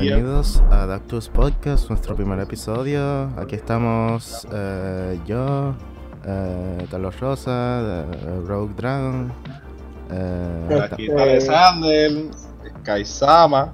bienvenidos 0.00 0.62
a 0.70 0.86
Dactus 0.86 1.28
Podcast, 1.28 1.88
nuestro 1.88 2.14
primer 2.16 2.38
episodio. 2.40 3.28
Aquí 3.38 3.54
estamos 3.54 4.46
eh, 4.52 5.18
yo, 5.26 5.74
eh, 6.24 6.86
Carlos 6.90 7.18
Rosa, 7.20 7.82
de 7.82 8.40
Rogue 8.46 8.74
Dragon. 8.76 9.32
eh, 10.10 10.80
Aquí 10.90 11.06
está 11.08 11.22
Alexander, 11.22 12.10
Kaisama. 12.82 13.72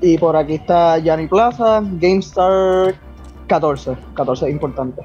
Y 0.00 0.18
por 0.18 0.36
aquí 0.36 0.54
está 0.54 0.98
Yanni 0.98 1.26
Plaza, 1.26 1.80
GameStar 1.82 2.94
14. 3.48 3.96
14 4.14 4.46
es 4.46 4.52
importante. 4.52 5.02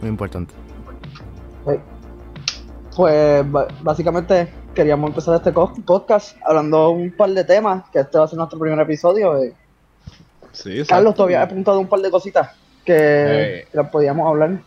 muy 0.00 0.10
importante. 0.10 0.54
Pues 2.96 3.44
básicamente 3.82 4.48
queríamos 4.74 5.08
empezar 5.10 5.36
este 5.36 5.52
podcast 5.52 6.36
hablando 6.44 6.90
un 6.90 7.10
par 7.10 7.30
de 7.30 7.44
temas, 7.44 7.84
que 7.92 8.00
este 8.00 8.18
va 8.18 8.24
a 8.24 8.28
ser 8.28 8.36
nuestro 8.38 8.58
primer 8.58 8.78
episodio. 8.80 9.42
eh. 9.42 9.52
Sí. 10.52 10.82
Carlos, 10.86 11.14
todavía 11.14 11.40
he 11.40 11.42
apuntado 11.42 11.80
un 11.80 11.86
par 11.88 12.00
de 12.00 12.10
cositas 12.10 12.50
que, 12.84 12.94
Eh. 12.96 13.68
las 13.72 13.88
podíamos 13.90 14.26
hablar. 14.28 14.58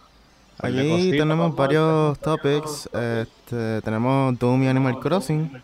Aquí 0.60 1.12
tenemos 1.12 1.56
varios 1.56 2.18
topics. 2.20 2.90
Este, 2.94 3.82
tenemos 3.84 4.38
Doom 4.40 4.64
y 4.64 4.68
Animal 4.68 5.00
Crossing. 5.00 5.62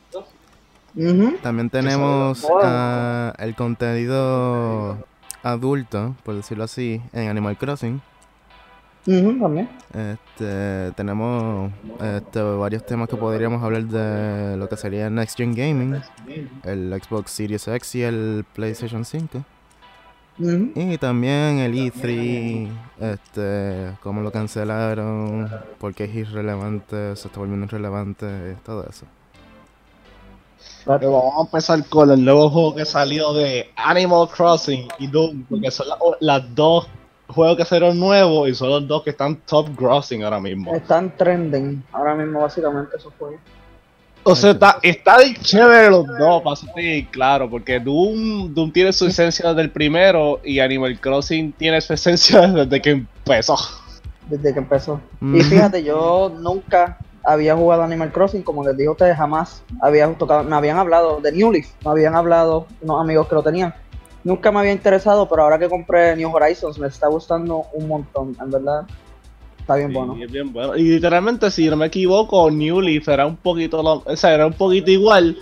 También 1.42 1.70
tenemos 1.72 2.48
ah, 2.62 3.34
el 3.40 3.56
contenido 3.56 4.98
adulto, 5.42 6.16
por 6.23 6.36
decirlo 6.36 6.64
así, 6.66 7.02
en 7.12 7.28
Animal 7.30 7.58
Crossing. 7.58 8.00
También. 9.06 9.70
Este, 9.94 10.92
tenemos 10.96 11.72
este, 12.02 12.42
varios 12.42 12.86
temas 12.86 13.10
que 13.10 13.18
podríamos 13.18 13.62
hablar 13.62 13.84
de 13.84 14.56
lo 14.58 14.70
que 14.70 14.78
sería 14.78 15.10
Next 15.10 15.38
Gen 15.38 15.54
Gaming, 15.54 16.02
el 16.64 17.02
Xbox 17.04 17.32
Series 17.32 17.68
X 17.68 17.96
y 17.96 18.04
el 18.04 18.46
PlayStation 18.54 19.04
5. 19.04 19.44
Ujú. 20.40 20.72
Y 20.76 20.98
también 20.98 21.60
el 21.60 21.73
E3, 21.76 22.70
este, 23.00 23.92
cómo 24.02 24.22
lo 24.22 24.32
cancelaron, 24.32 25.50
porque 25.80 26.06
es 26.06 26.16
irrelevante, 26.16 27.16
se 27.16 27.28
está 27.28 27.40
volviendo 27.40 27.66
irrelevante, 27.66 28.56
todo 28.66 28.84
eso. 28.90 29.06
Pero 30.86 31.12
vamos 31.12 31.34
a 31.38 31.42
empezar 31.42 31.86
con 31.88 32.10
el 32.10 32.23
nuevo 32.23 32.50
juego 32.50 32.76
que 32.76 32.86
salió 32.86 33.34
de 33.34 33.70
Animal 33.76 34.28
Crossing 34.30 34.88
y 34.98 35.08
Doom, 35.08 35.44
porque 35.50 35.70
son 35.72 35.88
la- 35.90 35.98
las 36.20 36.56
dos 36.56 36.88
juegos 37.28 37.58
que 37.58 37.66
salieron 37.66 38.00
nuevos 38.00 38.50
y 38.50 38.56
son 38.56 38.70
los 38.70 38.88
dos 38.88 39.04
que 39.04 39.12
están 39.12 39.38
top 39.46 39.70
grossing 39.78 40.24
ahora 40.24 40.40
mismo. 40.40 40.74
Están 40.76 41.16
trending 41.18 41.84
ahora 41.92 42.16
mismo, 42.16 42.42
básicamente, 42.42 42.98
esos 42.98 43.14
juegos. 43.18 43.40
O 44.26 44.36
sea, 44.36 44.52
está, 44.52 44.80
está 44.82 45.18
de 45.18 45.34
chévere 45.36 45.90
los 45.90 46.08
dos, 46.08 46.42
para 46.44 46.56
ser 46.56 47.06
claro, 47.12 47.50
porque 47.50 47.80
Doom, 47.80 48.54
Doom 48.54 48.72
tiene 48.72 48.94
su 48.94 49.06
esencia 49.06 49.50
desde 49.50 49.64
el 49.64 49.72
primero 49.72 50.40
y 50.46 50.60
Animal 50.60 50.98
Crossing 51.00 51.52
tiene 51.54 51.82
su 51.82 51.94
esencia 51.94 52.48
desde 52.48 52.82
que 52.82 52.92
empezó. 52.92 53.58
Desde 54.30 54.54
que 54.54 54.60
empezó. 54.60 55.02
Mm. 55.20 55.36
Y 55.36 55.42
fíjate, 55.42 55.84
yo 55.84 56.32
nunca 56.40 56.98
había 57.26 57.56
jugado 57.56 57.84
Animal 57.84 58.14
Crossing, 58.14 58.44
como 58.44 58.64
les 58.64 58.78
dije 58.78 58.88
a 58.88 58.92
ustedes, 58.92 59.18
jamás 59.18 59.62
había 59.82 60.08
tocado, 60.14 60.44
me 60.44 60.56
habían 60.56 60.78
hablado 60.78 61.20
de 61.20 61.32
New 61.34 61.52
Leaf, 61.52 61.68
me 61.84 61.92
habían 61.92 62.16
hablado 62.16 62.68
unos 62.82 63.02
amigos 63.02 63.28
que 63.28 63.36
lo 63.36 63.44
tenían. 63.44 63.74
Nunca 64.24 64.52
me 64.52 64.60
había 64.60 64.72
interesado, 64.72 65.28
pero 65.28 65.44
ahora 65.44 65.60
que 65.60 65.68
compré 65.68 66.16
New 66.16 66.34
Horizons 66.34 66.80
me 66.80 66.88
está 66.88 67.08
gustando 67.08 67.66
un 67.74 67.88
montón, 67.88 68.36
en 68.42 68.50
verdad. 68.52 68.84
Está 69.60 69.76
bien 69.76 69.90
Sí, 69.90 69.96
bueno. 69.96 70.18
es 70.22 70.32
bien 70.32 70.52
bueno. 70.54 70.76
Y 70.76 70.84
literalmente, 70.84 71.50
si 71.52 71.70
no 71.70 71.76
me 71.78 71.86
equivoco, 71.88 72.50
New 72.52 72.82
Leaf 72.82 73.08
era 73.10 73.26
un 73.26 73.36
poquito, 73.38 73.82
lo- 73.84 74.04
o 74.06 74.16
sea, 74.16 74.34
era 74.34 74.46
un 74.48 74.54
poquito 74.54 74.92
igual, 74.92 75.38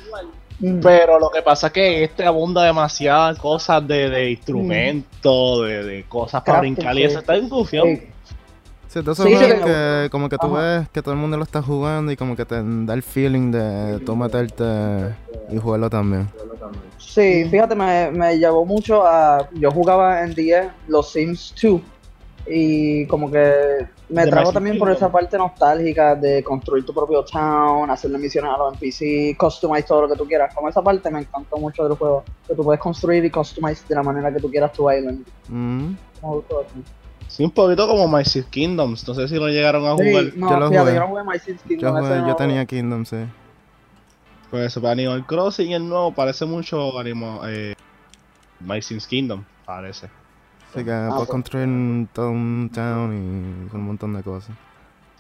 Mm. 0.60 0.80
pero 0.80 1.20
lo 1.20 1.30
que 1.32 1.42
pasa 1.42 1.68
es 1.68 1.74
que 1.74 2.04
este 2.04 2.24
abunda 2.26 2.64
demasiadas 2.64 3.38
cosas 3.40 3.88
de, 3.88 4.10
de 4.12 4.32
instrumentos, 4.32 5.64
de, 5.66 5.84
de 5.84 6.04
cosas 6.04 6.42
para 6.44 6.60
Crafting, 6.60 6.76
brincar 6.76 6.98
y 6.98 7.04
eso 7.04 7.20
está 7.20 7.36
en 7.36 7.50
confusión. 7.50 7.88
Sí, 8.88 9.00
sí, 9.16 9.48
que 9.64 10.10
como 10.12 10.28
que 10.28 10.38
tú 10.38 10.48
Ajá. 10.56 10.80
ves 10.80 10.90
que 10.90 11.02
todo 11.02 11.14
el 11.14 11.20
mundo 11.20 11.38
lo 11.38 11.44
está 11.44 11.62
jugando 11.62 12.12
y 12.12 12.18
como 12.18 12.36
que 12.36 12.46
te 12.46 12.62
da 12.62 12.94
el 12.94 13.02
feeling 13.02 13.50
de 13.52 14.00
tú 14.06 14.16
meterte 14.18 14.66
y 15.50 15.58
jugarlo 15.58 15.90
también. 15.90 16.28
Sí, 16.98 17.46
fíjate, 17.50 17.76
me, 17.76 18.12
me 18.12 18.38
llevó 18.38 18.66
mucho 18.66 19.06
a. 19.06 19.48
Yo 19.54 19.72
jugaba 19.72 20.22
en 20.24 20.34
10 20.34 20.68
los 20.88 21.12
Sims 21.12 21.54
2 21.62 21.82
y 22.48 23.06
como 23.08 23.30
que 23.32 23.86
me 24.10 24.26
trajo 24.28 24.52
también 24.52 24.78
por 24.78 24.92
esa 24.92 25.12
parte 25.12 25.38
nostálgica 25.38 26.16
de 26.16 26.44
construir 26.44 26.86
tu 26.86 26.94
propio 26.94 27.24
town, 27.24 27.90
hacerle 27.90 28.18
misiones 28.18 28.52
a 28.54 28.58
los 28.58 28.74
NPC, 28.74 29.38
customize 29.38 29.84
todo 29.88 30.02
lo 30.02 30.10
que 30.10 30.16
tú 30.16 30.26
quieras. 30.28 30.54
Como 30.54 30.68
esa 30.70 30.82
parte 30.82 31.10
me 31.12 31.20
encantó 31.20 31.58
mucho 31.58 31.88
del 31.88 31.98
juego, 31.98 32.24
que 32.48 32.56
tú 32.56 32.64
puedes 32.64 32.82
construir 32.82 33.24
y 33.26 33.30
customize 33.32 33.84
de 33.88 33.96
la 33.96 34.04
manera 34.04 34.34
que 34.34 34.40
tú 34.40 34.50
quieras 34.50 34.74
tu 34.74 34.90
island. 34.92 35.26
Mm. 35.48 35.94
Sí, 37.28 37.44
un 37.46 37.52
poquito 37.52 37.88
como 37.88 38.08
My 38.08 38.26
Six 38.26 38.46
Kingdoms, 38.48 39.08
no 39.08 39.14
sé 39.14 39.28
si 39.28 39.36
lo 39.36 39.48
llegaron 39.48 39.86
a 39.88 39.96
Sí, 39.96 40.10
jugar. 40.10 40.26
no, 40.36 40.50
Yo 40.50 40.60
lo 40.60 40.68
fíjate, 40.70 40.78
jugué. 40.90 40.94
yo 40.96 41.00
no 41.00 41.08
jugué 41.08 41.24
My 41.24 41.40
Sims 41.40 41.62
Yo, 41.62 41.68
Kingdom, 41.70 41.96
jugué- 41.96 42.06
ese 42.10 42.20
yo 42.22 42.28
no- 42.28 42.36
tenía 42.36 42.66
Kingdom, 42.66 43.06
sí. 43.06 43.16
Pues 44.52 44.76
para 44.76 44.92
Animal 44.92 45.26
Crossing 45.26 45.70
y 45.70 45.74
el 45.74 45.88
nuevo 45.88 46.14
parece 46.14 46.46
mucho 46.46 47.00
Animal, 47.00 47.40
eh, 47.48 47.74
My 48.60 48.82
Sims 48.82 49.08
Kingdom, 49.08 49.44
parece. 49.66 50.10
Así 50.74 50.84
que 50.84 50.92
Ah, 50.92 51.06
puedes 51.10 51.18
pues. 51.20 51.30
construir 51.30 51.68
un- 51.68 52.10
todo 52.14 52.30
un 52.32 52.70
town 52.74 53.14
y 53.14 53.76
un 53.76 53.84
montón 53.86 54.14
de 54.14 54.24
cosas. 54.24 54.56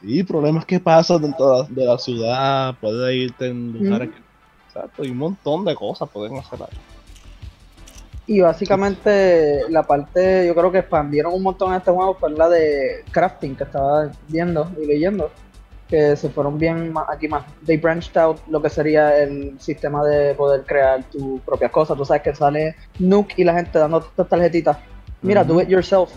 Sí, 0.02 0.24
problemas 0.24 0.66
que 0.66 0.80
pasan 0.80 1.22
dentro 1.22 1.64
de 1.64 1.86
la 1.86 1.98
ciudad, 1.98 2.76
puedes 2.82 3.16
irte 3.16 3.48
en 3.48 3.72
lugares 3.72 4.10
que... 4.10 4.22
Exacto, 4.68 5.04
y 5.06 5.12
un 5.12 5.18
montón 5.18 5.64
de 5.66 5.76
cosas 5.76 6.10
pueden 6.10 6.38
hacer 6.38 6.62
ahí. 6.64 6.78
Y 8.28 8.40
básicamente 8.42 9.62
la 9.70 9.84
parte, 9.84 10.48
yo 10.48 10.56
creo 10.56 10.72
que 10.72 10.78
expandieron 10.80 11.34
un 11.34 11.44
montón 11.44 11.74
este 11.74 11.92
juego 11.92 12.16
fue 12.16 12.32
la 12.32 12.48
de 12.50 13.04
crafting 13.12 13.56
que 13.56 13.64
estaba 13.66 14.10
viendo 14.30 14.72
y 14.82 14.86
leyendo. 14.86 15.30
Que 15.92 16.16
se 16.16 16.30
fueron 16.30 16.58
bien 16.58 16.94
aquí 17.08 17.28
más. 17.28 17.46
They 17.66 17.78
branched 17.78 18.18
out 18.18 18.40
lo 18.48 18.60
que 18.62 18.70
sería 18.70 19.18
el 19.18 19.60
sistema 19.60 20.04
de 20.04 20.34
poder 20.34 20.64
crear 20.64 21.04
tus 21.04 21.40
propias 21.42 21.70
cosas. 21.70 21.96
Tú 21.96 22.06
sabes 22.06 22.24
que 22.24 22.34
sale 22.34 22.76
Nuke 22.98 23.36
y 23.38 23.44
la 23.44 23.54
gente 23.54 23.78
dando 23.78 24.00
estas 24.00 24.28
tarjetitas. 24.28 24.78
Mira, 25.22 25.44
do 25.44 25.62
it 25.62 25.68
yourself. 25.68 26.12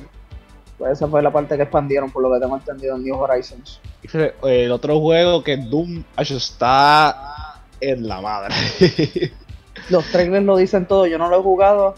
Pues 0.78 0.92
esa 0.92 1.06
fue 1.06 1.22
la 1.22 1.32
parte 1.32 1.56
que 1.56 1.64
expandieron, 1.64 2.10
por 2.10 2.22
lo 2.22 2.32
que 2.32 2.40
tengo 2.40 2.56
entendido 2.56 2.96
en 2.96 3.04
New 3.04 3.16
Horizons. 3.16 3.80
Eh, 4.12 4.34
el 4.42 4.72
otro 4.72 5.00
juego 5.00 5.42
que 5.42 5.56
Doom 5.56 6.04
está 6.16 7.60
en 7.80 8.08
la 8.08 8.20
madre. 8.20 8.54
Los 9.90 10.04
trailers 10.06 10.44
lo 10.44 10.56
dicen 10.56 10.86
todo. 10.86 11.06
Yo 11.06 11.18
no 11.18 11.28
lo 11.28 11.38
he 11.38 11.42
jugado 11.42 11.94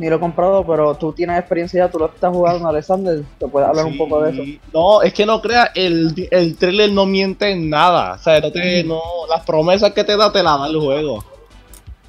ni 0.00 0.08
lo 0.08 0.16
he 0.16 0.18
comprado, 0.18 0.66
pero 0.66 0.94
tú 0.94 1.12
tienes 1.12 1.38
experiencia 1.38 1.84
ya, 1.84 1.90
tú 1.90 1.98
lo 1.98 2.06
estás 2.06 2.32
jugando, 2.32 2.66
Alexander. 2.66 3.22
Te 3.38 3.46
puedes 3.46 3.68
hablar 3.68 3.84
un 3.84 3.98
poco 3.98 4.22
de 4.22 4.30
eso. 4.30 4.42
No, 4.72 5.02
es 5.02 5.12
que 5.12 5.26
no 5.26 5.42
creas, 5.42 5.68
el, 5.74 6.26
el 6.30 6.56
trailer 6.56 6.90
no 6.90 7.04
miente 7.04 7.50
en 7.50 7.68
nada. 7.68 8.14
O 8.14 8.18
sea, 8.18 8.40
no 8.40 8.50
te, 8.50 8.82
no, 8.82 8.98
las 9.28 9.44
promesas 9.44 9.92
que 9.92 10.02
te 10.02 10.16
da 10.16 10.32
te 10.32 10.42
las 10.42 10.58
da 10.58 10.68
el 10.68 10.80
juego. 10.80 11.22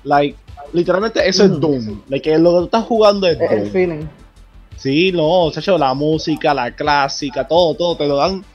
Like, 0.06 0.38
literalmente 0.72 1.28
eso 1.28 1.44
es. 1.44 1.59
Doom. 1.59 2.03
Like, 2.07 2.38
lo 2.40 2.51
que 2.51 2.57
tú 2.59 2.63
estás 2.63 2.85
jugando 2.85 3.28
es 3.28 3.41
Es 3.41 3.51
el 3.51 3.69
feeling. 3.72 4.06
Sí, 4.78 5.12
no, 5.12 5.44
o 5.44 5.51
sea, 5.51 5.78
la 5.78 5.94
música, 5.94 6.53
la 6.53 6.74
clásica, 6.74 7.46
todo, 7.46 7.75
todo, 7.75 7.97
te 7.97 8.07
lo 8.07 8.16
dan. 8.16 8.46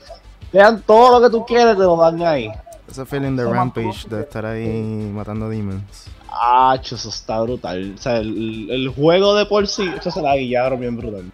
Te 0.51 0.57
dan 0.57 0.81
todo 0.81 1.19
lo 1.19 1.27
que 1.27 1.31
tú 1.31 1.45
quieres, 1.45 1.77
te 1.77 1.83
lo 1.83 1.95
dan 1.95 2.19
ahí. 2.23 2.49
Ese 2.89 3.05
feeling 3.05 3.35
de 3.35 3.45
Rampage, 3.45 4.09
de 4.09 4.21
estar 4.21 4.47
ahí 4.47 5.11
matando 5.13 5.47
demons. 5.47 6.07
Ah, 6.39 6.77
eso 6.81 7.09
está 7.09 7.41
brutal. 7.41 7.93
O 7.95 7.97
sea, 7.97 8.17
el, 8.17 8.69
el 8.69 8.89
juego 8.89 9.35
de 9.35 9.45
por 9.45 9.67
sí, 9.67 9.91
eso 9.99 10.11
se 10.11 10.21
la 10.21 10.35
guiaron 10.35 10.79
bien 10.79 10.95
brutal. 10.97 11.31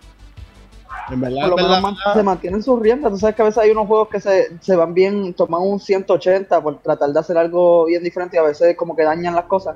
En 1.12 1.20
verdad, 1.20 1.42
Por 1.42 1.50
lo 1.50 1.58
en 1.60 1.64
menos 1.70 1.70
verdad, 1.70 1.82
man- 1.82 2.14
se 2.16 2.24
mantienen 2.24 2.64
sus 2.64 2.80
riendas. 2.80 3.12
Tú 3.12 3.18
sabes 3.20 3.36
que 3.36 3.42
a 3.42 3.46
veces 3.46 3.58
hay 3.62 3.72
unos 3.72 3.88
juegos 3.88 4.08
que 4.08 4.22
se, 4.22 4.58
se 4.62 4.76
van 4.76 4.94
bien, 4.94 5.34
toman 5.34 5.62
un 5.62 5.80
180 5.80 6.62
por 6.62 6.80
tratar 6.82 7.12
de 7.12 7.20
hacer 7.20 7.38
algo 7.38 7.86
bien 7.86 8.04
diferente 8.04 8.38
y 8.38 8.40
a 8.40 8.44
veces 8.44 8.76
como 8.78 8.96
que 8.96 9.04
dañan 9.04 9.36
las 9.36 9.46
cosas. 9.46 9.76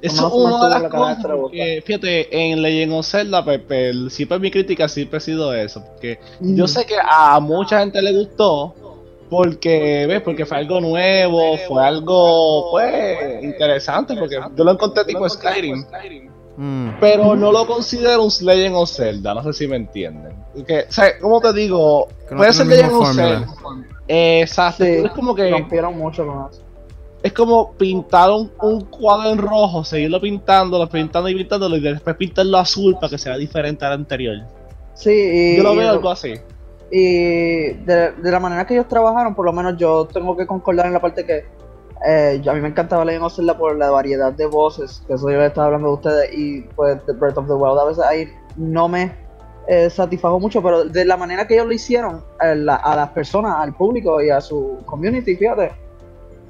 Eso 0.00 0.28
es 0.28 0.32
una 0.32 0.62
de 0.64 0.70
las 0.70 0.82
la 0.82 0.88
cosas, 0.90 1.26
porque, 1.26 1.82
fíjate, 1.84 2.50
en 2.52 2.62
Legend 2.62 2.92
of 2.92 3.06
Zelda, 3.06 3.44
pues, 3.44 3.60
pues, 3.66 4.12
siempre 4.12 4.38
mi 4.38 4.50
crítica 4.50 4.88
siempre 4.88 5.16
ha 5.16 5.20
sido 5.20 5.52
eso, 5.52 5.84
porque 5.84 6.20
yo 6.40 6.68
sé 6.68 6.86
que 6.86 6.94
a 7.02 7.40
mucha 7.40 7.80
gente 7.80 8.00
le 8.00 8.12
gustó, 8.12 8.74
porque, 9.30 10.06
¿ves? 10.06 10.22
Porque 10.22 10.46
fue 10.46 10.58
algo 10.58 10.80
nuevo, 10.80 11.56
fue 11.68 11.84
algo, 11.84 12.70
pues, 12.70 13.42
interesante, 13.44 14.14
porque 14.16 14.38
yo 14.56 14.64
lo 14.64 14.72
encontré 14.72 15.04
tipo 15.04 15.28
Skyrim, 15.28 15.84
Mm. 16.60 16.98
pero 16.98 17.36
no 17.36 17.52
lo 17.52 17.68
considero 17.68 18.24
un 18.24 18.32
Legend 18.42 18.74
of 18.74 18.90
Zelda, 18.90 19.32
no 19.32 19.44
sé 19.44 19.52
si 19.52 19.68
me 19.68 19.76
entienden. 19.76 20.32
Porque, 20.52 20.86
o 20.88 20.92
sea, 20.92 21.16
¿cómo 21.20 21.40
te 21.40 21.52
digo? 21.52 22.08
Que 22.28 22.34
Puede 22.34 22.52
ser 22.52 22.66
Legend 22.66 22.92
of. 22.94 23.14
Zelda. 23.14 23.46
Exacto, 24.08 24.82
Sí, 24.84 24.90
es 25.04 25.10
como 25.12 25.34
que 25.36 25.48
rompieron 25.50 25.96
mucho 25.96 26.26
con 26.26 26.48
eso. 26.50 26.62
es 27.22 27.32
como 27.32 27.72
pintar 27.74 28.30
un, 28.30 28.50
un 28.60 28.80
cuadro 28.86 29.30
en 29.30 29.38
rojo, 29.38 29.84
seguirlo 29.84 30.20
pintando, 30.20 30.84
pintando 30.88 31.28
y 31.28 31.36
pintándolo 31.36 31.76
y 31.76 31.80
después 31.80 32.16
pintarlo 32.16 32.58
azul 32.58 32.94
para 32.94 33.10
que 33.10 33.18
sea 33.18 33.36
diferente 33.36 33.84
al 33.84 33.92
anterior. 33.92 34.38
Sí, 34.94 35.10
y, 35.12 35.56
Yo 35.58 35.62
lo 35.62 35.76
veo 35.76 35.90
algo 35.90 36.10
así. 36.10 36.34
Y 36.90 37.72
de, 37.84 38.12
de 38.12 38.30
la 38.30 38.40
manera 38.40 38.66
que 38.66 38.74
ellos 38.74 38.88
trabajaron, 38.88 39.34
por 39.34 39.44
lo 39.44 39.52
menos 39.52 39.76
yo 39.76 40.06
tengo 40.06 40.36
que 40.36 40.46
concordar 40.46 40.86
en 40.86 40.92
la 40.94 41.00
parte 41.00 41.24
que 41.24 41.44
eh, 42.06 42.40
a 42.48 42.52
mí 42.54 42.60
me 42.60 42.68
encantaba 42.68 43.04
Legend 43.04 43.24
of 43.24 43.56
por 43.58 43.76
la 43.76 43.90
variedad 43.90 44.32
de 44.32 44.46
voces, 44.46 45.02
que 45.06 45.14
eso 45.14 45.28
yo 45.30 45.38
le 45.38 45.46
estaba 45.46 45.66
hablando 45.66 45.88
de 45.88 45.94
ustedes, 45.94 46.30
y 46.32 46.62
pues 46.76 47.04
The 47.06 47.12
Breath 47.12 47.38
of 47.38 47.46
the 47.48 47.54
Wild 47.54 47.78
a 47.78 47.84
veces 47.84 48.04
ahí 48.04 48.28
no 48.56 48.88
me 48.88 49.12
eh, 49.66 49.90
satisfajo 49.90 50.40
mucho, 50.40 50.62
pero 50.62 50.84
de 50.84 51.04
la 51.04 51.16
manera 51.16 51.46
que 51.46 51.54
ellos 51.54 51.66
lo 51.66 51.72
hicieron, 51.74 52.24
la- 52.40 52.76
a 52.76 52.96
las 52.96 53.10
personas, 53.10 53.56
al 53.58 53.74
público 53.74 54.22
y 54.22 54.30
a 54.30 54.40
su 54.40 54.78
community, 54.86 55.36
fíjate, 55.36 55.72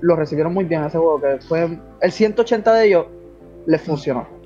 lo 0.03 0.15
recibieron 0.15 0.55
muy 0.55 0.65
bien 0.65 0.85
ese 0.85 0.99
juego, 0.99 1.21
que 1.21 1.39
fue 1.49 1.79
el 2.01 2.13
180 2.13 2.73
de 2.75 2.87
ellos 2.87 3.07
les 3.67 3.83
funcionó. 3.83 4.38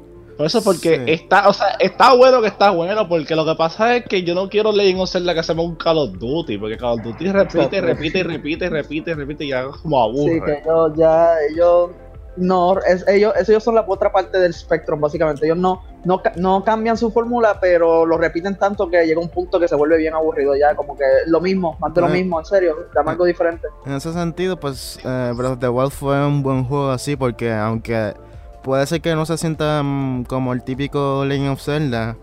Por 0.43 0.49
eso, 0.49 0.65
porque 0.65 0.97
Sí. 0.97 1.13
está, 1.13 1.49
o 1.49 1.53
sea, 1.53 1.77
está 1.79 2.15
bueno 2.15 2.41
que 2.41 2.49
está 2.49 2.71
bueno, 2.71 3.09
porque 3.09 3.37
lo 3.37 3.45
que 3.47 3.55
pasa 3.55 3.95
es 3.95 4.05
que 4.07 4.25
yo 4.25 4.35
no 4.35 4.49
quiero 4.49 4.73
Legend 4.73 5.03
of 5.03 5.09
Zelda 5.09 5.37
que 5.37 5.43
se 5.45 5.53
un 5.53 5.77
Call 5.77 5.99
of 5.99 6.19
Duty, 6.19 6.59
porque 6.59 6.77
Call 6.77 6.95
of 6.99 7.03
Duty 7.05 7.31
repite, 7.31 7.81
repite, 7.81 8.19
y 8.19 8.23
repite, 8.25 8.65
y 8.65 8.69
repite, 8.69 9.11
y 9.13 9.15
repite, 9.15 9.45
y 9.45 9.49
ya 9.51 9.67
como 9.69 10.03
aburre. 10.03 10.35
Sí, 10.35 10.41
que 10.41 10.59
ellos 10.59 10.93
ya, 10.97 11.37
ellos 11.49 11.91
no, 12.35 12.77
es, 12.81 13.07
ellos, 13.07 13.33
ellos 13.49 13.63
son 13.63 13.77
la 13.77 13.85
otra 13.87 14.11
parte 14.11 14.41
del 14.41 14.53
Spectrum, 14.53 15.01
básicamente. 15.01 15.47
Ellos 15.47 15.59
no, 15.59 15.81
no, 16.05 16.21
no 16.35 16.65
cambian 16.65 16.97
su 16.97 17.13
fórmula, 17.13 17.59
pero 17.61 18.05
lo 18.05 18.19
repiten 18.19 18.59
tanto 18.59 18.91
que 18.91 19.07
llega 19.07 19.21
un 19.21 19.29
punto 19.29 19.61
que 19.61 19.69
se 19.69 19.77
vuelve 19.77 19.99
bien 19.99 20.15
aburrido 20.15 20.57
ya, 20.57 20.75
como 20.75 20.97
que 20.97 21.05
lo 21.29 21.41
mismo, 21.41 21.77
más 21.79 21.95
de 21.95 22.01
lo 22.01 22.09
mismo, 22.09 22.41
en 22.41 22.47
serio, 22.47 22.89
dame 22.93 23.13
algo 23.13 23.27
diferente. 23.27 23.69
En 23.87 23.93
ese 23.93 24.13
sentido, 24.13 24.59
pues 24.59 24.99
eh, 25.05 25.33
Breath 25.37 25.53
of 25.53 25.59
the 25.61 25.69
Wild 25.69 25.93
fue 25.93 26.27
un 26.27 26.43
buen 26.43 26.65
juego 26.65 26.91
así 26.91 27.15
porque 27.15 27.53
aunque 27.53 28.15
puede 28.63 28.87
ser 28.87 29.01
que 29.01 29.15
no 29.15 29.27
se 29.27 29.37
sienta 29.39 29.83
mm, 29.83 30.25
como 30.25 30.53
el 30.53 30.63
típico 30.63 31.25
Legend 31.25 31.51
of 31.51 31.63
Zelda, 31.63 32.17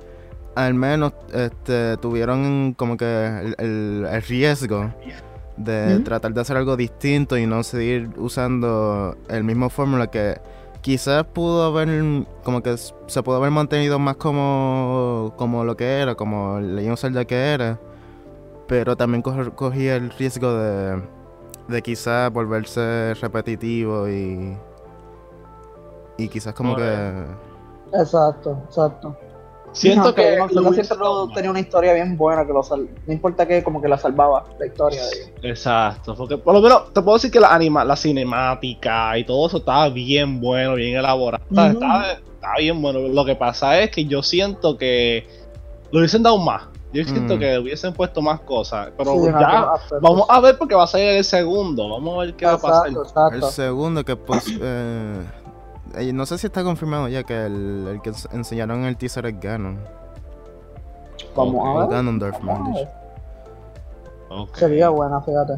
al 0.56 0.74
menos 0.74 1.14
este, 1.34 1.98
tuvieron 1.98 2.74
como 2.78 2.98
que 2.98 3.06
el, 3.06 3.56
el- 3.58 4.08
el 4.12 4.22
riesgo 4.24 4.92
de 5.58 6.00
tratar 6.04 6.34
de 6.34 6.42
hacer 6.42 6.58
algo 6.58 6.76
distinto 6.78 7.38
y 7.38 7.46
no 7.46 7.64
seguir 7.64 8.10
usando 8.18 9.18
el 9.30 9.44
mismo 9.44 9.70
fórmula 9.70 10.08
que 10.08 10.40
quizás 10.82 11.26
pudo 11.26 11.66
haber 11.66 11.90
como 12.44 12.64
que 12.64 12.78
se 12.78 13.24
pudo 13.24 13.36
haber 13.38 13.52
mantenido 13.52 14.00
más 14.00 14.16
como, 14.16 15.34
como 15.38 15.66
lo 15.66 15.76
que 15.76 15.86
era, 16.00 16.16
como 16.16 16.58
el 16.60 16.76
Legend 16.78 16.94
of 16.94 17.02
Zelda 17.02 17.26
que 17.26 17.36
era, 17.36 17.78
pero 18.68 18.96
también 18.96 19.22
co- 19.22 19.52
cogía 19.56 19.98
el 19.98 20.10
riesgo 20.12 20.54
de, 20.54 21.02
de 21.68 21.82
quizás 21.82 22.32
volverse 22.32 23.14
repetitivo 23.16 24.08
y 24.08 24.56
y 26.24 26.28
quizás 26.28 26.54
como 26.54 26.76
que 26.76 27.24
Exacto, 27.94 28.58
exacto. 28.68 29.16
Siento 29.72 30.16
que 30.16 30.36
no, 30.36 30.44
lo 30.46 30.48
Zelda 30.50 30.70
hubiese 30.72 30.84
siempre 30.96 31.08
tenía 31.36 31.52
una 31.52 31.60
historia 31.60 31.94
bien 31.94 32.18
buena 32.18 32.44
que 32.46 32.52
lo 32.52 32.64
sal- 32.64 32.90
no 33.06 33.14
importa 33.14 33.48
que 33.48 33.64
como 33.64 33.80
que 33.80 33.88
la 33.88 34.00
salvaba 34.00 34.46
la 34.60 34.66
historia 34.66 35.00
de 35.04 35.10
ellos. 35.10 35.30
Exacto, 35.44 36.16
porque 36.16 36.38
por 36.40 36.56
lo 36.56 36.62
menos 36.62 36.92
te 36.92 37.02
puedo 37.04 37.18
decir 37.18 37.30
que 37.30 37.40
la, 37.40 37.54
anima, 37.54 37.86
la 37.86 37.96
cinemática 37.96 39.16
y 39.18 39.26
todo 39.26 39.46
eso 39.48 39.58
estaba 39.58 39.90
bien 39.90 40.42
bueno, 40.42 40.74
bien 40.74 40.98
elaborado. 40.98 41.44
Ujú. 41.52 41.62
estaba, 41.62 42.12
estaba 42.14 42.56
bien 42.58 42.82
bueno. 42.82 43.00
Lo 43.00 43.24
que 43.26 43.36
pasa 43.36 43.80
es 43.80 43.92
que 43.92 44.06
yo 44.06 44.24
siento 44.24 44.76
que 44.76 45.28
lo 45.92 46.00
hubiesen 46.00 46.24
dado 46.24 46.40
más. 46.40 46.64
Yo 46.92 47.04
siento 47.04 47.36
Mm. 47.36 47.40
que 47.40 47.60
hubiesen 47.60 47.94
puesto 47.94 48.20
más 48.24 48.40
cosas. 48.40 48.90
Pero 48.98 49.12
Sí, 49.14 49.26
ya, 49.28 49.74
vamos 50.02 50.26
a 50.28 50.40
ver 50.40 50.58
porque 50.58 50.74
va 50.74 50.86
a 50.86 50.88
salir 50.88 51.10
el 51.10 51.24
segundo. 51.24 51.88
Vamos 51.88 52.16
a 52.16 52.22
ver 52.26 52.34
qué 52.34 52.48
va 52.48 52.54
a 52.54 52.58
pasar. 52.58 52.88
Exacto, 52.90 53.36
el 53.36 53.44
segundo 53.44 54.04
que 54.04 54.16
pues 54.16 54.46
eh, 54.60 55.22
no 56.14 56.26
sé 56.26 56.38
si 56.38 56.48
está 56.48 56.64
confirmado 56.64 57.08
ya 57.08 57.24
que 57.24 57.46
el, 57.46 57.88
el 57.90 58.02
que 58.02 58.12
ens- 58.12 58.28
enseñaron 58.34 58.80
en 58.82 58.86
el 58.86 58.98
teaser 58.98 59.26
es 59.26 59.40
Ganon 59.40 59.80
Vamos 61.36 61.56
o 61.56 61.66
a 61.80 61.82
ver. 61.86 61.96
Ganondorf. 61.96 62.38
Sería 64.54 64.90
buena, 64.90 65.22
fíjate. 65.22 65.54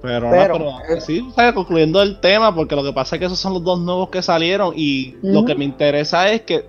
Pero, 0.00 0.30
Pero, 0.30 0.58
no, 0.58 0.78
pero 0.86 0.96
eh, 0.98 1.00
sí, 1.00 1.26
o 1.28 1.32
sea, 1.34 1.52
concluyendo 1.52 2.00
el 2.00 2.20
tema, 2.20 2.54
porque 2.54 2.76
lo 2.76 2.84
que 2.84 2.92
pasa 2.92 3.16
es 3.16 3.20
que 3.20 3.26
esos 3.26 3.38
son 3.38 3.54
los 3.54 3.64
dos 3.64 3.80
nuevos 3.80 4.10
que 4.10 4.22
salieron 4.22 4.72
y 4.76 5.16
lo 5.22 5.44
que 5.44 5.56
me 5.56 5.64
interesa 5.64 6.30
es 6.30 6.42
que 6.42 6.64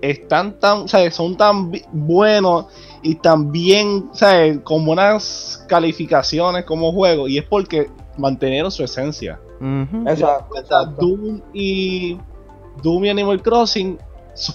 están 0.00 0.58
tan, 0.58 0.78
o 0.78 0.88
sea, 0.88 1.08
son 1.12 1.36
tan 1.36 1.70
buenos 1.92 2.66
y 3.02 3.14
también, 3.16 4.08
o 4.12 4.14
sea, 4.16 4.60
con 4.64 4.84
buenas 4.84 5.64
calificaciones 5.68 6.64
como 6.64 6.92
juego 6.92 7.28
y 7.28 7.38
es 7.38 7.44
porque 7.44 7.88
mantenieron 8.18 8.70
su 8.72 8.82
esencia. 8.82 9.38
Exacto. 10.06 10.94
Doom 10.98 11.40
y 11.52 12.18
Doom 12.82 13.04
y 13.04 13.10
Animal 13.10 13.42
Crossing 13.42 13.98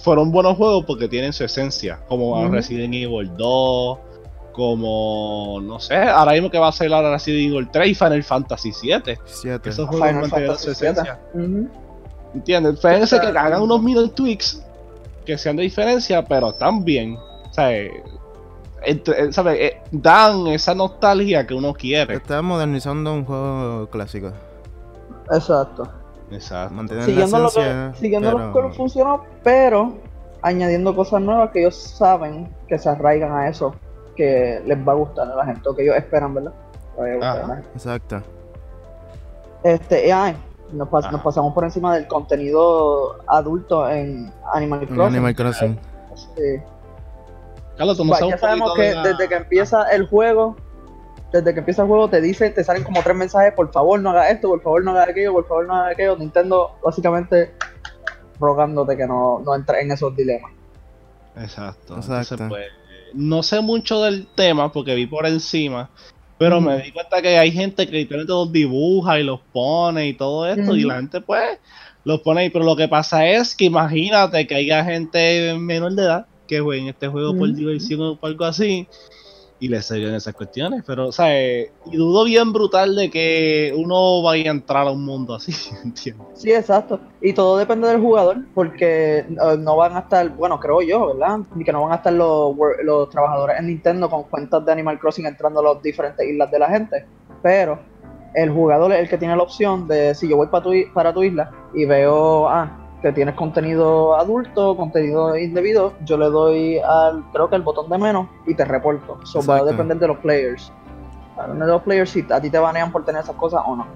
fueron 0.02 0.30
buenos 0.32 0.56
juegos 0.56 0.84
porque 0.86 1.08
tienen 1.08 1.32
su 1.32 1.44
esencia, 1.44 2.00
como. 2.08 2.48
Resident 2.50 2.92
Evil 2.94 3.30
2, 3.36 3.98
como 4.52 5.60
no 5.62 5.78
sé, 5.78 5.96
ahora 5.96 6.32
mismo 6.32 6.50
que 6.50 6.58
va 6.58 6.68
a 6.68 6.72
salir 6.72 6.92
ahora 6.92 7.12
Resident 7.12 7.52
Evil 7.52 7.68
3 7.70 7.88
y 7.88 7.94
Final 7.94 8.22
Fantasy 8.24 8.72
7. 8.72 9.18
Siete. 9.24 9.70
Esos 9.70 9.88
juegos 9.88 10.08
Final 10.08 10.24
su 10.24 10.30
Fantasy 10.30 10.66
VII. 10.66 10.72
esencia. 10.72 11.20
Ujú. 11.34 11.68
¿Entiendes? 12.34 12.80
Fíjense 12.80 13.20
que 13.20 13.26
hagan 13.28 13.62
unos 13.62 13.82
middle 13.82 14.08
tweaks 14.08 14.62
que 15.24 15.38
sean 15.38 15.56
de 15.56 15.62
diferencia, 15.62 16.24
pero 16.24 16.50
están 16.50 16.84
bien. 16.84 17.16
O 17.16 17.52
sea, 17.52 17.72
eh, 17.72 18.02
entre- 18.84 19.32
¿sabe? 19.32 19.66
Eh, 19.66 19.80
dan 19.92 20.46
esa 20.48 20.74
nostalgia 20.74 21.46
que 21.46 21.54
uno 21.54 21.72
quiere. 21.72 22.14
Está 22.14 22.42
modernizando 22.42 23.12
un 23.14 23.24
juego 23.24 23.88
clásico. 23.90 24.32
Exacto. 25.32 25.88
Exacto. 26.30 26.74
Mantener 26.74 27.04
Siguiendo, 27.04 27.36
la 27.38 27.42
lo 27.44 27.50
que, 27.50 27.98
siguiendo 27.98 28.30
lo 28.32 28.52
pero- 28.52 28.68
que 28.70 28.76
funcionó, 28.76 29.24
pero 29.42 29.94
añadiendo 30.42 30.94
cosas 30.94 31.20
nuevas 31.22 31.50
que 31.50 31.60
ellos 31.60 31.74
saben 31.76 32.54
que 32.68 32.78
se 32.78 32.88
arraigan 32.88 33.32
a 33.32 33.48
eso, 33.48 33.74
que 34.16 34.62
les 34.66 34.78
va 34.86 34.92
a 34.92 34.96
gustar 34.96 35.30
a 35.30 35.34
la 35.36 35.44
gente, 35.46 35.68
o 35.68 35.74
que 35.74 35.82
ellos 35.82 35.96
esperan, 35.96 36.34
¿verdad? 36.34 36.52
Ajá. 37.22 37.62
Exacto. 37.74 38.22
Este, 39.62 40.08
y, 40.08 40.10
ay, 40.10 40.36
nos, 40.72 40.88
pas- 40.88 41.00
Ajá. 41.04 41.12
nos 41.12 41.22
pasamos 41.22 41.52
por 41.54 41.64
encima 41.64 41.94
del 41.94 42.06
contenido 42.06 43.16
adulto 43.26 43.88
en 43.88 44.32
Animal 44.52 44.82
En 44.82 44.88
Crossing. 44.88 45.14
Animal 45.14 45.34
Crossing. 45.34 45.78
Sí. 46.14 46.62
Carlos, 47.76 47.96
tú 47.96 48.04
no 48.04 48.10
Bueno, 48.10 48.26
sabes 48.26 48.34
ya 48.34 48.38
sabemos 48.48 48.74
que 48.74 48.82
de 48.82 48.94
la- 48.94 49.02
desde 49.04 49.28
que 49.28 49.34
empieza 49.36 49.84
el 49.90 50.08
juego, 50.08 50.56
desde 51.32 51.52
que 51.52 51.60
empieza 51.60 51.82
el 51.82 51.88
juego 51.88 52.08
te 52.08 52.20
dice, 52.20 52.50
te 52.50 52.64
salen 52.64 52.84
como 52.84 53.02
tres 53.02 53.16
mensajes, 53.16 53.52
por 53.52 53.70
favor 53.70 54.00
no 54.00 54.10
haga 54.10 54.30
esto, 54.30 54.48
por 54.48 54.62
favor 54.62 54.84
no 54.84 54.92
haga 54.92 55.04
aquello, 55.04 55.32
por 55.32 55.46
favor 55.46 55.66
no 55.66 55.74
haga 55.74 55.90
aquello. 55.90 56.16
Nintendo 56.16 56.78
básicamente 56.82 57.52
rogándote 58.40 58.96
que 58.96 59.06
no, 59.06 59.40
no 59.44 59.54
entres 59.54 59.82
en 59.82 59.92
esos 59.92 60.16
dilemas. 60.16 60.52
Exacto. 61.36 61.96
Exacto. 61.96 62.34
Entonces, 62.34 62.48
pues, 62.48 62.66
no 63.14 63.42
sé 63.42 63.60
mucho 63.60 64.02
del 64.02 64.26
tema 64.34 64.72
porque 64.72 64.94
vi 64.94 65.06
por 65.06 65.26
encima, 65.26 65.90
pero 66.38 66.60
me 66.60 66.82
di 66.82 66.92
cuenta 66.92 67.20
que 67.20 67.36
hay 67.36 67.50
gente 67.50 67.86
que 67.86 67.92
literalmente 67.92 68.32
los 68.32 68.52
dibuja 68.52 69.18
y 69.18 69.24
los 69.24 69.40
pone 69.52 70.08
y 70.08 70.14
todo 70.14 70.46
esto, 70.46 70.76
y 70.76 70.84
la 70.84 70.96
gente, 70.96 71.20
pues, 71.20 71.58
los 72.04 72.20
pone 72.20 72.42
ahí. 72.42 72.50
Pero 72.50 72.64
lo 72.64 72.76
que 72.76 72.88
pasa 72.88 73.26
es 73.26 73.54
que 73.54 73.66
imagínate 73.66 74.46
que 74.46 74.54
haya 74.54 74.84
gente 74.84 75.54
menor 75.58 75.92
de 75.92 76.02
edad 76.04 76.26
que 76.46 76.60
jueguen 76.60 76.88
este 76.88 77.08
juego 77.08 77.36
por 77.36 77.52
diversión 77.52 78.00
o 78.00 78.18
algo 78.22 78.44
así. 78.44 78.88
Y 79.60 79.68
les 79.68 79.86
siguen 79.86 80.14
esas 80.14 80.34
cuestiones, 80.34 80.84
pero, 80.86 81.08
o 81.08 81.12
sea, 81.12 81.36
eh, 81.36 81.72
y 81.86 81.96
dudo 81.96 82.24
bien 82.24 82.52
brutal 82.52 82.94
de 82.94 83.10
que 83.10 83.74
uno 83.76 84.22
vaya 84.22 84.50
a 84.50 84.54
entrar 84.54 84.86
a 84.86 84.92
un 84.92 85.04
mundo 85.04 85.34
así, 85.34 85.52
¿entiendes? 85.84 86.26
Sí, 86.34 86.52
exacto. 86.52 87.00
Y 87.20 87.32
todo 87.32 87.56
depende 87.56 87.88
del 87.88 88.00
jugador, 88.00 88.38
porque 88.54 89.18
eh, 89.18 89.56
no 89.58 89.76
van 89.76 89.96
a 89.96 90.00
estar, 90.00 90.28
bueno, 90.36 90.60
creo 90.60 90.80
yo, 90.82 91.14
¿verdad? 91.14 91.40
Y 91.56 91.64
que 91.64 91.72
no 91.72 91.82
van 91.82 91.92
a 91.92 91.96
estar 91.96 92.12
los, 92.12 92.54
los 92.84 93.10
trabajadores 93.10 93.58
en 93.58 93.66
Nintendo 93.66 94.08
con 94.08 94.24
cuentas 94.24 94.64
de 94.64 94.72
Animal 94.72 94.98
Crossing 95.00 95.26
entrando 95.26 95.60
a 95.60 95.74
las 95.74 95.82
diferentes 95.82 96.24
islas 96.24 96.50
de 96.50 96.58
la 96.58 96.68
gente. 96.68 97.06
Pero 97.42 97.80
el 98.34 98.50
jugador 98.50 98.92
es 98.92 99.00
el 99.00 99.08
que 99.08 99.18
tiene 99.18 99.36
la 99.36 99.42
opción 99.42 99.88
de, 99.88 100.14
si 100.14 100.28
yo 100.28 100.36
voy 100.36 100.46
para 100.48 100.62
tu, 100.62 100.72
para 100.94 101.12
tu 101.12 101.22
isla 101.22 101.50
y 101.74 101.84
veo, 101.84 102.48
ah, 102.48 102.87
que 103.02 103.12
tienes 103.12 103.34
contenido 103.36 104.16
adulto, 104.16 104.76
contenido 104.76 105.36
indebido, 105.36 105.92
yo 106.04 106.16
le 106.18 106.26
doy 106.26 106.78
al, 106.78 107.22
creo 107.32 107.48
que 107.48 107.56
el 107.56 107.62
botón 107.62 107.88
de 107.88 107.96
menos 107.98 108.28
y 108.46 108.54
te 108.54 108.64
reporto. 108.64 109.18
Eso 109.22 109.40
va 109.46 109.58
a 109.58 109.64
depender 109.64 109.98
de 109.98 110.08
los 110.08 110.18
players. 110.18 110.72
Depender 111.36 111.66
de 111.66 111.72
los 111.74 111.82
players 111.82 112.10
si 112.10 112.26
a 112.30 112.40
ti 112.40 112.50
te 112.50 112.58
banean 112.58 112.90
por 112.90 113.04
tener 113.04 113.22
esas 113.22 113.36
cosas 113.36 113.62
o 113.66 113.76
no. 113.76 113.86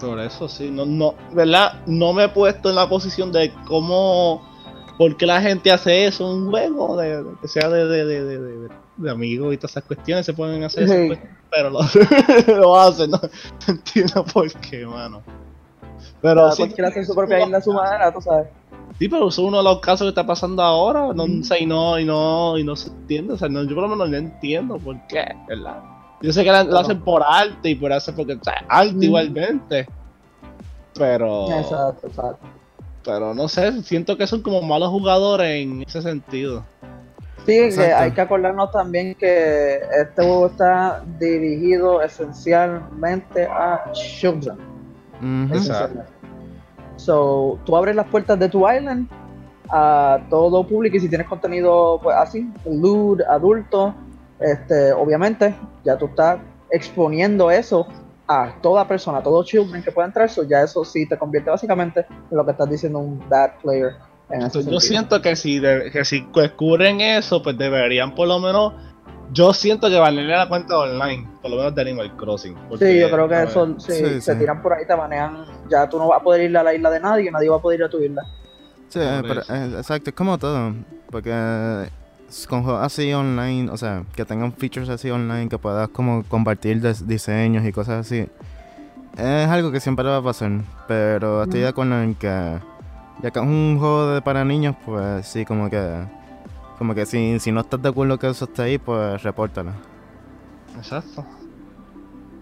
Por 0.00 0.18
eso 0.20 0.48
sí, 0.48 0.70
no, 0.70 0.86
no, 0.86 1.14
¿verdad? 1.32 1.74
No 1.86 2.12
me 2.14 2.24
he 2.24 2.28
puesto 2.30 2.70
en 2.70 2.76
la 2.76 2.88
posición 2.88 3.30
de 3.32 3.52
cómo, 3.66 4.40
por 4.96 5.14
qué 5.18 5.26
la 5.26 5.42
gente 5.42 5.70
hace 5.70 6.06
eso, 6.06 6.26
un 6.30 6.48
juego, 6.48 6.96
de, 6.96 7.22
de- 7.22 7.30
que 7.42 7.48
sea 7.48 7.68
de, 7.68 7.86
de, 7.86 8.04
de, 8.06 8.24
de, 8.24 8.38
de- 8.38 8.68
de 8.96 9.10
amigos 9.10 9.52
y 9.52 9.56
todas 9.58 9.72
esas 9.72 9.84
cuestiones, 9.84 10.24
se 10.24 10.32
pueden 10.32 10.62
hacer 10.64 10.84
esas 10.84 10.96
Sí. 10.96 11.06
cuestiones, 11.08 11.38
pero 11.50 11.70
lo, 11.70 11.80
lo 12.60 12.78
hacen, 12.80 13.10
no 13.10 13.20
entiendo 13.68 14.24
por 14.24 14.50
qué, 14.60 14.86
mano. 14.86 15.22
Pero 16.22 16.40
Cada 16.42 16.52
sí, 16.52 16.62
cual 16.62 16.72
quiere 16.74 16.88
hacer 16.90 17.06
su 17.06 17.14
propia 17.14 17.40
isla 17.40 17.60
su 17.60 17.72
manera, 17.72 18.12
tú 18.12 18.20
sabes. 18.20 18.48
sí, 18.98 19.08
pero 19.08 19.28
eso 19.28 19.42
es 19.42 19.48
uno 19.48 19.58
de 19.58 19.64
los 19.64 19.80
casos 19.80 20.04
que 20.06 20.08
está 20.10 20.26
pasando 20.26 20.62
ahora, 20.62 21.12
no 21.14 21.26
sé, 21.44 21.60
y 21.62 21.66
no, 21.66 21.98
y 21.98 22.04
no, 22.04 22.58
y 22.58 22.64
no 22.64 22.76
se 22.76 22.88
entiende, 22.90 23.32
o 23.34 23.36
sea, 23.38 23.48
no, 23.48 23.62
yo 23.64 23.74
por 23.74 23.84
lo 23.84 23.88
menos 23.88 24.10
no 24.10 24.16
entiendo 24.16 24.78
por 24.78 24.96
qué, 25.06 25.24
¿verdad? 25.48 25.82
Yo 26.22 26.32
sé 26.32 26.44
que 26.44 26.50
la, 26.52 26.64
la 26.64 26.80
hacen 26.80 27.00
por 27.00 27.22
arte 27.26 27.70
y 27.70 27.74
por 27.74 27.92
hacer 27.92 28.14
porque, 28.14 28.34
o 28.34 28.44
sea, 28.44 28.62
arte 28.68 29.06
igualmente. 29.06 29.86
Pero. 30.94 31.50
Exacto, 31.50 32.06
exacto. 32.08 32.46
Pero 33.02 33.32
no 33.32 33.48
sé, 33.48 33.82
siento 33.82 34.18
que 34.18 34.26
son 34.26 34.42
como 34.42 34.60
malos 34.60 34.90
jugadores 34.90 35.62
en 35.62 35.82
ese 35.82 36.02
sentido. 36.02 36.62
Sí, 37.46 37.70
que 37.74 37.92
hay 37.94 38.10
que 38.12 38.20
acordarnos 38.20 38.70
también 38.70 39.14
que 39.14 39.76
este 39.98 40.22
juego 40.22 40.48
está 40.48 41.02
dirigido 41.18 42.02
esencialmente 42.02 43.46
a 43.46 43.90
children. 43.92 44.58
Ujú. 45.20 45.54
Exacto. 45.54 46.00
So, 46.96 47.58
tú 47.64 47.76
abres 47.76 47.96
las 47.96 48.06
puertas 48.06 48.38
de 48.38 48.48
tu 48.48 48.68
island 48.68 49.08
a 49.70 50.18
todo 50.28 50.66
público 50.66 50.96
y 50.96 51.00
si 51.00 51.08
tienes 51.08 51.26
contenido 51.28 51.98
pues 52.02 52.16
así, 52.16 52.50
lewd, 52.66 53.22
adulto, 53.22 53.94
este, 54.40 54.92
obviamente 54.92 55.54
ya 55.84 55.96
tú 55.96 56.06
estás 56.06 56.38
exponiendo 56.70 57.50
eso 57.50 57.86
a 58.26 58.54
toda 58.60 58.86
persona, 58.86 59.18
a 59.18 59.22
todo 59.22 59.42
children 59.44 59.82
que 59.82 59.90
pueda 59.92 60.06
entrar, 60.08 60.28
so 60.28 60.42
ya 60.44 60.62
eso 60.62 60.84
sí 60.84 61.08
te 61.08 61.16
convierte 61.18 61.50
básicamente 61.50 62.06
en 62.30 62.36
lo 62.36 62.44
que 62.44 62.52
estás 62.52 62.68
diciendo 62.68 62.98
un 62.98 63.18
bad 63.28 63.50
player. 63.62 63.92
En 64.28 64.36
ese 64.42 64.46
Entonces, 64.46 64.52
sentido. 64.52 64.72
yo 64.72 64.80
siento 64.80 65.22
que 65.22 65.36
si, 65.36 65.58
de- 65.58 65.90
que 65.90 66.04
si 66.04 66.24
descubren 66.34 67.00
eso, 67.00 67.42
pues 67.42 67.58
deberían 67.58 68.14
por 68.14 68.28
lo 68.28 68.38
menos. 68.38 68.74
Yo 69.32 69.52
siento 69.52 69.88
que 69.88 69.98
valerle 69.98 70.36
la 70.36 70.48
cuenta 70.48 70.76
online, 70.76 71.28
por 71.40 71.50
lo 71.50 71.56
menos 71.58 71.74
de 71.74 71.82
Animal 71.82 72.16
Crossing. 72.16 72.56
porque, 72.68 72.84
Sí, 72.92 72.98
yo 73.00 73.10
creo 73.10 73.28
que 73.28 73.42
eso, 73.42 73.66
sí, 73.78 73.92
Sí, 73.92 74.20
se 74.20 74.32
sí. 74.32 74.38
tiran 74.38 74.60
por 74.60 74.72
ahí, 74.72 74.84
te 74.86 74.94
banean, 74.94 75.44
ya 75.68 75.88
tú 75.88 75.98
no 75.98 76.08
vas 76.08 76.20
a 76.20 76.24
poder 76.24 76.50
ir 76.50 76.56
a 76.56 76.62
la 76.64 76.74
isla 76.74 76.90
de 76.90 77.00
nadie, 77.00 77.30
nadie 77.30 77.48
va 77.48 77.56
a 77.56 77.60
poder 77.60 77.78
ir 77.80 77.84
a 77.84 77.88
tu 77.88 78.00
isla. 78.02 78.22
Sí, 78.88 78.98
pero, 79.22 79.40
eh, 79.48 79.74
exacto, 79.78 80.10
es 80.10 80.16
como 80.16 80.36
todo. 80.36 80.74
Porque 81.10 81.30
s- 82.28 82.46
con 82.48 82.64
juegos 82.64 82.82
así 82.82 83.12
online, 83.12 83.70
o 83.70 83.76
sea, 83.76 84.02
que 84.16 84.24
tengan 84.24 84.52
features 84.52 84.88
así 84.88 85.10
online, 85.10 85.48
que 85.48 85.58
puedas 85.58 85.88
como 85.90 86.24
compartir 86.24 86.80
diseños 87.06 87.64
y 87.64 87.70
cosas 87.72 88.06
así, 88.06 88.26
es 89.16 89.48
algo 89.48 89.70
que 89.70 89.78
siempre 89.78 90.04
va 90.06 90.16
a 90.16 90.22
pasar. 90.22 90.50
Pero 90.88 91.44
estoy 91.44 91.60
de 91.60 91.68
acuerdo 91.68 92.02
en 92.02 92.16
que, 92.16 92.58
ya 93.22 93.30
que 93.30 93.38
es 93.38 93.44
un 93.44 93.76
juego 93.78 94.14
de 94.14 94.22
para 94.22 94.44
niños, 94.44 94.74
pues 94.84 95.24
sí, 95.26 95.44
como 95.44 95.70
que, 95.70 95.78
como 96.80 96.94
que 96.94 97.04
si, 97.04 97.38
si 97.40 97.52
no 97.52 97.60
estás 97.60 97.82
de 97.82 97.90
acuerdo 97.90 98.18
que 98.18 98.26
eso 98.26 98.46
esté 98.46 98.62
ahí, 98.62 98.78
pues 98.78 99.22
repórtalo. 99.22 99.72
Exacto. 100.78 101.26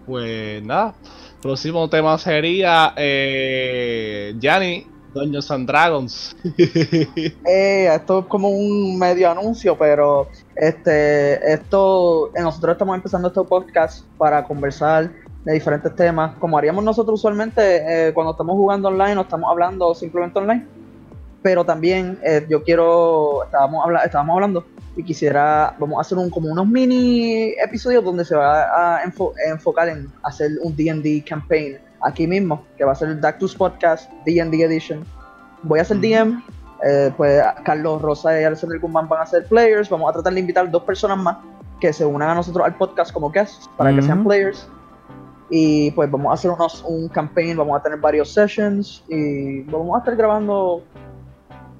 Pues 0.05 0.63
nada. 0.63 0.93
Próximo 1.41 1.89
tema 1.89 2.17
sería. 2.17 2.93
Eh, 2.95 4.33
Gianni, 4.39 4.87
Dungeons 5.13 5.51
and 5.51 5.67
Dragons. 5.67 6.37
Eh, 7.45 7.93
esto 7.93 8.19
es 8.19 8.25
como 8.27 8.47
un 8.47 8.97
medio 8.97 9.29
anuncio, 9.29 9.77
pero 9.77 10.29
este, 10.55 11.51
esto, 11.51 12.31
nosotros 12.33 12.75
estamos 12.75 12.95
empezando 12.95 13.27
este 13.27 13.43
podcast 13.43 14.05
para 14.17 14.45
conversar 14.45 15.11
de 15.43 15.53
diferentes 15.53 15.93
temas, 15.97 16.37
como 16.37 16.57
haríamos 16.57 16.81
nosotros 16.85 17.19
usualmente 17.19 18.07
eh, 18.07 18.13
cuando 18.13 18.31
estamos 18.31 18.55
jugando 18.55 18.87
online 18.87 19.17
o 19.17 19.21
estamos 19.21 19.51
hablando 19.51 19.93
simplemente 19.93 20.39
online. 20.39 20.78
Pero 21.41 21.63
también 21.63 22.19
eh, 22.23 22.45
yo 22.49 22.63
quiero, 22.63 23.43
estábamos, 23.45 23.85
habla, 23.85 23.99
estábamos 24.03 24.33
hablando 24.35 24.65
y 24.97 25.03
quisiera, 25.03 25.73
vamos 25.79 25.97
a 25.97 26.01
hacer 26.01 26.17
un, 26.17 26.29
como 26.29 26.49
unos 26.51 26.67
mini 26.67 27.53
episodios 27.63 28.03
donde 28.03 28.25
se 28.25 28.35
va 28.35 28.97
a 28.97 29.03
enfo- 29.05 29.31
enfocar 29.49 29.87
en 29.89 30.11
hacer 30.23 30.51
un 30.61 30.75
D&D 30.75 31.23
campaign 31.27 31.77
aquí 32.01 32.27
mismo, 32.27 32.63
que 32.77 32.83
va 32.83 32.91
a 32.91 32.95
ser 32.95 33.09
el 33.09 33.21
Dactus 33.21 33.55
Podcast 33.55 34.11
D&D 34.25 34.63
Edition. 34.63 35.05
Voy 35.63 35.79
a 35.79 35.83
hacer. 35.83 35.97
DM, 35.99 36.41
eh, 36.85 37.11
pues 37.15 37.41
Carlos 37.63 38.01
Rosa 38.01 38.39
y 38.39 38.43
Alexander 38.43 38.79
Guzmán 38.79 39.07
van 39.07 39.21
a 39.21 39.25
ser 39.25 39.45
players. 39.45 39.89
Vamos 39.89 40.09
a 40.09 40.13
tratar 40.13 40.33
de 40.33 40.39
invitar 40.41 40.69
dos 40.69 40.83
personas 40.83 41.17
más 41.17 41.37
que 41.79 41.93
se 41.93 42.05
unan 42.05 42.29
a 42.29 42.35
nosotros 42.35 42.65
al 42.65 42.75
podcast 42.75 43.13
como 43.13 43.29
guests 43.31 43.69
para 43.77 43.93
que 43.95 44.01
sean 44.01 44.23
players. 44.25 44.67
Y 45.49 45.91
pues 45.91 46.11
vamos 46.11 46.29
a 46.31 46.33
hacer 46.33 46.51
unos, 46.51 46.83
un 46.87 47.07
campaign, 47.09 47.57
vamos 47.57 47.79
a 47.79 47.81
tener 47.83 47.97
varios 47.99 48.31
sessions 48.33 49.03
y 49.07 49.61
vamos 49.63 49.95
a 49.95 49.99
estar 49.99 50.15
grabando 50.15 50.83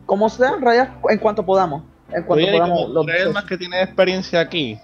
como 0.09 0.27
sea, 0.27 0.55
en 0.55 0.61
realidad, 0.61 0.89
en 1.07 1.19
cuanto 1.19 1.45
podamos. 1.45 1.83
En 2.11 2.23
cuanto 2.23 2.43
Oye, 2.43 2.51
podamos. 2.51 2.81
como 2.81 2.93
los 2.93 3.33
más 3.33 3.43
que 3.43 3.59
tiene 3.59 3.83
experiencia 3.83 4.39
aquí, 4.39 4.79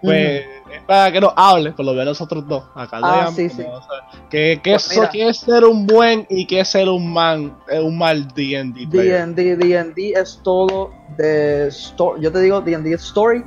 pues 0.00 0.42
es 0.72 0.82
para 0.86 1.12
que 1.12 1.20
nos 1.20 1.34
hables, 1.36 1.74
por 1.74 1.84
lo 1.84 1.92
menos 1.92 2.18
nosotros 2.18 2.48
dos. 2.48 2.64
Acá 2.74 2.98
Ah, 3.02 3.30
sí, 3.30 3.50
sí. 3.50 3.60
o 3.60 3.82
sea, 3.82 4.20
¿qué, 4.30 4.58
qué, 4.62 4.70
Pues 4.72 5.08
qué 5.12 5.28
es 5.28 5.36
ser 5.36 5.64
un 5.64 5.86
buen 5.86 6.26
y 6.30 6.46
qué 6.46 6.60
es 6.60 6.68
ser 6.68 6.88
un 6.88 7.12
man, 7.12 7.54
un 7.70 7.98
mal 7.98 8.26
D&D? 8.28 8.86
D&D, 8.88 9.56
D&D 9.56 10.12
es 10.16 10.40
todo 10.42 10.92
de 11.18 11.66
story. 11.68 12.22
Yo 12.22 12.32
te 12.32 12.40
digo, 12.40 12.62
D&D 12.62 12.94
es 12.94 13.02
story, 13.04 13.44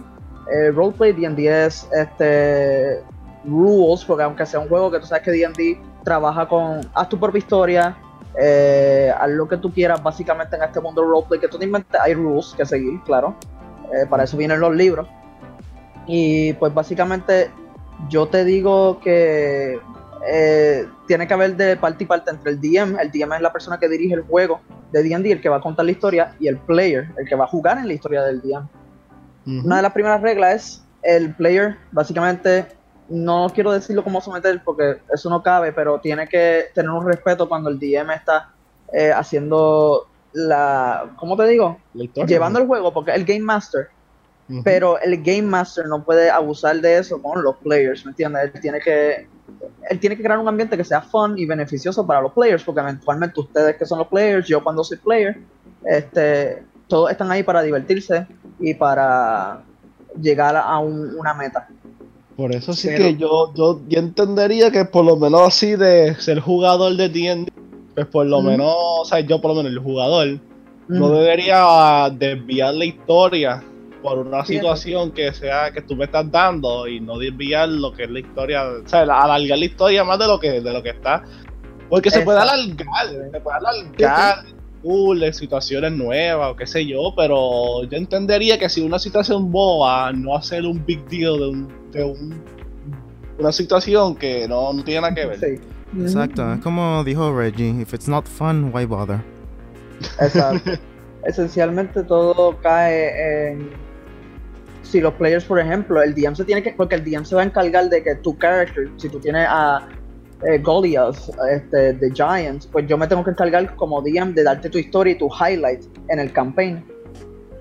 eh, 0.53 0.69
roleplay, 0.71 1.13
D&D 1.13 1.65
es 1.65 1.89
este 1.91 3.01
rules, 3.43 4.05
porque 4.05 4.21
aunque 4.21 4.45
sea 4.45 4.59
un 4.59 4.69
juego 4.69 4.91
que 4.91 4.99
tú 4.99 5.07
sabes 5.07 5.23
que 5.23 5.31
D&D 5.31 5.81
trabaja 6.03 6.47
con 6.47 6.81
haz 6.93 7.09
tu 7.09 7.19
propia 7.19 7.39
historia, 7.39 7.97
eh, 8.39 9.11
haz 9.17 9.29
lo 9.29 9.47
que 9.47 9.57
tú 9.57 9.71
quieras 9.73 10.01
básicamente 10.01 10.55
en 10.55 10.63
este 10.63 10.79
mundo 10.79 11.03
roleplay 11.03 11.39
que 11.39 11.47
tú 11.47 11.57
te 11.57 11.65
inventas, 11.65 12.01
hay 12.01 12.13
rules 12.13 12.53
que 12.55 12.65
seguir, 12.65 13.01
claro. 13.03 13.35
Eh, 13.93 14.05
para 14.07 14.23
eso 14.23 14.37
vienen 14.37 14.59
los 14.59 14.75
libros. 14.75 15.07
Y 16.05 16.53
pues 16.53 16.73
básicamente 16.73 17.49
yo 18.09 18.27
te 18.27 18.45
digo 18.45 18.99
que 18.99 19.79
eh, 20.29 20.87
tiene 21.07 21.27
que 21.27 21.33
haber 21.33 21.55
de 21.55 21.77
parte 21.77 22.03
y 22.03 22.07
parte 22.07 22.31
entre 22.31 22.51
el 22.51 22.61
DM, 22.61 22.99
el 22.99 23.11
DM 23.11 23.33
es 23.33 23.41
la 23.41 23.51
persona 23.51 23.77
que 23.79 23.89
dirige 23.89 24.13
el 24.13 24.21
juego 24.21 24.61
de 24.91 25.03
D&D, 25.03 25.31
el 25.31 25.41
que 25.41 25.49
va 25.49 25.57
a 25.57 25.61
contar 25.61 25.85
la 25.85 25.91
historia, 25.91 26.35
y 26.39 26.47
el 26.47 26.57
player, 26.57 27.09
el 27.17 27.27
que 27.27 27.35
va 27.35 27.45
a 27.45 27.47
jugar 27.47 27.77
en 27.77 27.87
la 27.87 27.93
historia 27.93 28.23
del 28.23 28.41
DM. 28.41 28.67
Ujú. 29.45 29.65
Una 29.65 29.77
de 29.77 29.81
las 29.81 29.93
primeras 29.93 30.21
reglas 30.21 30.53
es 30.53 30.83
el 31.03 31.33
player, 31.33 31.77
básicamente, 31.91 32.67
no 33.09 33.47
quiero 33.53 33.71
decirlo 33.71 34.03
como 34.03 34.21
someter 34.21 34.61
porque 34.63 34.97
eso 35.13 35.29
no 35.29 35.41
cabe, 35.41 35.71
pero 35.73 35.99
tiene 35.99 36.27
que 36.27 36.65
tener 36.73 36.91
un 36.91 37.05
respeto 37.07 37.47
cuando 37.47 37.69
el 37.69 37.79
DM 37.79 38.13
está 38.13 38.49
eh, 38.93 39.11
haciendo 39.11 40.07
la, 40.33 41.11
¿cómo 41.17 41.35
te 41.37 41.47
digo? 41.47 41.77
Historia. 41.93 42.27
Llevando 42.27 42.59
el 42.59 42.67
juego, 42.67 42.93
porque 42.93 43.11
el 43.11 43.25
Game 43.25 43.41
Master, 43.41 43.87
pero 44.63 44.97
el 44.99 45.21
Game 45.23 45.41
Master 45.43 45.85
no 45.87 46.03
puede 46.03 46.29
abusar 46.29 46.79
de 46.79 46.97
eso 46.99 47.21
con 47.21 47.43
los 47.43 47.55
players, 47.57 48.05
¿me 48.05 48.11
entiendes? 48.11 48.51
Él 48.53 48.61
tiene 48.61 48.79
que 48.79 49.27
él 49.89 49.99
tiene 49.99 50.15
que 50.17 50.23
crear 50.23 50.37
un 50.39 50.47
ambiente 50.47 50.75
que 50.77 50.83
sea 50.83 51.01
fun 51.01 51.37
y 51.37 51.45
beneficioso 51.45 52.05
para 52.05 52.21
los 52.21 52.33
players, 52.33 52.63
porque 52.63 52.81
eventualmente 52.81 53.39
ustedes 53.39 53.77
que 53.77 53.85
son 53.85 53.99
los 53.99 54.07
players, 54.07 54.45
yo 54.47 54.61
cuando 54.63 54.83
soy 54.83 54.97
player, 54.97 55.39
este, 55.85 56.63
todos 56.87 57.09
están 57.11 57.31
ahí 57.31 57.43
para 57.43 57.61
divertirse 57.61 58.27
y 58.59 58.73
para 58.73 59.61
llegar 60.19 60.55
a 60.55 60.77
un- 60.79 61.15
una 61.17 61.33
meta. 61.33 61.67
Por 62.37 62.53
eso 62.53 62.71
sí 62.71 62.87
Pero- 62.87 63.03
que 63.03 63.15
yo, 63.15 63.53
yo, 63.55 63.81
yo 63.89 63.99
entendería 63.99 64.69
que 64.69 64.85
por 64.85 65.03
lo 65.03 65.17
menos 65.17 65.41
así 65.41 65.75
de 65.75 66.13
ser 66.15 66.39
jugador 66.39 66.95
de 66.95 67.09
D&D, 67.09 67.51
pues 67.95 68.05
por 68.05 68.27
lo 68.27 68.43
menos, 68.43 68.71
o 68.75 69.05
sea, 69.05 69.21
yo 69.21 69.41
por 69.41 69.49
lo 69.51 69.55
menos 69.55 69.71
el 69.71 69.79
jugador, 69.79 70.39
no 70.87 71.09
debería 71.09 72.09
desviar 72.13 72.75
la 72.75 72.85
historia 72.85 73.63
por 74.03 74.19
una 74.19 74.45
situación 74.45 75.11
que 75.11 75.33
sea 75.33 75.71
que 75.71 75.81
tú 75.81 75.95
me 75.95 76.05
estás 76.05 76.31
dando 76.31 76.87
y 76.87 76.99
no 76.99 77.17
desviar 77.17 77.69
lo 77.69 77.91
que 77.91 78.03
es 78.03 78.11
la 78.11 78.19
historia, 78.19 78.63
o 78.65 78.87
sea, 78.87 79.01
alargar 79.01 79.57
la 79.57 79.65
historia 79.65 80.03
más 80.03 80.19
de 80.19 80.27
lo 80.27 80.39
que 80.39 80.61
de 80.61 80.73
lo 80.73 80.83
que 80.83 80.91
está, 80.91 81.23
porque 81.89 82.11
se 82.11 82.21
puede 82.21 82.39
alargar, 82.39 83.07
se 83.31 83.39
puede 83.41 83.57
alargar 83.57 84.45
de 84.83 85.33
situaciones 85.33 85.91
nuevas 85.91 86.51
o 86.51 86.55
qué 86.55 86.65
sé 86.67 86.85
yo, 86.85 87.13
pero 87.15 87.83
yo 87.83 87.97
entendería 87.97 88.57
que 88.57 88.69
si 88.69 88.81
una 88.81 88.99
situación 88.99 89.51
boba, 89.51 90.11
no 90.13 90.35
hacer 90.35 90.63
un 90.65 90.83
big 90.85 91.05
deal 91.09 91.37
de, 91.39 91.47
un, 91.47 91.67
de 91.91 92.03
un- 92.03 92.41
una 93.39 93.51
situación 93.51 94.15
que 94.15 94.47
no, 94.47 94.71
no 94.73 94.83
tiene 94.83 95.01
nada 95.01 95.13
que 95.13 95.25
ver. 95.25 95.39
Sí. 95.39 96.01
Exacto, 96.01 96.53
es 96.53 96.59
como 96.61 97.03
dijo 97.03 97.33
Reggie, 97.35 97.69
if 97.81 97.93
it's 97.93 98.07
not 98.07 98.25
fun, 98.27 98.71
why 98.73 98.85
bother? 98.85 99.19
Exacto. 100.21 100.71
Esencialmente 101.25 102.03
todo 102.03 102.57
cae 102.61 103.51
en 103.51 103.69
si 104.83 105.01
los 105.01 105.13
players, 105.15 105.43
por 105.43 105.59
ejemplo, 105.59 106.01
el 106.01 106.13
DM 106.15 106.33
se 106.35 106.45
tiene 106.45 106.63
que, 106.63 106.71
porque 106.71 106.95
el 106.95 107.03
DM 107.03 107.25
se 107.25 107.35
va 107.35 107.41
a 107.41 107.45
encargar 107.45 107.89
de 107.89 108.01
que 108.03 108.15
tu 108.15 108.37
character, 108.37 108.89
si 108.95 109.09
tú 109.09 109.19
tienes 109.19 109.45
a 109.49 109.85
eh, 110.45 110.59
Goliath, 110.59 111.17
este, 111.51 111.93
de 111.93 112.11
Giants, 112.13 112.67
pues 112.67 112.85
yo 112.87 112.97
me 112.97 113.07
tengo 113.07 113.23
que 113.23 113.31
encargar 113.31 113.75
como 113.75 114.01
DM 114.01 114.33
de 114.33 114.43
darte 114.43 114.69
tu 114.69 114.77
historia 114.77 115.13
y 115.13 115.17
tu 115.17 115.27
highlight 115.27 115.83
en 116.09 116.19
el 116.19 116.31
campaign. 116.31 116.85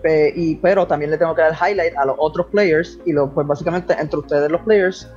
Pe- 0.02 0.32
y, 0.36 0.56
pero 0.56 0.86
también 0.86 1.10
le 1.10 1.18
tengo 1.18 1.34
que 1.34 1.42
dar 1.42 1.52
highlight 1.54 1.96
a 1.96 2.04
los 2.04 2.16
otros 2.18 2.46
players 2.48 2.98
y 3.06 3.12
lo, 3.12 3.32
pues 3.32 3.46
básicamente 3.46 3.94
entre 3.98 4.18
ustedes 4.18 4.50
los 4.50 4.60
players 4.62 5.10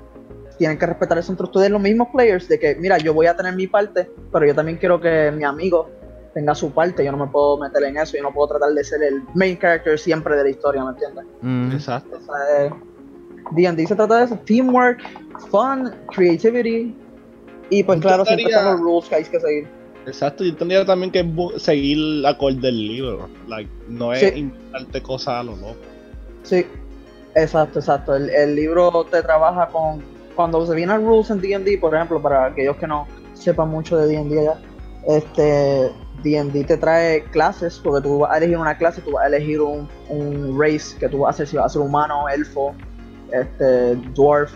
tienen 0.57 0.77
que 0.77 0.85
respetar 0.85 1.17
eso 1.17 1.31
entre 1.31 1.45
ustedes 1.45 1.69
los 1.69 1.81
mismos 1.81 2.07
players 2.13 2.47
de 2.47 2.59
que 2.59 2.75
mira 2.75 2.97
yo 2.97 3.13
voy 3.13 3.27
a 3.27 3.35
tener 3.35 3.55
mi 3.55 3.67
parte 3.67 4.09
pero 4.31 4.45
yo 4.45 4.53
también 4.55 4.77
quiero 4.77 4.99
que 4.99 5.31
mi 5.31 5.43
amigo 5.43 5.89
tenga 6.33 6.53
su 6.55 6.71
parte, 6.71 7.03
yo 7.03 7.11
no 7.11 7.17
me 7.25 7.31
puedo 7.31 7.57
meter 7.57 7.83
en 7.83 7.97
eso, 7.97 8.15
yo 8.15 8.23
no 8.23 8.33
puedo 8.33 8.49
tratar 8.49 8.71
de 8.73 8.83
ser 8.83 9.01
el 9.03 9.23
main 9.33 9.57
character 9.57 9.97
siempre 9.97 10.35
de 10.35 10.43
la 10.43 10.49
historia, 10.49 10.83
¿me 10.83 10.91
entiendes? 10.91 11.25
Mm, 11.41 11.71
Exacto. 11.71 12.19
Sea, 12.21 12.65
eh, 12.65 12.71
D&D 13.51 13.87
se 13.87 13.95
trata 13.95 14.19
de 14.19 14.23
eso, 14.25 14.39
teamwork, 14.45 15.01
fun, 15.49 15.91
creativity 16.13 16.95
y 17.69 17.83
pues 17.83 17.99
claro, 18.01 18.25
siempre 18.25 18.45
están 18.47 18.65
los 18.65 18.79
rules 18.79 19.09
que 19.09 19.15
hay 19.15 19.23
que 19.23 19.39
seguir. 19.39 19.67
Exacto, 20.05 20.43
yo 20.43 20.55
tendría 20.55 20.85
también 20.85 21.11
que 21.11 21.23
seguir 21.57 22.25
acorde 22.25 22.59
del 22.61 22.87
libro. 22.87 23.29
Like, 23.47 23.69
no 23.89 24.13
es 24.13 24.19
Sí. 24.21 24.39
inventarte 24.39 25.01
cosas 25.03 25.35
a 25.35 25.43
lo 25.43 25.55
loco. 25.55 25.75
Sí, 26.43 26.65
exacto, 27.35 27.79
exacto. 27.79 28.15
El, 28.15 28.29
el 28.29 28.55
libro 28.55 29.05
te 29.11 29.21
trabaja 29.21 29.67
con. 29.67 30.01
Cuando 30.35 30.65
se 30.65 30.73
vienen 30.73 31.05
rules 31.05 31.29
en 31.29 31.41
DD, 31.41 31.79
por 31.79 31.93
ejemplo, 31.93 32.21
para 32.21 32.45
aquellos 32.45 32.77
que 32.77 32.87
no 32.87 33.07
sepan 33.33 33.69
mucho 33.69 33.97
de 33.97 34.07
DD 34.15 34.37
allá, 34.39 34.57
este. 35.07 35.91
DD 36.23 36.65
te 36.65 36.75
trae 36.77 37.23
clases, 37.31 37.79
porque 37.81 38.01
tú 38.07 38.19
vas 38.19 38.31
a 38.31 38.37
elegir 38.39 38.57
una 38.57 38.77
clase, 38.77 39.01
tú 39.01 39.11
vas 39.11 39.23
a 39.23 39.27
elegir 39.27 39.61
un, 39.61 39.87
un 40.09 40.59
race 40.59 40.97
que 40.97 41.07
tú 41.07 41.19
vas 41.19 41.29
a 41.29 41.31
hacer, 41.35 41.47
si 41.47 41.55
vas 41.55 41.67
a 41.67 41.69
ser 41.69 41.81
humano, 41.81 42.27
elfo, 42.27 42.73
este, 43.31 43.95
dwarf. 44.13 44.51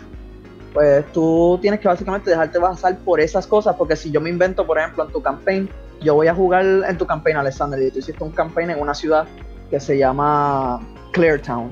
Pues 0.74 1.06
tú 1.12 1.56
tienes 1.62 1.78
que 1.78 1.86
básicamente 1.86 2.30
dejarte 2.30 2.58
basar 2.58 2.98
por 2.98 3.20
esas 3.20 3.46
cosas, 3.46 3.76
porque 3.76 3.94
si 3.94 4.10
yo 4.10 4.20
me 4.20 4.28
invento, 4.28 4.66
por 4.66 4.76
ejemplo, 4.76 5.04
en 5.04 5.12
tu 5.12 5.22
campaign, 5.22 5.70
yo 6.02 6.16
voy 6.16 6.26
a 6.26 6.34
jugar 6.34 6.64
en 6.64 6.98
tu 6.98 7.06
campaign, 7.06 7.36
Alexander, 7.36 7.80
y 7.80 7.92
tú 7.92 8.00
hiciste 8.00 8.22
un 8.22 8.32
campaign 8.32 8.70
en 8.70 8.80
una 8.80 8.92
ciudad 8.92 9.24
que 9.70 9.78
se 9.78 9.96
llama 9.96 10.80
Cleartown. 11.12 11.70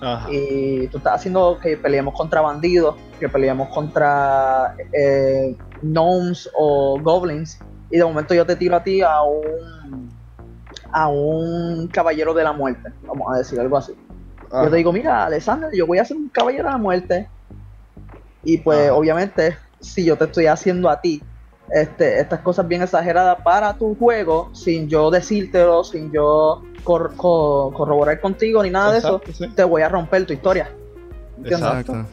Ajá. 0.00 0.28
Y 0.28 0.88
tú 0.88 0.98
estás 0.98 1.14
haciendo 1.14 1.56
que 1.62 1.76
peleemos 1.76 2.14
contra 2.14 2.40
bandidos, 2.40 2.96
que 3.20 3.28
peleemos 3.28 3.68
contra 3.68 4.74
eh, 4.92 5.56
gnomes 5.80 6.50
o 6.58 6.98
goblins, 7.00 7.60
y 7.90 7.98
de 7.98 8.04
momento 8.04 8.34
yo 8.34 8.44
te 8.44 8.56
tiro 8.56 8.74
a 8.74 8.82
ti 8.82 9.02
a 9.02 9.22
un 9.22 10.10
a 10.90 11.08
un 11.08 11.86
caballero 11.86 12.34
de 12.34 12.42
la 12.42 12.52
muerte, 12.52 12.92
vamos 13.06 13.32
a 13.32 13.38
decir 13.38 13.58
algo 13.60 13.76
así. 13.76 13.94
Ajá. 14.50 14.64
Yo 14.64 14.70
te 14.70 14.76
digo, 14.76 14.92
mira, 14.92 15.24
Alexander, 15.24 15.70
yo 15.72 15.86
voy 15.86 15.98
a 15.98 16.04
ser 16.04 16.16
un 16.16 16.28
caballero 16.28 16.64
de 16.64 16.70
la 16.70 16.78
muerte. 16.78 17.28
Y 18.44 18.58
pues, 18.58 18.80
Ajá. 18.88 18.94
obviamente, 18.94 19.56
si 19.80 20.04
yo 20.04 20.16
te 20.16 20.24
estoy 20.24 20.46
haciendo 20.46 20.88
a 20.90 21.00
ti 21.00 21.22
este, 21.70 22.20
estas 22.20 22.40
cosas 22.40 22.66
bien 22.68 22.82
exageradas 22.82 23.38
para 23.42 23.72
tu 23.74 23.94
juego, 23.94 24.50
sin 24.52 24.88
yo 24.88 25.10
decírtelo, 25.10 25.84
sin 25.84 26.10
yo 26.12 26.62
cor- 26.84 27.14
co- 27.16 27.72
corroborar 27.74 28.20
contigo 28.20 28.62
ni 28.62 28.70
nada 28.70 28.92
de 28.92 28.98
Exacto, 28.98 29.22
eso, 29.30 29.44
sí. 29.44 29.50
te 29.54 29.64
voy 29.64 29.82
a 29.82 29.88
romper 29.88 30.26
tu 30.26 30.32
historia. 30.32 30.70
¿Entiendes? 31.38 31.60
Exacto. 31.68 32.06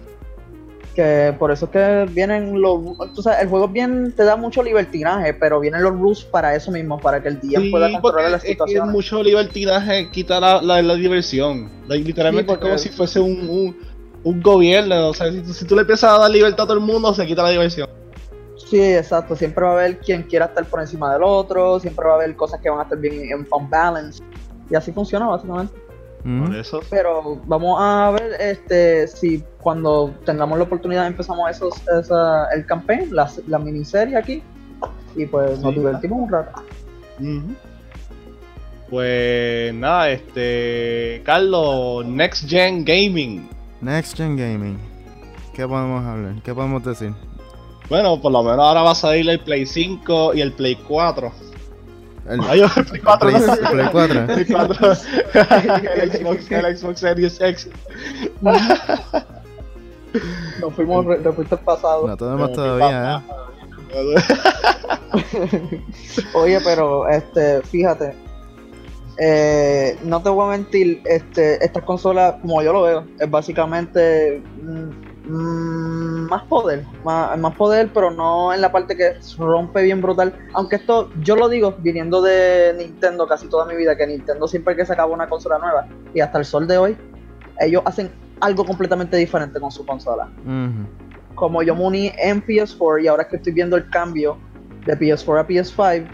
Que 0.95 1.33
por 1.37 1.51
eso 1.51 1.65
es 1.65 1.71
que 1.71 2.05
vienen 2.13 2.59
los. 2.61 2.79
Tú 3.15 3.21
sabes, 3.21 3.41
el 3.43 3.47
juego 3.47 3.67
bien 3.67 4.11
te 4.17 4.23
da 4.23 4.35
mucho 4.35 4.61
libertinaje, 4.63 5.33
pero 5.33 5.59
vienen 5.59 5.83
los 5.83 5.93
rules 5.93 6.23
para 6.23 6.55
eso 6.55 6.71
mismo, 6.71 6.99
para 6.99 7.21
que 7.21 7.29
el 7.29 7.39
DM 7.39 7.63
Sí, 7.63 7.69
pueda 7.71 7.87
porque 7.87 8.01
controlar 8.01 8.33
es 8.35 8.41
que 8.41 8.47
situaciones. 8.49 8.91
mucho 8.91 9.21
libertinaje 9.23 10.09
quita 10.11 10.39
la, 10.39 10.61
la, 10.61 10.81
la 10.81 10.95
diversión. 10.95 11.69
Literalmente 11.87 12.49
Sí, 12.51 12.53
es 12.53 12.59
como 12.59 12.71
porque- 12.73 12.77
si 12.77 12.89
fuese 12.89 13.19
un, 13.19 13.47
un, 13.49 13.77
un 14.23 14.41
gobierno. 14.41 15.09
O 15.09 15.13
sea, 15.13 15.31
si, 15.31 15.41
tú- 15.41 15.53
si 15.53 15.65
tú 15.65 15.75
le 15.75 15.81
empiezas 15.81 16.11
a 16.11 16.17
dar 16.19 16.31
libertad 16.31 16.63
a 16.63 16.67
todo 16.67 16.77
el 16.77 16.83
mundo, 16.83 17.13
se 17.13 17.25
quita 17.25 17.43
la 17.43 17.49
diversión. 17.49 17.87
Sí, 18.69 18.81
exacto. 18.81 19.35
Siempre 19.35 19.63
va 19.65 19.71
a 19.71 19.73
haber 19.73 19.97
quien 19.99 20.23
quiera 20.23 20.45
estar 20.45 20.65
por 20.65 20.79
encima 20.81 21.11
del 21.13 21.23
otro, 21.23 21.79
siempre 21.79 22.05
va 22.05 22.13
a 22.13 22.15
haber 22.15 22.35
cosas 22.35 22.59
que 22.61 22.69
van 22.69 22.79
a 22.79 22.83
estar 22.83 22.97
bien 22.99 23.13
en 23.31 23.69
balance. 23.69 24.21
Y 24.69 24.75
así 24.75 24.91
funciona 24.91 25.25
básicamente. 25.27 25.73
Ujú. 26.23 26.45
Por 26.45 26.55
eso. 26.55 26.79
Pero 26.89 27.41
vamos 27.45 27.77
a 27.81 28.11
ver 28.11 28.33
este 28.39 29.07
si 29.07 29.43
cuando 29.61 30.13
tengamos 30.25 30.57
la 30.57 30.65
oportunidad 30.65 31.07
empezamos 31.07 31.49
esos, 31.49 31.73
esa, 31.99 32.47
el 32.53 32.65
campaign, 32.65 33.07
la, 33.15 33.27
la 33.47 33.57
miniserie 33.57 34.15
aquí. 34.17 34.43
Y 35.15 35.25
pues 35.25 35.59
nos 35.59 35.73
divertimos 35.73 36.19
un 36.19 36.29
rato. 36.29 36.61
Pues 38.89 39.73
nada, 39.73 40.09
este. 40.09 41.21
Carlos, 41.25 42.05
Next 42.05 42.47
Gen 42.49 42.83
Gaming. 42.83 43.47
Next 43.81 44.15
Gen 44.17 44.35
Gaming. 44.37 44.77
¿Qué 45.53 45.67
podemos 45.67 46.05
hablar? 46.05 46.35
¿Qué 46.43 46.53
podemos 46.53 46.83
decir? 46.83 47.13
Bueno, 47.89 48.21
por 48.21 48.31
lo 48.31 48.43
menos 48.43 48.59
ahora 48.59 48.81
va 48.83 48.91
a 48.91 48.95
salir 48.95 49.27
el 49.29 49.39
Play 49.39 49.65
5 49.65 50.33
y 50.35 50.41
el 50.41 50.51
Play 50.53 50.75
4. 50.75 51.31
El, 52.29 52.41
Ay, 52.41 52.61
el 52.61 52.69
Play 52.85 53.01
4, 53.01 53.29
Play, 53.29 53.41
no. 53.41 53.53
el 53.53 53.59
Play 53.59 53.87
4. 53.91 54.25
Play 54.27 54.45
4. 54.45 54.91
el, 56.03 56.11
Xbox, 56.11 56.51
el 56.51 56.77
Xbox 56.77 56.99
Series 56.99 57.41
X. 57.41 57.69
Nos 60.61 60.73
fuimos 60.73 61.05
re- 61.05 61.17
respecto 61.17 61.55
al 61.55 61.61
pasado. 61.61 62.07
No 62.07 62.17
tenemos 62.17 62.49
Eh, 62.49 62.53
todavía, 62.53 63.23
¿eh? 63.93 65.81
Oye, 66.33 66.59
pero 66.63 67.07
este, 67.09 67.61
fíjate, 67.63 68.15
eh, 69.19 69.97
no 70.03 70.21
te 70.21 70.29
voy 70.29 70.47
a 70.47 70.57
mentir, 70.57 71.01
este, 71.05 71.63
esta 71.63 71.81
consola, 71.81 72.39
como 72.41 72.61
yo 72.61 72.73
lo 72.73 72.83
veo, 72.83 73.05
es 73.19 73.29
básicamente 73.29 74.41
mm, 74.61 75.31
mm, 75.31 76.29
más 76.29 76.43
poder, 76.43 76.85
más, 77.03 77.37
más 77.37 77.55
poder, 77.55 77.89
pero 77.93 78.11
no 78.11 78.53
en 78.53 78.61
la 78.61 78.71
parte 78.71 78.95
que 78.95 79.15
rompe 79.37 79.83
bien 79.83 80.01
brutal. 80.01 80.33
Aunque 80.53 80.77
esto, 80.77 81.09
yo 81.21 81.35
lo 81.35 81.49
digo, 81.49 81.75
viniendo 81.79 82.21
de 82.21 82.73
Nintendo 82.77 83.27
casi 83.27 83.47
toda 83.47 83.65
mi 83.65 83.75
vida, 83.75 83.95
que 83.95 84.07
Nintendo 84.07 84.47
siempre 84.47 84.75
que 84.75 84.85
sacaba 84.85 85.13
una 85.13 85.27
consola 85.27 85.57
nueva, 85.59 85.87
y 86.13 86.21
hasta 86.21 86.39
el 86.39 86.45
sol 86.45 86.67
de 86.67 86.77
hoy, 86.77 86.97
ellos 87.59 87.81
hacen 87.85 88.11
algo 88.39 88.63
completamente 88.63 89.17
diferente 89.17 89.59
con 89.59 89.69
su 89.69 89.85
consola 89.85 90.29
como 91.39 91.63
yo 91.63 91.73
me 91.73 91.83
uní 91.83 92.11
en 92.17 92.45
PS4 92.45 93.03
y 93.03 93.07
ahora 93.07 93.25
que 93.27 93.37
estoy 93.37 93.53
viendo 93.53 93.77
el 93.77 93.89
cambio 93.89 94.37
de 94.85 94.99
PS4 94.99 95.39
a 95.39 95.47
PS5 95.47 96.07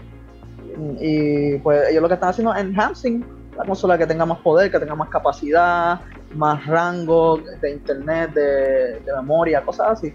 y 1.00 1.58
pues 1.58 1.88
ellos 1.90 2.02
lo 2.02 2.08
que 2.08 2.14
están 2.14 2.30
haciendo 2.30 2.54
es 2.54 2.60
enhancing 2.60 3.24
la 3.56 3.64
consola 3.64 3.96
que 3.96 4.06
tenga 4.06 4.26
más 4.26 4.38
poder, 4.38 4.70
que 4.70 4.78
tenga 4.78 4.94
más 4.94 5.08
capacidad, 5.08 6.00
más 6.34 6.66
rango 6.66 7.40
de 7.60 7.72
internet, 7.72 8.32
de, 8.34 9.00
de 9.00 9.12
memoria, 9.16 9.62
cosas 9.62 9.92
así. 9.92 10.12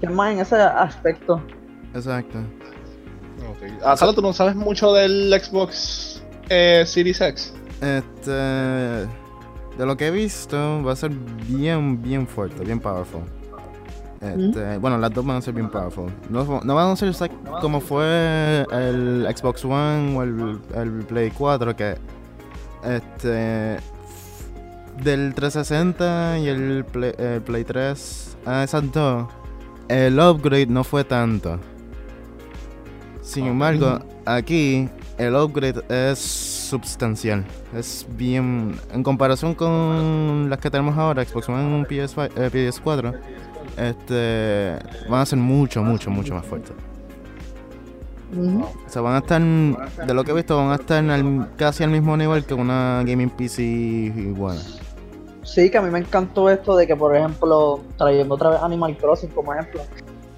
Que 0.00 0.08
más 0.08 0.32
en 0.32 0.40
ese 0.40 0.56
aspecto. 0.56 1.40
Exacto. 1.94 2.38
Ok. 3.48 3.72
Ah, 3.84 3.96
tú 4.14 4.22
no 4.22 4.32
sabes 4.32 4.56
mucho 4.56 4.92
del 4.92 5.32
Xbox 5.40 6.22
eh, 6.48 6.82
Series 6.86 7.20
X. 7.20 7.54
Este. 7.80 8.30
De 8.30 9.84
lo 9.84 9.96
que 9.96 10.06
he 10.06 10.10
visto, 10.10 10.82
va 10.84 10.92
a 10.92 10.96
ser 10.96 11.10
bien, 11.10 12.00
bien 12.00 12.26
fuerte, 12.26 12.64
bien 12.64 12.78
powerful. 12.78 13.22
Este, 14.24 14.78
Bueno, 14.78 14.96
las 14.98 15.12
dos 15.12 15.24
van 15.26 15.36
a 15.36 15.40
ser 15.42 15.54
bien 15.54 15.68
powerful. 15.68 16.10
No, 16.30 16.60
no 16.64 16.74
van 16.74 16.90
a 16.90 16.96
ser 16.96 17.10
exact- 17.10 17.60
como 17.60 17.80
fue 17.80 18.64
el 18.72 19.26
Xbox 19.36 19.64
One 19.64 20.16
o 20.16 20.22
el, 20.22 20.58
el 20.74 20.90
Play 21.06 21.30
4, 21.30 21.76
que. 21.76 21.96
Este. 22.84 23.78
Del 25.02 25.34
360 25.34 26.38
y 26.38 26.46
el 26.48 26.84
Play, 26.84 27.12
el 27.18 27.42
Play 27.42 27.64
3, 27.64 28.36
a 28.46 28.62
esas 28.62 28.92
dos, 28.92 29.26
el 29.88 30.20
upgrade 30.20 30.68
no 30.68 30.84
fue 30.84 31.02
tanto. 31.02 31.58
Sin 33.20 33.46
embargo, 33.46 33.98
aquí 34.24 34.88
el 35.18 35.34
upgrade 35.34 35.82
es 35.88 36.18
sustancial. 36.20 37.44
Es 37.74 38.06
bien. 38.16 38.76
En 38.92 39.02
comparación 39.02 39.54
con 39.54 40.48
las 40.48 40.58
que 40.60 40.70
tenemos 40.70 40.96
ahora, 40.96 41.24
Xbox 41.24 41.48
One 41.48 41.80
y 41.80 41.92
PS5, 41.94 42.30
eh, 42.36 42.50
PS4, 42.52 43.18
este, 43.76 44.76
van 45.08 45.20
a 45.20 45.26
ser 45.26 45.38
mucho, 45.38 45.82
mucho, 45.82 46.10
mucho 46.10 46.34
más 46.34 46.44
fuertes. 46.46 46.72
Ujú. 48.36 48.62
O 48.64 48.88
sea, 48.88 49.02
van 49.02 49.14
a 49.14 49.18
estar, 49.18 49.40
de 50.06 50.14
lo 50.14 50.24
que 50.24 50.32
he 50.32 50.34
visto, 50.34 50.56
van 50.56 50.70
a 50.72 50.74
estar 50.76 51.04
al- 51.08 51.48
casi 51.56 51.84
al 51.84 51.90
mismo 51.90 52.16
nivel 52.16 52.44
que 52.44 52.54
una 52.54 53.02
gaming 53.06 53.30
PC 53.30 54.12
buena. 54.36 54.60
Sí, 55.42 55.70
que 55.70 55.78
a 55.78 55.82
mí 55.82 55.90
me 55.90 55.98
encantó 56.00 56.48
esto 56.50 56.74
de 56.76 56.86
que, 56.86 56.96
por 56.96 57.14
ejemplo, 57.14 57.80
trayendo 57.98 58.34
otra 58.34 58.50
vez 58.50 58.60
Animal 58.62 58.96
Crossing 58.96 59.30
como 59.30 59.52
ejemplo, 59.54 59.82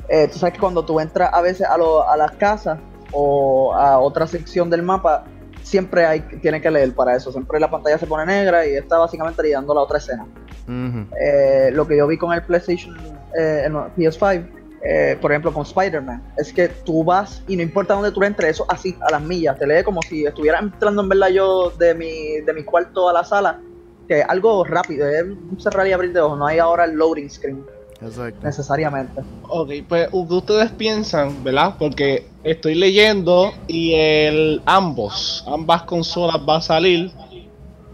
eh, 0.09 0.29
tú 0.31 0.38
sabes 0.38 0.55
que 0.55 0.61
cuando 0.61 0.85
tú 0.85 1.01
entras 1.01 1.33
a 1.33 1.40
veces 1.40 1.66
a, 1.66 1.79
lo- 1.79 2.07
a 2.09 2.16
las 2.16 2.33
casas 2.33 2.79
o 3.12 3.72
a 3.75 3.99
otra 3.99 4.27
sección 4.27 4.68
del 4.68 4.83
mapa, 4.83 5.25
siempre 5.62 6.05
hay 6.05 6.20
tiene 6.42 6.61
que 6.61 6.70
leer 6.70 6.94
para 6.94 7.16
eso. 7.16 7.33
Siempre 7.33 7.59
la 7.61 7.70
pantalla 7.70 7.96
se 7.99 8.07
pone 8.07 8.27
negra 8.27 8.66
y 8.66 8.75
está 8.75 8.99
básicamente 8.99 9.42
lidiando 9.42 9.72
la 9.75 9.81
otra 9.81 9.99
escena. 9.99 10.27
Eh, 10.68 11.70
lo 11.72 11.87
que 11.87 11.96
yo 11.96 12.07
vi 12.09 12.18
con 12.18 12.33
el 12.33 12.42
PlayStation, 12.42 12.94
eh, 13.38 13.64
en 13.66 13.75
el 13.75 13.83
PS5, 13.96 14.49
eh, 14.88 15.18
por 15.20 15.33
ejemplo 15.33 15.53
con 15.53 15.62
Spider-Man, 15.62 16.22
es 16.37 16.53
que 16.53 16.68
tú 16.68 17.03
vas 17.03 17.42
y 17.49 17.57
no 17.57 17.62
importa 17.62 17.94
dónde 17.94 18.12
tú 18.12 18.22
entres, 18.22 18.51
eso 18.51 18.66
así, 18.68 18.96
a 19.01 19.11
las 19.11 19.22
millas, 19.22 19.59
te 19.59 19.66
lee 19.66 19.83
como 19.83 20.01
si 20.03 20.25
estuviera 20.25 20.59
entrando 20.61 21.03
en 21.03 21.09
verdad 21.09 21.29
yo 21.29 21.70
de 21.70 21.94
mi, 21.94 22.40
de 22.40 22.53
mi 22.53 22.62
cuarto 22.62 23.09
a 23.09 23.12
la 23.12 23.25
sala, 23.25 23.61
que 24.07 24.20
es 24.20 24.27
algo 24.29 24.64
rápido, 24.64 25.09
es 25.09 25.22
un 25.22 25.59
cerrar 25.59 25.87
y 25.88 25.92
abrir 25.92 26.12
de 26.12 26.20
ojos, 26.20 26.38
no 26.38 26.46
hay 26.46 26.59
ahora 26.59 26.85
el 26.85 26.92
loading 26.92 27.29
screen 27.29 27.64
Exacto. 28.01 28.38
necesariamente. 28.42 29.22
Ok, 29.49 29.70
pues 29.88 30.09
¿qué 30.11 30.16
ustedes 30.16 30.70
piensan, 30.72 31.42
¿verdad? 31.42 31.75
Porque 31.79 32.27
estoy 32.44 32.75
leyendo 32.75 33.53
y 33.66 33.94
el 33.94 34.62
ambos, 34.66 35.44
ambas 35.46 35.83
consolas 35.83 36.37
va 36.49 36.59
a 36.59 36.61
salir 36.61 37.11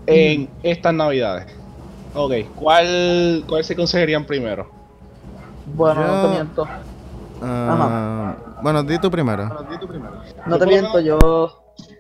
en 0.07 0.49
estas 0.63 0.93
navidades. 0.93 1.47
Ok, 2.15 2.33
¿cuál, 2.57 3.45
cuál 3.49 3.65
se 3.65 3.75
conseguirían 3.75 4.27
primero? 4.27 4.82
Bueno, 5.67 6.07
no 6.07 6.23
te 6.23 6.29
miento, 6.35 6.67
Ah, 7.45 8.37
bueno, 8.63 8.83
di 8.83 8.99
tú 8.99 9.11
primero. 9.11 9.49
no 9.49 9.57
te 9.57 9.75
Yo 9.75 10.59
por 10.59 10.61
lo 10.61 10.67
miento, 10.67 11.01
yo 11.01 11.19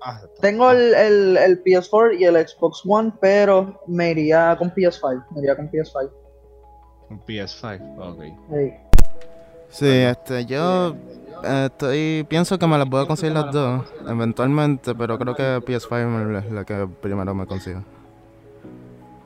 Ah, 0.04 0.20
tengo 0.40 0.70
el, 0.70 0.94
el, 0.94 1.36
el 1.36 1.64
PS4 1.64 2.18
y 2.18 2.24
el 2.24 2.36
Xbox 2.46 2.82
One, 2.86 3.12
pero 3.20 3.80
me 3.86 4.10
iría 4.10 4.54
con 4.58 4.70
PS5, 4.72 5.24
me 5.30 5.40
iría 5.40 5.56
con 5.56 5.70
PS5. 5.70 6.10
un 7.10 7.20
PS5, 7.20 7.98
ok. 7.98 8.22
Hey. 8.50 8.74
Sí, 9.68 9.86
este, 9.88 10.44
yo 10.44 10.94
eh, 11.44 11.68
estoy, 11.70 12.26
pienso 12.28 12.58
que 12.58 12.66
me 12.66 12.76
las 12.78 12.88
voy 12.88 13.02
a 13.02 13.06
conseguir 13.06 13.34
las 13.34 13.50
dos, 13.52 13.84
eventualmente, 14.06 14.94
pero 14.94 15.18
creo 15.18 15.34
que 15.34 15.42
PS5 15.64 16.38
es 16.44 16.52
la 16.52 16.64
que 16.64 16.86
primero 17.00 17.34
me 17.34 17.46
consigo. 17.46 17.82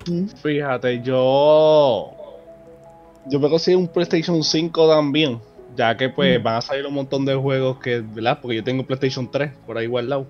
Mm. 0.07 0.27
Fíjate, 0.29 1.03
yo. 1.03 2.13
Yo 3.29 3.41
me 3.41 3.49
conseguí 3.49 3.77
un 3.77 3.89
PlayStation 3.89 4.43
5 4.43 4.89
también. 4.89 5.41
Ya 5.77 5.97
que 5.97 6.09
pues 6.09 6.41
Mm. 6.41 6.43
van 6.43 6.55
a 6.57 6.61
salir 6.63 6.87
un 6.87 6.95
montón 6.95 7.25
de 7.27 7.35
juegos 7.35 7.79
que, 7.81 8.01
¿verdad? 8.01 8.39
Porque 8.41 8.57
yo 8.57 8.65
tengo 8.65 8.85
PlayStation 8.87 9.31
3 9.31 9.53
por 9.67 9.77
ahí 9.77 9.87
guardado. 9.87 10.27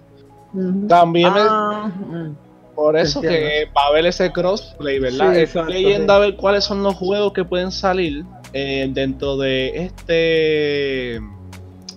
Ujú. 0.52 0.86
También 0.88 1.30
Ah, 1.34 1.88
mm. 1.94 2.74
por 2.74 2.96
eso 2.96 3.22
entiendo. 3.22 3.48
que 3.48 3.64
va 3.76 3.82
a 3.84 3.86
haber 3.88 4.06
ese 4.06 4.32
crossplay, 4.32 4.98
¿verdad? 4.98 5.34
Sí, 5.34 5.40
Estoy 5.42 5.72
leyendo 5.72 6.12
sí. 6.12 6.16
a 6.16 6.18
ver 6.20 6.36
cuáles 6.36 6.64
son 6.64 6.82
los 6.82 6.94
juegos 6.96 7.32
que 7.32 7.44
pueden 7.44 7.70
salir 7.70 8.24
eh, 8.52 8.88
dentro 8.92 9.36
de 9.36 9.84
este. 9.84 11.20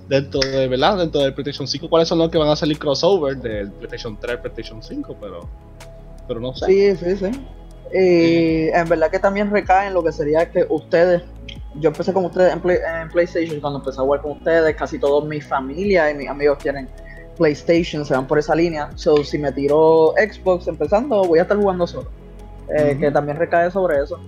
Dentro 0.08 0.40
de, 0.42 0.68
¿verdad? 0.68 0.98
Dentro 0.98 1.22
del 1.22 1.34
PlayStation 1.34 1.68
5, 1.68 1.88
¿cuáles 1.90 2.08
son 2.08 2.18
los 2.18 2.30
que 2.30 2.38
van 2.38 2.50
a 2.50 2.56
salir 2.56 2.78
crossover 2.80 3.38
del 3.38 3.72
PlayStation 3.72 4.18
3 4.20 4.32
al 4.38 4.42
PlayStation 4.42 4.82
5? 4.84 5.16
Pero, 5.22 5.48
pero 6.28 6.40
no 6.40 6.54
sé. 6.56 6.66
Sí, 6.66 6.96
sí, 6.96 7.16
sí. 7.18 7.32
Y 7.94 8.68
en 8.70 8.88
verdad 8.88 9.10
que 9.10 9.20
también 9.20 9.50
recae 9.52 9.88
en 9.88 9.94
lo 9.94 10.04
que 10.04 10.12
sería 10.12 10.50
que 10.50 10.66
ustedes, 10.70 11.24
yo 11.76 11.90
empecé 11.90 12.14
con 12.14 12.26
ustedes 12.26 12.54
en, 12.54 12.60
Play- 12.62 12.80
en 13.02 13.10
PlayStation, 13.10 13.60
cuando 13.60 13.80
empecé 13.80 14.00
a 14.00 14.04
jugar 14.04 14.22
con 14.22 14.32
ustedes, 14.34 14.76
casi 14.76 15.00
toda 15.00 15.26
mi 15.26 15.42
familia 15.42 16.12
y 16.12 16.16
mis 16.16 16.30
amigos 16.30 16.58
tienen 16.60 16.88
PlayStation, 17.38 18.06
se 18.06 18.14
van 18.14 18.28
por 18.28 18.38
esa 18.38 18.54
línea. 18.56 18.90
So, 18.96 19.24
si 19.24 19.38
me 19.38 19.52
tiro 19.52 20.14
Xbox 20.18 20.68
empezando, 20.68 21.24
voy 21.24 21.40
a 21.40 21.44
estar 21.44 21.58
jugando 21.58 21.88
solo. 21.88 22.10
Eh. 22.76 22.98
Que 23.00 23.10
también 23.12 23.38
recae 23.38 23.72
sobre 23.72 24.04
eso. 24.04 24.20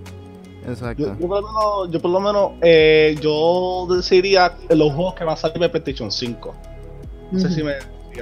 Exacto. 0.66 1.02
Yo, 1.02 1.16
yo 1.18 1.28
por 1.28 1.40
lo 1.42 1.46
menos, 1.48 1.90
yo, 1.90 2.00
por 2.02 2.10
lo 2.10 2.20
menos 2.20 2.50
eh, 2.62 3.14
yo 3.20 3.86
deciría 3.94 4.54
los 4.70 4.92
juegos 4.94 5.14
que 5.14 5.24
van 5.24 5.34
a 5.34 5.36
salir 5.36 5.58
de 5.58 5.68
PlayStation 5.68 6.10
5. 6.10 6.54
No 7.32 7.38
sé 7.38 7.46
Ujú. 7.46 7.54
si 7.54 7.62
me 7.62 7.74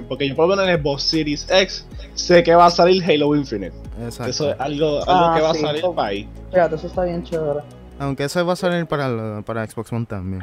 porque 0.08 0.28
yo 0.28 0.34
por 0.36 0.46
lo 0.48 0.56
menos 0.56 0.68
en 0.68 0.74
el 0.74 0.80
Xbox 0.80 1.02
Series 1.02 1.46
X 1.50 1.86
sé 2.14 2.42
que 2.42 2.54
va 2.54 2.66
a 2.66 2.70
salir 2.70 3.02
Halo 3.04 3.34
Infinite. 3.34 3.74
Exacto. 4.02 4.30
Eso 4.30 4.50
es 4.50 4.60
algo, 4.60 4.98
algo 4.98 5.04
Ah, 5.08 5.32
que 5.36 5.42
va 5.42 5.54
sí. 5.54 5.58
a 5.58 5.66
salir 5.68 5.82
para 5.94 6.08
ahí. 6.08 6.28
Fíjate, 6.50 6.74
eso 6.76 6.86
está 6.86 7.04
bien 7.04 7.22
chévere. 7.24 7.60
Aunque 7.98 8.24
ese 8.24 8.42
va 8.42 8.52
a 8.54 8.56
salir 8.56 8.86
para, 8.86 9.42
para 9.42 9.66
Xbox 9.66 9.92
One 9.92 10.06
también. 10.06 10.42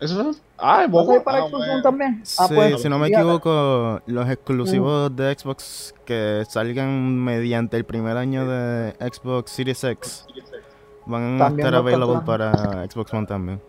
¿Eso 0.00 0.30
es? 0.30 0.42
Ah, 0.58 0.84
es 0.84 0.94
¿Va 0.94 1.02
a 1.02 1.04
salir 1.06 1.22
para 1.22 1.38
Ah, 1.38 1.40
Xbox 1.42 1.58
bueno. 1.58 1.72
One 1.74 1.82
también? 1.82 2.22
Ah, 2.38 2.46
sí, 2.48 2.54
pues, 2.54 2.82
si 2.82 2.88
no 2.88 2.98
me 2.98 3.06
fíjate. 3.06 3.22
equivoco, 3.22 4.00
los 4.06 4.28
exclusivos 4.30 5.14
de 5.14 5.34
Xbox 5.38 5.94
que 6.04 6.42
salgan 6.48 7.18
mediante 7.18 7.76
el 7.76 7.84
primer 7.84 8.16
año 8.16 8.46
de 8.48 8.94
Xbox 8.98 9.50
Series 9.52 9.82
X 9.84 10.26
van 11.06 11.36
a 11.36 11.38
También 11.44 11.66
estar 11.66 11.74
va 11.84 11.88
a 11.90 11.92
estar 11.92 12.02
available 12.02 12.20
para 12.26 12.86
Xbox 12.90 13.12
One 13.14 13.26
también. 13.26 13.60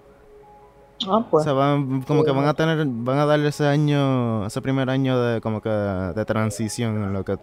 Ah, 1.08 1.18
O 1.18 1.26
pues. 1.30 1.44
sea, 1.44 1.54
van, 1.54 2.02
como 2.04 2.22
Sí, 2.22 2.26
que 2.28 2.32
van 2.32 2.44
a 2.44 2.48
¿no? 2.48 2.54
tener, 2.54 2.86
van 2.88 3.18
a 3.20 3.26
darle 3.26 3.50
ese 3.50 3.68
año, 3.68 4.46
ese 4.46 4.62
primer 4.62 4.90
año 4.90 5.20
de 5.22 5.42
como 5.42 5.62
que 5.62 5.70
de 5.70 6.26
transición 6.26 7.04
en 7.04 7.14
lo 7.14 7.24
que 7.26 7.38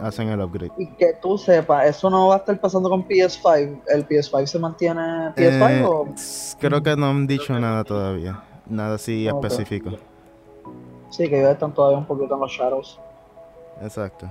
hacen 0.00 0.28
el 0.28 0.40
upgrade. 0.40 0.72
Y 0.78 0.86
que 0.96 1.14
tú 1.22 1.38
sepas, 1.38 1.86
eso 1.86 2.10
no 2.10 2.28
va 2.28 2.34
a 2.36 2.38
estar 2.38 2.58
pasando 2.60 2.88
con 2.88 3.06
PS5. 3.06 3.80
¿El 3.88 4.06
PS5 4.08 4.46
se 4.46 4.58
mantiene 4.58 5.00
PS5 5.36 5.70
Eh, 5.70 5.84
o...? 5.86 6.08
creo 6.58 6.82
que 6.82 6.96
no 6.96 7.06
han 7.10 7.26
dicho 7.26 7.58
nada 7.58 7.84
todavía, 7.84 8.42
nada 8.66 8.96
así 8.96 9.26
específico. 9.28 9.90
Sí, 11.10 11.28
que 11.28 11.38
ellos 11.38 11.52
están 11.52 11.72
todavía 11.72 11.98
un 11.98 12.06
poquito 12.06 12.34
en 12.34 12.40
los 12.40 12.50
shadows. 12.50 12.98
Exacto. 13.82 14.26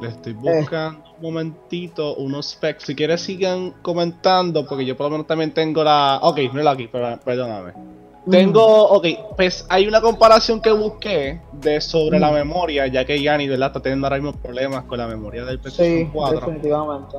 Le 0.00 0.08
estoy 0.08 0.32
Eh. 0.32 0.36
buscando 0.40 1.04
un 1.16 1.22
momentito 1.22 2.14
unos 2.16 2.50
specs. 2.50 2.84
Si 2.84 2.94
quieres 2.94 3.20
sigan 3.20 3.72
comentando, 3.82 4.66
porque 4.66 4.84
yo 4.84 4.96
por 4.96 5.06
lo 5.06 5.10
menos 5.10 5.26
también 5.26 5.52
tengo 5.54 5.84
la... 5.84 6.18
Ok, 6.22 6.38
no 6.52 6.58
es 6.58 6.64
la 6.64 6.70
aquí, 6.72 6.88
pero, 6.90 7.18
perdóname. 7.24 7.72
Tengo, 8.30 8.64
ok, 8.90 9.06
pues 9.36 9.66
hay 9.68 9.86
una 9.88 10.00
comparación 10.00 10.60
que 10.60 10.70
busqué 10.70 11.40
de 11.52 11.80
sobre 11.80 12.20
la 12.20 12.30
Mm. 12.30 12.34
memoria, 12.34 12.86
ya 12.86 13.04
que 13.04 13.20
Yanni, 13.20 13.48
¿verdad? 13.48 13.68
Está 13.68 13.80
teniendo 13.80 14.06
ahora 14.06 14.16
mismo 14.16 14.32
problemas 14.40 14.84
con 14.84 14.98
la 14.98 15.08
memoria 15.08 15.44
del 15.44 15.56
Sí, 15.56 15.62
PlayStation 15.62 16.10
4. 16.12 16.40
definitivamente. 16.40 17.16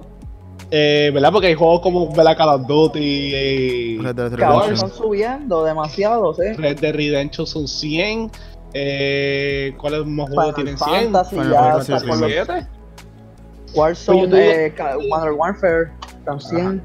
Eh, 0.72 1.12
¿Verdad? 1.14 1.32
Porque 1.34 1.48
hay 1.48 1.54
juegos 1.56 1.82
como 1.82 2.10
¿verdad? 2.16 2.38
Call 2.38 2.50
of 2.62 2.68
Duty 2.68 3.00
y 3.00 3.98
Red 3.98 4.16
Dead 4.16 4.34
Que 4.34 4.44
ahora 4.46 4.62
Redemption. 4.62 4.74
están 4.90 4.92
subiendo 5.04 5.64
demasiado, 5.66 6.34
¿sí? 6.34 6.54
Red 6.54 6.80
Dead 6.80 6.96
Redemption 6.96 7.46
son 7.46 7.68
100. 7.68 8.32
Eh, 8.74 9.74
¿Cuáles 9.78 10.06
más 10.06 10.30
juegos 10.30 10.56
Final 10.56 10.78
tienen 10.78 10.78
100? 10.78 11.14
Fantasy 11.14 11.30
Final 11.36 11.52
ya 11.52 11.62
Fantasy 11.62 11.94
está 11.94 12.08
con 12.08 12.22
los 12.22 12.32
7. 12.32 12.68
Warzone, 13.76 14.28
Pues 14.28 14.44
eh, 14.44 14.74
Modern 15.10 15.36
Warfare, 15.36 15.92
también. 16.26 16.82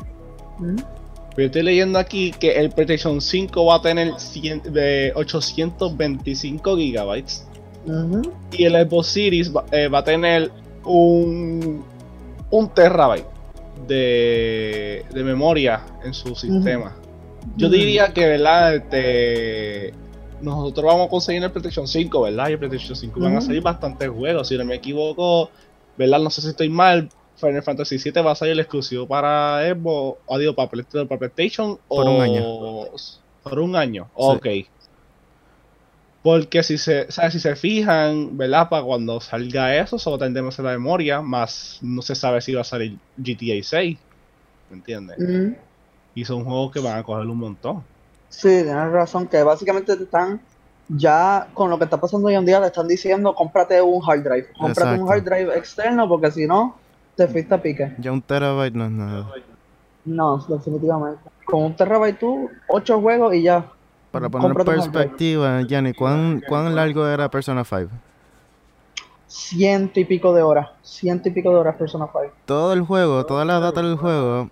Mm. 0.58 0.76
Pero 0.76 1.36
yo 1.36 1.44
estoy 1.46 1.62
leyendo 1.62 1.98
aquí 1.98 2.32
que 2.32 2.58
el 2.58 2.70
PlayStation 2.70 3.20
5 3.20 3.64
va 3.64 3.76
a 3.76 3.82
tener 3.82 4.18
100 4.18 4.72
de 4.72 5.12
825 5.14 6.76
gigabytes. 6.76 7.46
Y 8.52 8.64
el 8.64 8.74
Xbox 8.74 9.06
Series 9.06 9.54
va, 9.54 9.64
eh, 9.70 9.88
va 9.88 10.00
a 10.00 10.04
tener 10.04 10.50
un, 10.84 11.84
un 12.50 12.68
terabyte 12.74 13.26
de, 13.86 15.04
de 15.10 15.24
memoria 15.24 15.82
en 16.04 16.12
su 16.12 16.34
sistema. 16.34 16.94
Yo 17.56 17.68
diría 17.68 18.12
que, 18.12 18.26
¿verdad? 18.26 18.74
Este, 18.74 19.94
nosotros 20.40 20.84
vamos 20.86 21.06
a 21.06 21.10
conseguir 21.10 21.42
el 21.42 21.50
PlayStation 21.50 21.86
5, 21.88 22.22
¿verdad? 22.22 22.48
Y 22.48 22.52
el 22.52 22.58
PlayStation 22.58 22.96
5 22.96 23.20
van 23.20 23.36
a 23.36 23.40
salir 23.40 23.62
bastantes 23.62 24.08
juegos. 24.08 24.48
Si 24.48 24.56
no 24.56 24.64
me 24.64 24.76
equivoco, 24.76 25.50
¿verdad? 25.96 26.20
No 26.20 26.30
sé 26.30 26.40
si 26.42 26.48
estoy 26.48 26.68
mal. 26.68 27.08
Final 27.36 27.62
Fantasy 27.62 27.98
7 28.00 28.20
va 28.20 28.32
a 28.32 28.34
salir 28.34 28.58
exclusivo 28.58 29.06
para 29.06 29.60
Xbox, 29.72 30.18
digo, 30.40 30.54
para, 30.54 30.68
para 31.06 31.18
PlayStation 31.18 31.78
Por 31.86 32.06
o 32.06 32.10
un 32.16 32.20
año. 32.22 32.44
Por 33.44 33.58
un 33.60 33.76
año, 33.76 34.04
Sí. 34.04 34.10
ok. 34.16 34.46
Porque 36.22 36.62
si 36.64 36.78
se, 36.78 37.10
sea, 37.12 37.30
si 37.30 37.38
se 37.38 37.54
fijan, 37.54 38.36
¿verdad? 38.36 38.68
Para 38.68 38.82
cuando 38.82 39.20
salga 39.20 39.76
eso, 39.76 39.98
solo 39.98 40.18
tendremos 40.18 40.58
la 40.58 40.72
memoria, 40.72 41.22
más 41.22 41.78
no 41.80 42.02
se 42.02 42.14
sabe 42.16 42.40
si 42.40 42.54
va 42.54 42.62
a 42.62 42.64
salir 42.64 42.98
GTA 43.16 43.62
6. 43.62 43.98
¿Me 44.70 44.76
entiendes? 44.76 45.16
Y 46.14 46.24
son 46.24 46.44
juegos 46.44 46.72
que 46.72 46.80
van 46.80 46.98
a 46.98 47.02
coger 47.04 47.26
un 47.26 47.38
montón. 47.38 47.84
Sí, 48.28 48.62
tienes 48.62 48.90
razón, 48.92 49.26
que 49.26 49.42
básicamente 49.42 49.96
te 49.96 50.04
están 50.04 50.40
ya 50.88 51.48
con 51.54 51.70
lo 51.70 51.78
que 51.78 51.84
está 51.84 51.98
pasando 51.98 52.28
hoy 52.28 52.34
en 52.34 52.46
día, 52.46 52.60
te 52.60 52.66
están 52.68 52.88
diciendo 52.88 53.34
cómprate 53.34 53.80
un 53.82 54.02
hard 54.06 54.22
drive, 54.22 54.48
cómprate 54.58 54.80
Exacto. 54.80 55.04
un 55.04 55.12
hard 55.12 55.22
drive 55.22 55.58
externo 55.58 56.08
porque 56.08 56.30
si 56.30 56.46
no, 56.46 56.76
te 57.14 57.26
fuiste 57.28 57.54
a 57.54 57.60
pique. 57.60 57.94
Ya 57.98 58.12
un 58.12 58.22
terabyte 58.22 58.74
no 58.74 58.84
es 58.84 58.90
nada. 58.90 59.26
No, 60.04 60.38
definitivamente. 60.48 61.20
Con 61.44 61.64
un 61.64 61.76
terabyte 61.76 62.18
tú, 62.18 62.50
ocho 62.68 63.00
juegos 63.00 63.34
y 63.34 63.42
ya. 63.42 63.66
Para 64.10 64.28
poner 64.28 64.56
en 64.58 64.64
perspectiva, 64.64 65.60
Yanni, 65.62 65.92
¿cuán, 65.92 66.42
¿cuán 66.48 66.74
largo 66.74 67.06
era 67.06 67.30
Persona 67.30 67.64
5? 67.64 67.90
Ciento 69.26 70.00
y 70.00 70.06
pico 70.06 70.32
de 70.32 70.42
horas, 70.42 70.70
ciento 70.82 71.28
y 71.28 71.32
pico 71.32 71.50
de 71.50 71.56
horas 71.56 71.76
Persona 71.76 72.06
5. 72.10 72.32
Todo 72.46 72.72
el 72.72 72.82
juego, 72.82 73.26
toda 73.26 73.44
la 73.44 73.60
data 73.60 73.82
del 73.82 73.96
juego, 73.96 74.48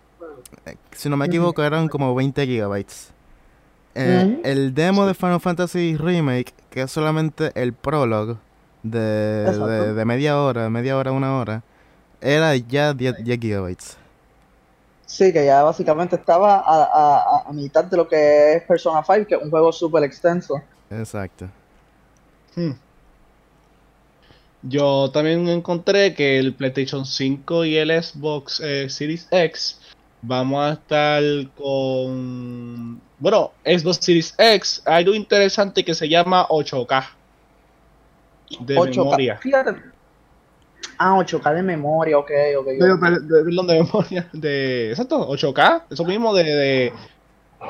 eh, 0.67 0.77
si 0.91 1.09
no 1.09 1.17
me 1.17 1.25
equivoco, 1.25 1.63
eran 1.63 1.89
como 1.89 2.15
20 2.15 2.45
gigabytes. 2.47 3.15
Eh. 3.99 4.41
El 4.45 4.75
demo 4.75 5.07
de 5.07 5.15
Final 5.15 5.41
Fantasy 5.41 5.97
Remake, 5.97 6.53
que 6.71 6.83
es 6.83 6.91
solamente 6.91 7.51
el 7.55 7.73
prologue 7.73 8.37
de, 8.83 8.99
de, 9.51 9.95
de 9.95 10.05
media 10.05 10.41
hora, 10.41 10.69
media 10.69 10.97
hora, 10.97 11.13
una 11.13 11.37
hora, 11.39 11.63
era 12.21 12.55
ya 12.57 12.93
10, 12.93 13.25
10 13.25 13.41
gigabytes. 13.41 13.97
Sí, 15.07 15.33
que 15.33 15.47
ya 15.47 15.63
básicamente 15.63 16.17
estaba 16.17 16.57
a, 16.57 16.83
a- 16.83 17.19
a- 17.19 17.49
a 17.49 17.53
mitad 17.53 17.85
de 17.85 17.97
lo 17.97 18.07
que 18.09 18.55
es 18.55 18.63
Persona 18.65 19.03
5, 19.05 19.27
que 19.29 19.35
es 19.37 19.43
un 19.43 19.51
juego 19.51 19.73
súper 19.73 20.03
extenso. 20.05 20.61
Exacto. 20.91 21.49
Hmm. 22.55 22.73
Yo 24.63 25.11
también 25.13 25.49
encontré 25.49 26.15
que 26.15 26.39
el 26.39 26.55
PlayStation 26.55 27.05
5 27.07 27.65
y 27.67 27.77
el 27.77 27.91
Xbox 28.03 28.61
eh, 28.61 28.89
Series 28.91 29.29
X 29.31 29.81
vamos 30.23 30.61
a 30.65 30.73
estar 30.73 31.23
con... 31.57 33.01
Bueno, 33.19 33.53
Xbox 33.65 33.99
Series 34.01 34.35
X, 34.37 34.83
hay 34.85 35.05
algo 35.05 35.15
interesante 35.15 35.85
que 35.85 35.95
se 35.95 36.09
llama 36.09 36.47
8K 36.49 37.05
de 38.67 38.77
8K. 38.77 38.91
memoria. 38.97 39.37
Fíjate. 39.39 39.75
Ah, 40.99 41.17
8K 41.19 41.55
de 41.55 41.63
memoria, 41.63 42.19
ok, 42.19 42.31
ok. 42.59 42.67
De- 42.67 43.45
perdón, 43.45 43.67
de 43.67 43.83
memoria, 43.83 44.31
de... 44.33 44.91
Exacto, 44.91 45.29
8K, 45.29 45.85
eso 45.91 46.05
mismo 46.05 46.35
de, 46.35 46.45
de, 46.45 46.93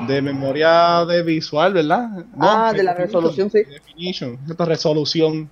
de 0.07 0.21
memoria 0.21 1.05
de 1.05 1.23
visual, 1.23 1.73
¿verdad? 1.73 2.09
Ah, 2.39 2.73
de 2.75 2.83
la 2.83 2.93
resolución, 2.93 3.49
sí. 3.49 3.63
Definition, 3.63 4.33
exacto, 4.41 4.65
resolución. 4.65 5.49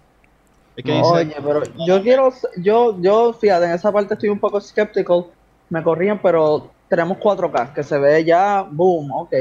Es 0.76 0.84
que 0.84 0.92
dice... 0.92 1.04
Oye, 1.04 1.36
pero 1.36 1.64
yo 1.88 2.02
quiero, 2.02 2.34
yo, 2.58 3.02
yo, 3.02 3.34
fíjate, 3.34 3.66
en 3.66 3.72
esa 3.72 3.92
parte 3.92 4.14
estoy 4.14 4.30
un 4.30 4.40
poco 4.40 4.60
skeptical, 4.60 5.28
me 5.70 5.82
corrían, 5.84 6.22
pero 6.22 6.72
tenemos 6.90 7.18
4K, 7.18 7.74
que 7.74 7.84
se 7.84 7.98
ve 7.98 8.24
ya, 8.26 8.62
boom, 8.70 9.10
ok. 9.12 9.34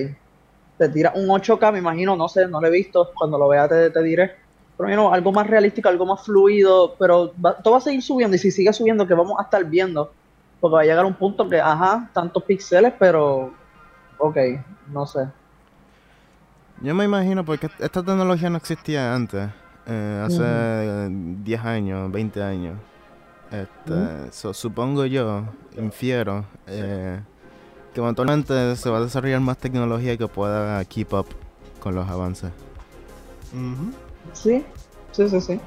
Te 0.77 0.89
tira 0.89 1.13
un 1.15 1.29
8K, 1.31 1.73
me 1.73 1.79
imagino, 1.79 2.17
no 2.17 2.29
sé, 2.29 2.49
no 2.49 2.61
lo 2.61 2.67
he 2.67 2.71
visto, 2.71 3.11
cuando 3.17 3.39
lo 3.39 3.49
vea 3.49 3.69
te, 3.69 3.91
te 3.91 4.03
diré. 4.03 4.33
Pero 4.77 4.89
you 4.91 4.97
know, 4.97 5.13
algo 5.15 5.31
más 5.31 5.47
realístico, 5.47 5.89
algo 5.89 6.05
más 6.05 6.25
fluido, 6.25 6.97
pero 6.99 7.33
va- 7.41 7.57
todo 7.63 7.73
va 7.73 7.79
a 7.79 7.81
seguir 7.81 8.03
subiendo, 8.03 8.35
y 8.35 8.39
si 8.41 8.51
sigue 8.51 8.73
subiendo, 8.73 9.07
que 9.07 9.15
vamos 9.15 9.39
a 9.39 9.45
estar 9.45 9.65
viendo, 9.65 10.13
porque 10.59 10.75
va 10.75 10.81
a 10.81 10.85
llegar 10.85 11.05
un 11.05 11.15
punto 11.15 11.49
que, 11.49 11.61
ajá, 11.61 12.11
tantos 12.13 12.43
píxeles, 12.43 12.93
pero, 12.99 13.53
ok, 14.19 14.37
no 14.91 15.07
sé. 15.07 15.29
Yo 16.83 16.95
me 16.95 17.05
imagino 17.05 17.45
porque 17.45 17.69
esta 17.79 18.03
tecnología 18.03 18.51
no 18.51 18.57
existía 18.57 19.15
antes, 19.15 19.49
eh, 19.87 20.23
hace 20.25 20.43
eh, 20.43 21.09
10 21.45 21.61
años, 21.65 22.11
20 22.11 22.43
años. 22.43 22.77
Este, 23.51 24.33
so, 24.33 24.53
supongo 24.53 25.07
yo, 25.07 25.45
infiero, 25.77 26.45
eh, 26.67 27.21
que 27.95 28.01
eventualmente 28.01 28.77
se 28.77 28.91
va 28.91 28.99
a 28.99 29.01
desarrollar 29.01 29.41
más 29.41 29.57
tecnología 29.57 30.17
que 30.17 30.27
pueda 30.27 30.85
keep 30.85 31.13
up 31.15 31.27
con 31.81 31.95
los 31.95 32.09
avances. 32.09 32.51
Sí, 34.33 34.65
sí, 35.13 35.29
sí, 35.29 35.41
sí. 35.41 35.61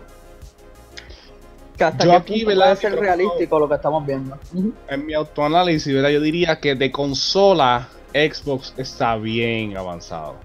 Que 1.77 1.83
hasta 1.83 2.05
Yo 2.05 2.13
aquí, 2.13 2.33
punto 2.33 2.47
¿verdad? 2.47 2.65
puede 2.65 2.75
ser 2.75 2.99
realístico 2.99 3.59
lo 3.59 3.69
que 3.69 3.75
estamos 3.75 4.05
viendo. 4.05 4.37
En 4.89 5.05
mi 5.05 5.13
autoanálisis, 5.13 5.93
¿verdad? 5.93 6.09
Yo 6.09 6.19
diría 6.19 6.59
que 6.59 6.75
de 6.75 6.91
consola, 6.91 7.87
Xbox 8.13 8.73
está 8.77 9.15
bien 9.15 9.77
avanzado 9.77 10.35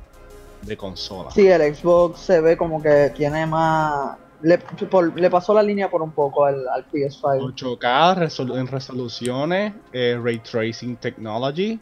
de 0.60 0.76
consola. 0.76 1.30
Sí, 1.32 1.48
el 1.48 1.74
Xbox 1.74 2.20
se 2.20 2.40
ve 2.40 2.56
como 2.56 2.80
que 2.80 3.12
tiene 3.16 3.46
más. 3.46 4.18
Le, 4.42 4.58
por- 4.58 5.18
le 5.18 5.30
pasó 5.30 5.54
la 5.54 5.62
línea 5.62 5.88
por 5.88 6.02
un 6.02 6.12
poco 6.12 6.44
al, 6.44 6.66
al 6.68 6.84
PS5. 6.90 7.54
8K 7.54 8.14
resolu- 8.16 8.58
en 8.58 8.66
resoluciones, 8.66 9.74
eh, 9.92 10.18
Ray 10.20 10.40
Tracing 10.40 10.96
Technology, 10.96 11.78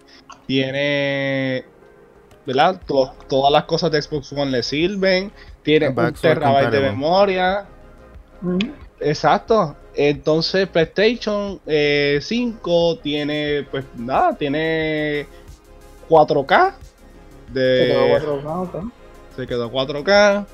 tiene, 0.46 1.64
¿verdad? 2.46 2.80
To- 2.86 3.14
todas 3.28 3.50
las 3.50 3.64
cosas 3.64 3.90
de 3.90 4.02
Xbox 4.02 4.32
One 4.32 4.50
le 4.50 4.62
sirven, 4.62 5.32
tiene 5.62 5.88
un 5.88 6.12
terabyte 6.12 6.70
de 6.70 6.80
memoria, 6.80 7.66
exacto. 9.00 9.76
Entonces 9.94 10.68
PlayStation 10.68 11.60
eh, 11.66 12.18
5 12.22 12.98
tiene, 12.98 13.66
pues 13.70 13.84
nada, 13.96 14.36
tiene 14.36 15.26
4K. 16.08 16.74
De, 17.52 17.76
Se 17.78 17.86
quedó 17.88 18.08
cuatro, 18.08 18.42
ah, 18.46 18.60
ok. 18.62 18.92
se 19.36 19.46
quedó 19.46 19.72
4K. 19.72 20.46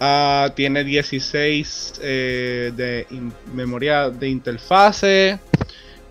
Ah, 0.00 0.50
tiene 0.56 0.82
16 0.84 1.94
eh, 2.02 2.72
de 2.74 3.06
in- 3.10 3.32
memoria 3.54 4.10
de 4.10 4.28
interfase. 4.28 5.38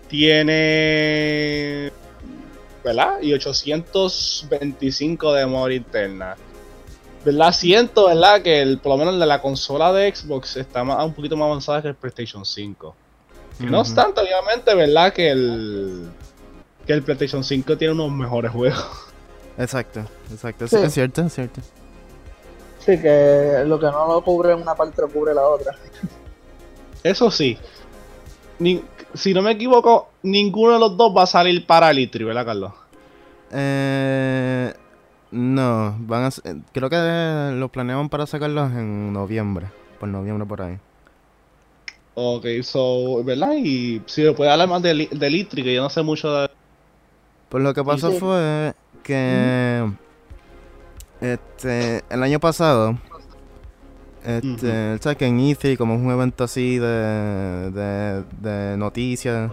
Tiene. 0.08 1.92
¿Verdad? 2.84 3.20
Y 3.22 3.32
825 3.32 5.32
de 5.34 5.46
memoria 5.46 5.76
interna. 5.76 6.36
¿Verdad? 7.24 7.52
Siento, 7.52 8.06
¿verdad? 8.08 8.42
Que 8.42 8.62
el, 8.62 8.78
por 8.78 8.92
lo 8.92 8.98
menos 8.98 9.14
el 9.14 9.20
de 9.20 9.26
la 9.26 9.40
consola 9.40 9.92
de 9.92 10.12
Xbox 10.14 10.56
está 10.56 10.82
más- 10.82 11.04
un 11.04 11.14
poquito 11.14 11.36
más 11.36 11.46
avanzada 11.46 11.80
que 11.82 11.88
el 11.88 11.94
PlayStation 11.94 12.44
5. 12.44 12.96
Que 13.58 13.66
No 13.66 13.80
obstante, 13.80 14.20
obviamente, 14.20 14.74
¿verdad? 14.74 15.12
Que 15.12 15.30
el. 15.30 16.08
Que 16.86 16.94
el 16.94 17.02
PlayStation 17.02 17.44
5 17.44 17.76
tiene 17.78 17.94
unos 17.94 18.10
mejores 18.10 18.50
juegos. 18.50 18.84
Exacto, 19.56 20.00
exacto. 20.32 20.66
Sí. 20.66 20.76
Es 20.76 20.94
cierto, 20.94 21.22
es 21.22 21.32
cierto. 21.34 21.60
Sí, 22.84 22.98
que 23.00 23.62
lo 23.64 23.78
que 23.78 23.86
no 23.86 24.08
lo 24.08 24.22
cubre 24.24 24.54
una 24.54 24.74
parte 24.74 25.02
lo 25.02 25.08
cubre 25.08 25.32
la 25.34 25.42
otra. 25.46 25.72
Eso 27.04 27.30
sí. 27.30 27.56
Ni- 28.58 28.82
si 29.14 29.32
no 29.34 29.42
me 29.42 29.52
equivoco, 29.52 30.08
ninguno 30.22 30.74
de 30.74 30.78
los 30.80 30.96
dos 30.96 31.14
va 31.16 31.22
a 31.24 31.26
salir 31.26 31.66
para 31.66 31.90
el 31.90 31.98
E3, 31.98 32.24
¿verdad, 32.24 32.44
Carlos? 32.46 32.72
Eh, 33.52 34.72
no, 35.30 35.96
van 36.00 36.24
a, 36.24 36.28
eh, 36.28 36.56
creo 36.72 36.88
que 36.90 37.52
lo 37.56 37.68
planeaban 37.68 38.08
para 38.08 38.26
sacarlos 38.26 38.72
en 38.72 39.12
noviembre, 39.12 39.66
por 40.00 40.08
noviembre 40.08 40.46
por 40.46 40.62
ahí. 40.62 40.78
Ok, 42.14 42.46
so, 42.62 43.22
¿verdad? 43.24 43.52
Y 43.56 44.02
si 44.06 44.22
me 44.22 44.32
puede 44.32 44.50
hablar 44.50 44.68
más 44.68 44.82
del, 44.82 45.08
del 45.10 45.34
E3, 45.34 45.64
que 45.64 45.74
yo 45.74 45.82
no 45.82 45.90
sé 45.90 46.02
mucho 46.02 46.32
de... 46.32 46.50
Pues 47.48 47.62
lo 47.62 47.74
que 47.74 47.84
pasó 47.84 48.12
fue 48.12 48.72
que 49.02 49.90
este 51.22 52.04
el 52.10 52.22
año 52.22 52.40
pasado 52.40 52.98
este, 54.24 54.98
sabes 55.00 55.18
que 55.18 55.26
en 55.26 55.38
E3 55.38 55.76
como 55.76 55.94
es 55.94 56.00
un 56.00 56.10
evento 56.10 56.44
así 56.44 56.78
de, 56.78 57.70
de, 57.72 58.24
de 58.40 58.76
noticias, 58.76 59.50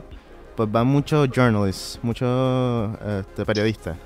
pues 0.56 0.72
van 0.72 0.88
muchos 0.88 1.28
journalists, 1.32 2.00
muchos 2.04 2.92
este, 3.04 3.46
periodistas, 3.46 3.98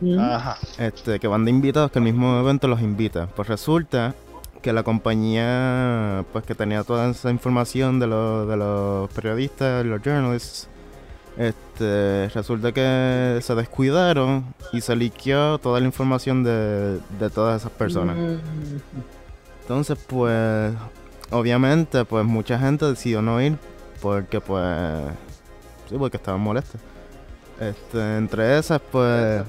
Ujú. 0.00 0.18
Ajá. 0.18 0.56
este, 0.78 1.20
que 1.20 1.28
van 1.28 1.44
de 1.44 1.50
invitados 1.50 1.90
que 1.90 1.98
el 1.98 2.04
mismo 2.04 2.40
evento 2.40 2.66
los 2.66 2.80
invita. 2.80 3.26
Pues 3.26 3.48
resulta 3.48 4.14
que 4.62 4.72
la 4.72 4.82
compañía 4.82 6.24
pues 6.32 6.44
que 6.44 6.54
tenía 6.54 6.82
toda 6.82 7.10
esa 7.10 7.30
información 7.30 8.00
de, 8.00 8.06
los 8.06 8.48
de 8.48 8.56
los 8.56 9.10
periodistas, 9.10 9.84
los 9.84 10.00
journalists, 10.02 10.68
este, 11.38 12.28
resulta 12.34 12.72
que 12.72 13.38
se 13.42 13.54
descuidaron 13.54 14.44
y 14.72 14.80
se 14.80 14.94
liqueó 14.96 15.58
toda 15.58 15.78
la 15.80 15.86
información 15.86 16.42
de, 16.44 16.98
de 17.18 17.30
todas 17.30 17.60
esas 17.62 17.72
personas. 17.72 18.16
Mm, 18.16 18.36
Entonces, 19.62 19.96
pues, 20.06 20.74
obviamente, 21.30 22.04
pues 22.04 22.24
mucha 22.24 22.58
gente 22.58 22.84
decidió 22.86 23.22
no 23.22 23.40
ir 23.40 23.56
porque, 24.02 24.40
pues, 24.40 24.66
sí, 25.88 25.96
porque 25.96 26.16
estaban 26.16 26.40
molestos. 26.40 26.80
Este, 27.60 28.16
entre 28.16 28.58
esas, 28.58 28.80
pues, 28.90 29.42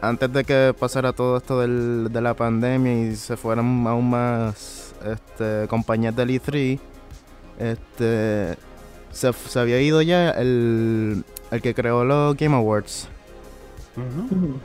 antes 0.00 0.32
de 0.32 0.44
que 0.44 0.74
pasara 0.78 1.12
todo 1.12 1.36
esto 1.36 1.60
del- 1.60 2.08
de 2.10 2.20
la 2.22 2.32
pandemia 2.34 3.02
y 3.10 3.16
se 3.16 3.36
fueran 3.36 3.86
aún 3.86 4.08
más 4.10 4.94
este, 5.04 5.66
compañías 5.68 6.14
del 6.16 6.30
E3, 6.30 6.78
este, 7.58 8.56
se, 9.10 9.32
se 9.32 9.58
había 9.58 9.80
ido 9.80 10.02
ya 10.02 10.30
el, 10.30 11.24
el 11.50 11.62
que 11.62 11.74
creó 11.74 12.04
los 12.04 12.36
Game 12.36 12.56
Awards. 12.56 13.08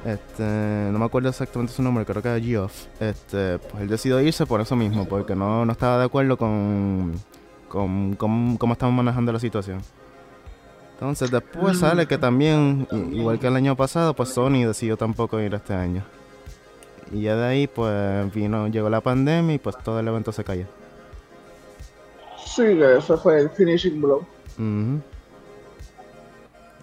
Este, 0.05 0.43
no 0.43 0.99
me 0.99 1.05
acuerdo 1.05 1.29
exactamente 1.29 1.73
su 1.73 1.81
nombre, 1.81 2.05
creo 2.05 2.21
que 2.21 2.29
era 2.29 2.39
Geoff. 2.39 2.85
Este, 2.99 3.57
pues 3.59 3.81
él 3.83 3.89
decidió 3.89 4.21
irse 4.21 4.45
por 4.45 4.61
eso 4.61 4.75
mismo, 4.75 5.05
porque 5.07 5.35
no, 5.35 5.65
no 5.65 5.71
estaba 5.71 5.97
de 5.97 6.05
acuerdo 6.05 6.37
con, 6.37 7.13
con, 7.67 8.15
con 8.15 8.57
cómo 8.57 8.73
estaban 8.73 8.95
manejando 8.95 9.31
la 9.31 9.39
situación. 9.39 9.81
Entonces 10.93 11.29
después 11.29 11.79
sale 11.79 12.07
que 12.07 12.17
también, 12.17 12.87
igual 13.11 13.37
que 13.37 13.47
el 13.47 13.55
año 13.57 13.75
pasado, 13.75 14.13
pues 14.13 14.29
Sony 14.29 14.65
decidió 14.65 14.95
tampoco 14.95 15.41
ir 15.41 15.53
este 15.53 15.73
año. 15.73 16.03
Y 17.11 17.23
ya 17.23 17.35
de 17.35 17.45
ahí 17.45 17.67
pues 17.67 18.33
vino, 18.33 18.67
llegó 18.69 18.89
la 18.89 19.01
pandemia 19.01 19.55
y 19.55 19.59
pues 19.59 19.77
todo 19.83 19.99
el 19.99 20.07
evento 20.07 20.31
se 20.31 20.45
cayó. 20.45 20.65
Sí, 22.45 22.63
que 22.63 22.97
eso 22.97 23.17
fue 23.17 23.41
el 23.41 23.49
finishing 23.49 24.01
blow. 24.01 24.25
Ujú. 24.57 25.01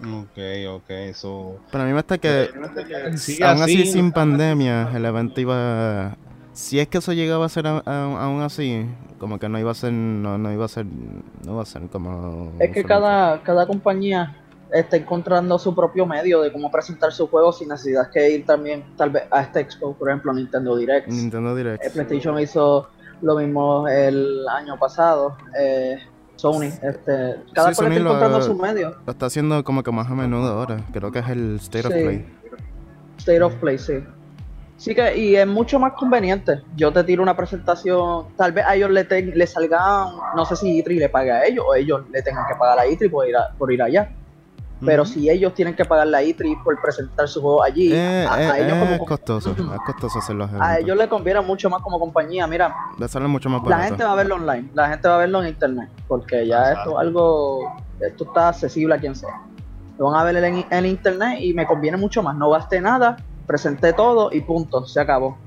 Ok, 0.05 0.37
ok, 0.69 1.13
so... 1.13 1.59
Pero 1.71 1.83
a 1.83 1.87
mí 1.87 1.93
me 1.93 1.99
está 1.99 2.17
que 2.17 2.49
aún 2.55 2.65
así 2.65 3.41
así, 3.43 3.85
sin 3.85 4.11
pandemia 4.11 4.89
el 4.93 5.05
evento 5.05 5.39
iba 5.39 6.17
si 6.51 6.79
es 6.79 6.87
que 6.87 6.97
eso 6.97 7.13
llegaba 7.13 7.45
a 7.45 7.49
ser 7.49 7.67
a- 7.67 7.81
a- 7.85 8.23
aún 8.25 8.41
así 8.41 8.85
como 9.17 9.39
que 9.39 9.47
no 9.49 9.57
iba 9.59 9.71
a 9.71 9.75
ser 9.75 9.93
no, 9.93 10.37
no 10.37 10.51
iba 10.51 10.65
a 10.65 10.67
ser 10.67 10.85
no 10.85 11.53
iba 11.53 11.61
a 11.61 11.65
ser 11.65 11.83
como 11.89 12.51
Es 12.59 12.71
que 12.71 12.83
cada, 12.83 13.41
cada 13.43 13.65
compañía 13.65 14.35
está 14.71 14.97
encontrando 14.97 15.57
su 15.57 15.73
propio 15.73 16.05
medio 16.05 16.41
de 16.41 16.51
cómo 16.51 16.69
presentar 16.71 17.13
sus 17.13 17.29
juegos 17.29 17.59
sin 17.59 17.69
necesidad 17.69 18.09
que 18.11 18.29
ir 18.31 18.45
también 18.45 18.83
tal 18.97 19.11
vez 19.11 19.23
a 19.31 19.41
este 19.41 19.59
expo, 19.61 19.93
por 19.95 20.09
ejemplo 20.09 20.33
Nintendo 20.33 20.75
Direct. 20.75 21.07
Nintendo 21.07 21.55
Direct 21.55 21.83
Eh, 21.85 21.89
PlayStation 21.91 22.37
hizo 22.39 22.89
lo 23.21 23.35
mismo 23.37 23.87
el 23.87 24.45
año 24.49 24.77
pasado. 24.77 25.37
eh, 25.57 25.97
Sony, 26.35 26.63
este, 26.81 27.35
cada 27.53 27.69
Sí, 27.69 27.75
cual 27.75 27.75
Sony 27.75 27.85
está 27.91 27.99
lo- 27.99 28.09
encontrando 28.09 28.41
su 28.41 28.55
medio. 28.55 28.95
lo 29.05 29.11
está 29.11 29.25
haciendo 29.27 29.63
como 29.63 29.83
que 29.83 29.91
más 29.91 30.09
a 30.09 30.15
menudo 30.15 30.51
ahora 30.51 30.77
creo 30.91 31.11
que 31.11 31.19
es 31.19 31.29
el 31.29 31.55
State 31.57 31.87
of. 31.87 31.93
Play 31.93 32.25
State 33.17 33.41
of 33.41 33.55
Play, 33.55 33.77
sí. 33.77 33.93
Sí 34.75 34.93
que, 34.93 35.15
y 35.17 35.35
es 35.37 35.47
mucho 35.47 35.79
más 35.79 35.93
conveniente. 35.93 36.61
Yo 36.75 36.91
te 36.91 37.03
tiro 37.05 37.23
una 37.23 37.37
presentación, 37.37 38.25
tal 38.35 38.51
vez 38.51 38.65
a 38.65 38.75
ellos 38.75 38.89
le, 38.89 39.05
ten- 39.05 39.31
le 39.33 39.47
salgan, 39.47 40.07
no 40.35 40.43
sé 40.45 40.55
si 40.57 40.83
E3 40.83 40.97
le 40.99 41.09
pague 41.09 41.31
a 41.31 41.45
ellos 41.45 41.63
o 41.65 41.73
ellos 41.75 42.01
le 42.11 42.21
tengan 42.21 42.45
que 42.47 42.55
pagar 42.55 42.79
a 42.79 42.85
E3 42.85 43.09
por 43.09 43.27
ir, 43.29 43.37
a- 43.37 43.51
por 43.57 43.71
ir 43.71 43.81
allá. 43.81 44.11
Pero 44.85 45.05
si 45.05 45.29
ellos 45.29 45.53
tienen 45.53 45.75
que 45.75 45.85
pagar 45.85 46.07
la 46.07 46.21
E3 46.21 46.63
por 46.63 46.79
presentar 46.81 47.27
su 47.27 47.41
juego 47.41 47.63
allí, 47.63 47.91
Eh, 47.93 48.25
a, 48.29 48.33
a 48.35 48.59
eh, 48.59 48.65
ellos 48.65 48.77
es 48.77 48.83
como 48.89 49.05
costoso 49.05 49.51
es 49.57 49.79
costoso 49.85 50.19
hacer 50.19 50.35
los 50.35 50.49
a 50.59 50.79
ellos 50.79 50.97
les 50.97 51.07
conviene 51.07 51.41
mucho 51.41 51.69
más 51.69 51.81
como 51.81 51.99
compañía. 51.99 52.47
Mira, 52.47 52.75
le 52.97 53.07
sale 53.07 53.27
mucho 53.27 53.49
más 53.49 53.61
la 53.63 53.69
barato 53.69 53.89
gente 53.89 54.03
va 54.03 54.11
a 54.11 54.15
verlo 54.15 54.35
online, 54.35 54.69
la 54.73 54.89
gente 54.89 55.07
va 55.07 55.15
a 55.15 55.17
verlo 55.19 55.41
en 55.41 55.49
internet, 55.49 55.89
porque 56.07 56.45
ya 56.47 56.57
Exacto. 56.69 56.79
esto 56.79 56.91
es 56.91 56.97
algo, 57.07 57.75
esto 57.99 58.23
está 58.25 58.49
accesible 58.49 58.95
a 58.95 58.97
quien 58.99 59.15
sea. 59.15 59.41
Lo 59.99 60.09
van 60.09 60.19
a 60.19 60.23
ver 60.23 60.43
en, 60.43 60.65
en 60.69 60.85
internet 60.85 61.39
y 61.41 61.53
me 61.53 61.65
conviene 61.67 61.97
mucho 61.97 62.23
más. 62.23 62.35
No 62.35 62.49
gasté 62.49 62.81
nada, 62.81 63.17
presenté 63.45 63.93
todo 63.93 64.29
y 64.31 64.41
punto, 64.41 64.85
se 64.85 64.99
acabó. 64.99 65.37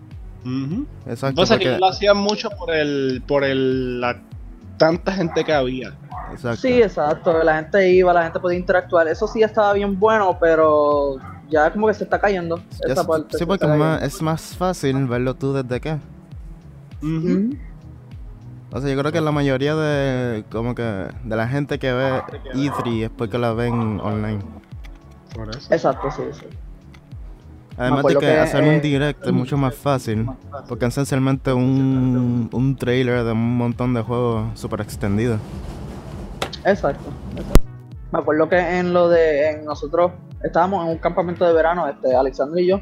Ujú. 0.44 0.86
exacto 1.06 1.40
Pasa 1.42 1.58
que 1.58 1.64
porque- 1.64 1.78
lo 1.80 1.86
hacían 1.88 2.16
mucho 2.18 2.50
por 2.50 2.72
el... 2.72 3.22
por 3.26 3.42
el... 3.42 4.00
la 4.00 4.20
tanta 4.78 5.10
gente 5.12 5.42
que 5.42 5.52
había. 5.52 5.94
Exacto. 6.36 6.60
Sí, 6.60 6.82
exacto. 6.82 7.42
La 7.42 7.56
gente 7.56 7.90
iba, 7.90 8.12
la 8.12 8.24
gente 8.24 8.40
podía 8.40 8.58
interactuar. 8.58 9.08
Eso 9.08 9.26
sí 9.26 9.42
estaba 9.42 9.72
bien 9.72 9.98
bueno, 9.98 10.36
pero 10.38 11.16
ya 11.50 11.72
como 11.72 11.86
que 11.88 11.94
se 11.94 12.04
está 12.04 12.18
cayendo. 12.20 12.56
Ya 12.86 12.92
esa 12.92 13.00
s- 13.02 13.08
parte 13.08 13.38
sí 13.38 13.46
porque 13.46 13.66
más, 13.66 14.02
es 14.02 14.22
más 14.22 14.56
fácil 14.56 15.06
verlo 15.06 15.34
tú 15.34 15.52
desde. 15.52 15.98
Ujú. 17.02 17.56
O 18.72 18.80
sea, 18.80 18.90
yo 18.90 18.98
creo 18.98 19.12
que 19.12 19.20
la 19.20 19.32
mayoría 19.32 19.74
de 19.74 20.44
como 20.50 20.74
que 20.74 20.82
de 20.82 21.36
la 21.36 21.48
gente 21.48 21.78
que 21.78 21.92
ve 21.92 22.22
E3 22.54 23.04
es 23.04 23.10
porque 23.10 23.38
la 23.38 23.52
ven 23.52 24.00
online. 24.00 24.40
Por 25.34 25.50
eso. 25.50 25.72
Exacto, 25.72 26.10
sí, 26.10 26.22
sí. 26.32 26.46
Además 27.78 28.06
de 28.06 28.14
que, 28.14 28.20
que, 28.20 28.38
hacer 28.38 28.64
eh, 28.64 28.68
un 28.76 28.80
direct 28.80 29.26
es 29.26 29.32
mucho 29.32 29.56
más 29.58 29.74
fácil, 29.74 30.26
porque 30.66 30.86
es 30.86 30.92
esencialmente 30.94 31.52
un, 31.52 32.48
un 32.50 32.76
trailer 32.76 33.22
de 33.22 33.32
un 33.32 33.56
montón 33.58 33.92
de 33.92 34.00
juegos 34.00 34.58
super 34.58 34.80
extendido. 34.80 35.38
Exacto, 36.66 37.10
exacto. 37.36 37.60
Me 38.12 38.18
acuerdo 38.18 38.48
que 38.48 38.58
en 38.58 38.92
lo 38.92 39.08
de 39.08 39.50
en 39.50 39.64
nosotros 39.64 40.12
estábamos 40.42 40.84
en 40.84 40.92
un 40.92 40.98
campamento 40.98 41.46
de 41.46 41.52
verano, 41.52 41.88
este 41.88 42.14
Alexander 42.14 42.62
y 42.62 42.66
yo, 42.66 42.80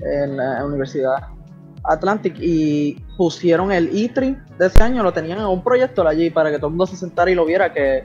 en 0.00 0.36
la 0.36 0.64
Universidad 0.64 1.16
Atlantic, 1.84 2.36
y 2.38 2.94
pusieron 3.16 3.72
el 3.72 3.90
E3 3.90 4.56
de 4.58 4.66
ese 4.66 4.82
año, 4.82 5.02
lo 5.02 5.12
tenían 5.12 5.38
en 5.38 5.46
un 5.46 5.64
proyector 5.64 6.06
allí 6.06 6.30
para 6.30 6.50
que 6.50 6.58
todo 6.58 6.66
el 6.68 6.72
mundo 6.72 6.86
se 6.86 6.96
sentara 6.96 7.30
y 7.30 7.34
lo 7.34 7.44
viera, 7.44 7.72
que 7.72 8.04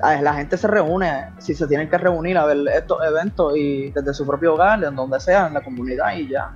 la 0.00 0.34
gente 0.34 0.56
se 0.56 0.66
reúne, 0.66 1.26
si 1.38 1.54
se 1.54 1.66
tienen 1.66 1.88
que 1.88 1.98
reunir 1.98 2.38
a 2.38 2.46
ver 2.46 2.58
estos 2.74 2.98
eventos 3.04 3.56
y 3.56 3.90
desde 3.90 4.14
su 4.14 4.26
propio 4.26 4.54
hogar, 4.54 4.82
en 4.82 4.96
donde 4.96 5.20
sea, 5.20 5.46
en 5.48 5.54
la 5.54 5.60
comunidad 5.62 6.16
y 6.16 6.28
ya. 6.28 6.54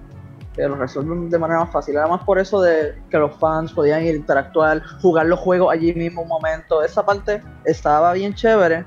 Que 0.56 0.62
lo 0.66 0.74
resuelven 0.74 1.28
de 1.28 1.38
manera 1.38 1.60
más 1.60 1.70
fácil. 1.70 1.96
Además 1.98 2.22
por 2.24 2.38
eso 2.38 2.62
de 2.62 2.94
que 3.10 3.18
los 3.18 3.36
fans 3.36 3.72
podían 3.72 4.02
ir 4.04 4.14
interactuar, 4.14 4.82
jugar 5.02 5.26
los 5.26 5.38
juegos 5.38 5.72
allí 5.72 5.92
mismo 5.92 6.22
un 6.22 6.28
momento. 6.28 6.82
Esa 6.82 7.04
parte 7.04 7.42
estaba 7.64 8.14
bien 8.14 8.34
chévere, 8.34 8.86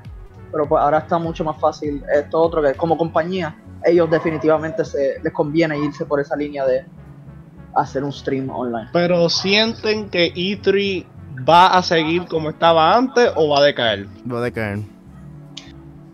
pero 0.50 0.68
pues 0.68 0.82
ahora 0.82 0.98
está 0.98 1.18
mucho 1.18 1.44
más 1.44 1.58
fácil. 1.60 2.02
Esto 2.12 2.40
otro 2.40 2.60
que 2.60 2.74
como 2.74 2.98
compañía, 2.98 3.56
ellos 3.84 4.10
definitivamente 4.10 4.84
se, 4.84 5.20
les 5.22 5.32
conviene 5.32 5.78
irse 5.78 6.04
por 6.04 6.20
esa 6.20 6.36
línea 6.36 6.66
de 6.66 6.84
hacer 7.74 8.02
un 8.04 8.12
stream 8.12 8.50
online. 8.50 8.88
Pero 8.92 9.28
sienten 9.28 10.10
que 10.10 10.34
E3 10.34 11.06
va 11.48 11.68
a 11.68 11.82
seguir 11.82 12.26
como 12.26 12.50
estaba 12.50 12.96
antes 12.96 13.30
o 13.36 13.48
va 13.48 13.58
a 13.58 13.62
decaer. 13.62 14.06
Va 14.30 14.38
a 14.38 14.42
decaer. 14.42 14.80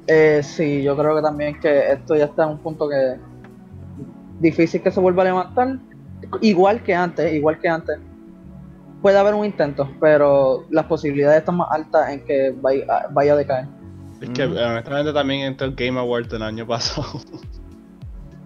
Eh, 0.07 0.41
sí, 0.43 0.83
yo 0.83 0.97
creo 0.97 1.17
que 1.17 1.23
también 1.23 1.59
que 1.61 1.93
esto 1.93 2.15
ya 2.15 2.27
está 2.27 2.45
en 2.45 2.51
un 2.51 2.59
punto 2.59 2.89
que 2.89 3.17
difícil 4.41 4.83
que 4.83 4.91
se 4.91 5.01
vuelva 5.01 5.23
a 5.23 5.27
levantar. 5.27 5.79
Igual 6.41 6.83
que 6.83 6.95
antes, 6.95 7.33
igual 7.33 7.59
que 7.59 7.69
antes. 7.69 7.99
Puede 9.03 9.19
haber 9.19 9.35
un 9.35 9.45
intento, 9.45 9.89
pero 10.01 10.65
las 10.71 10.87
posibilidades 10.87 11.41
están 11.41 11.57
más 11.59 11.69
altas 11.71 12.11
en 12.11 12.25
que 12.25 12.55
vaya, 12.61 13.07
vaya 13.13 13.35
a 13.35 13.37
decaer. 13.37 13.67
Es 14.21 14.31
que 14.31 14.47
Mm. 14.47 14.57
honestamente 14.57 15.13
también 15.13 15.41
entre 15.43 15.67
el 15.67 15.75
Game 15.75 16.01
Awards 16.01 16.29
del 16.31 16.43
año 16.43 16.67
pasado. 16.67 17.21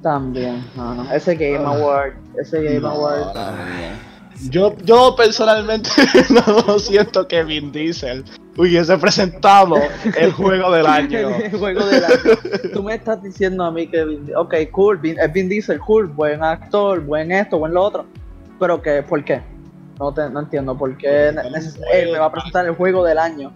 También, 0.03 0.65
no, 0.77 0.95
no, 0.95 1.13
ese 1.13 1.35
Game 1.37 1.65
Award, 1.65 2.15
ese 2.41 2.63
Game 2.63 2.87
Award. 2.87 3.35
Yo, 4.49 4.75
yo 4.85 5.15
personalmente 5.17 5.91
no 6.31 6.79
siento 6.79 7.29
que 7.29 7.43
Vin 7.45 7.71
Diesel 7.73 8.25
hubiese 8.57 8.97
presentado 8.99 9.77
el 10.17 10.33
juego 10.33 10.71
del 10.73 10.87
año. 10.87 11.29
El 11.31 11.59
juego 11.59 11.85
del 11.87 12.05
año. 12.05 12.17
Tú 12.73 12.83
me 12.83 12.95
estás 12.95 13.23
diciendo 13.23 13.65
a 13.65 13.71
mí 13.71 13.87
que, 13.89 14.05
Vin- 14.05 14.33
ok, 14.37 14.55
cool, 14.71 14.97
Vin, 14.99 15.19
es 15.19 15.33
Vin 15.33 15.49
Diesel, 15.49 15.79
cool, 15.81 16.07
buen 16.07 16.43
actor, 16.43 17.01
buen 17.01 17.33
esto, 17.33 17.59
buen 17.59 17.75
lo 17.75 17.83
otro. 17.83 18.07
Pero 18.59 18.81
que, 18.81 19.03
¿por 19.03 19.25
qué? 19.25 19.43
No, 19.99 20.13
te, 20.15 20.31
no 20.31 20.41
entiendo 20.41 20.77
por 20.79 20.97
qué 20.97 21.29
él 21.29 21.37
me 22.13 22.19
va 22.19 22.27
a 22.27 22.33
presentar 22.33 22.65
el 22.67 22.75
juego 22.75 23.05
del 23.05 23.19
año. 23.19 23.53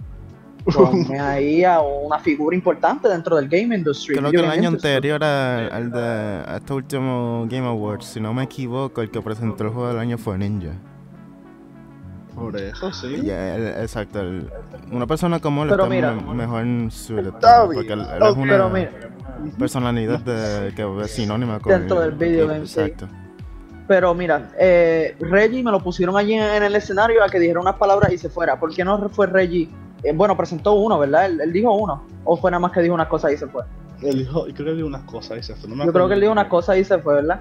Ponme 0.73 1.19
ahí 1.21 1.65
a 1.65 1.81
una 1.81 2.19
figura 2.19 2.57
importante 2.57 3.09
dentro 3.09 3.37
del 3.37 3.49
game 3.49 3.75
industry. 3.77 4.17
Creo 4.17 4.31
que 4.31 4.37
el 4.39 4.45
año 4.47 4.69
industry. 4.69 4.91
anterior 4.93 5.23
al, 5.25 5.73
al 5.73 5.91
de 5.91 6.01
a 6.01 6.57
este 6.57 6.73
último 6.73 7.47
Game 7.51 7.67
Awards, 7.67 8.07
si 8.07 8.21
no 8.21 8.33
me 8.33 8.45
equivoco, 8.45 9.03
el 9.03 9.11
que 9.11 9.21
presentó 9.21 9.65
el 9.65 9.71
juego 9.71 9.89
del 9.89 9.99
año 9.99 10.17
fue 10.19 10.39
Ninja. 10.39 10.73
Por 12.35 12.57
eso 12.57 12.93
sí. 12.93 13.15
El- 13.31 13.69
exacto. 13.83 14.21
el- 14.21 14.51
una 14.91 15.07
persona 15.07 15.39
como 15.39 15.63
él 15.63 15.69
Pero 15.71 15.85
está 15.85 15.95
mira. 15.95 16.13
me- 16.13 16.35
mejor 16.35 16.91
suited, 16.91 17.27
Está 17.29 17.65
porque 17.67 17.93
él, 17.93 18.01
él 18.01 18.23
es 18.23 18.37
una 18.37 18.53
pero 18.53 18.71
mira, 18.71 18.91
personalidad 19.59 20.19
de, 20.21 20.75
que 20.75 21.01
es 21.05 21.11
sinónima 21.13 21.61
con 21.61 21.73
Dentro 21.73 22.01
del 22.01 22.13
video 22.13 22.49
game, 22.49 22.67
sí. 22.67 22.81
Exacto. 22.81 23.07
Pero 23.87 24.15
mira, 24.15 24.51
eh, 24.59 25.15
Reggie 25.21 25.63
me 25.63 25.71
lo 25.71 25.79
pusieron 25.81 26.17
allí 26.17 26.33
en, 26.35 26.43
en 26.43 26.63
el 26.63 26.75
escenario 26.75 27.23
a 27.23 27.29
que 27.29 27.39
dijera 27.39 27.61
unas 27.61 27.77
palabras 27.77 28.11
y 28.13 28.19
se 28.19 28.31
fuera. 28.31 28.59
¿Por 28.59 28.75
qué 28.75 28.83
no 28.85 29.09
fue 29.11 29.27
Reggie? 29.27 29.69
Eh, 30.05 30.13
bueno, 30.15 30.37
presentó 30.37 30.75
uno, 30.75 30.99
¿verdad? 30.99 31.27
Él, 31.27 31.41
él 31.41 31.53
dijo 31.53 31.73
uno. 31.73 32.05
¿O 32.25 32.37
fue 32.37 32.51
nada 32.51 32.61
más 32.61 32.73
que 32.73 32.81
dijo 32.81 32.95
unas 32.95 33.09
cosas 33.09 33.33
y 33.33 33.37
se 33.37 33.47
fue? 33.47 33.63
Él 34.03 34.19
dijo, 34.19 34.45
creo 34.45 34.67
que 34.67 34.73
dijo 34.75 34.87
unas 34.87 35.05
cosas 35.05 35.39
y 35.39 35.43
se 35.43 35.55
fue. 35.55 35.69
no 35.71 35.77
me 35.77 35.87
Yo 35.87 35.93
creo 35.93 36.09
que 36.09 36.15
él 36.15 36.21
dijo 36.21 36.33
unas 36.33 36.49
cosas 36.49 36.77
y 36.77 36.85
se 36.85 36.99
fue, 36.99 37.15
¿verdad? 37.15 37.41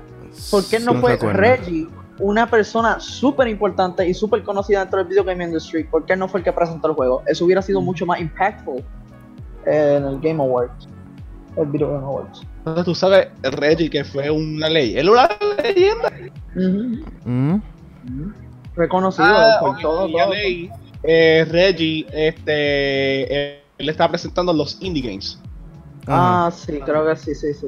¿Por 0.50 0.66
qué 0.66 0.80
no 0.80 0.96
fue. 0.96 1.18
Reggie, 1.18 1.88
una 2.20 2.50
persona 2.50 3.00
súper 3.00 3.48
importante 3.48 4.08
y 4.08 4.14
súper 4.14 4.44
conocida 4.44 4.80
dentro 4.82 5.00
del 5.00 5.08
video 5.08 5.24
game 5.24 5.44
industry? 5.44 5.84
¿Por 5.84 6.06
qué 6.06 6.16
no 6.16 6.28
fue 6.28 6.40
el 6.40 6.44
que 6.44 6.54
presentó 6.54 6.88
el 6.88 6.94
juego? 6.94 7.22
Eso 7.28 7.46
hubiera 7.46 7.62
sido 7.62 7.82
mucho 7.82 8.06
más 8.06 8.22
impactful 8.22 8.78
eh, 9.66 9.96
en 9.98 10.06
el 10.06 10.20
Game 10.22 10.42
Awards. 10.42 10.88
El 11.58 11.66
Video 11.68 11.92
Game 11.92 12.06
Awards. 12.06 12.42
Entonces, 12.60 12.86
Tú 12.86 12.96
sabes, 12.96 13.28
Reggie, 13.42 13.90
que 13.90 14.04
fue 14.06 14.30
una 14.32 14.70
ley. 14.70 14.98
Él 14.98 15.10
era 15.10 15.30
una 15.42 15.62
leyenda. 15.64 16.12
Mm, 17.26 17.56
Reconocido 18.76 19.28
Ah, 19.28 19.58
por 19.60 19.70
ok, 19.72 19.82
todo, 19.82 20.08
todo. 20.10 20.34
leí. 20.34 20.70
Eh, 21.04 21.46
Reggie, 21.50 22.06
este, 22.14 22.54
eh, 23.34 23.64
él 23.78 23.90
estaba 23.90 24.12
presentando 24.12 24.54
los 24.54 24.78
indie 24.82 25.04
games. 25.04 25.38
ajá. 26.08 26.46
Ah, 26.46 26.52
sí, 26.52 26.82
creo 26.84 27.06
que 27.08 27.16
sí, 27.18 27.36
sí, 27.36 27.54
sí. 27.54 27.68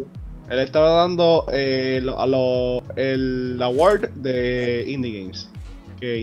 Él 0.50 0.60
estaba 0.60 0.92
dando 0.92 1.46
eh, 1.52 2.00
lo- 2.04 2.20
a 2.20 2.28
lo, 2.28 2.84
el 2.96 3.60
award 3.62 4.12
de 4.16 4.84
indie 4.88 5.22
games. 5.22 5.55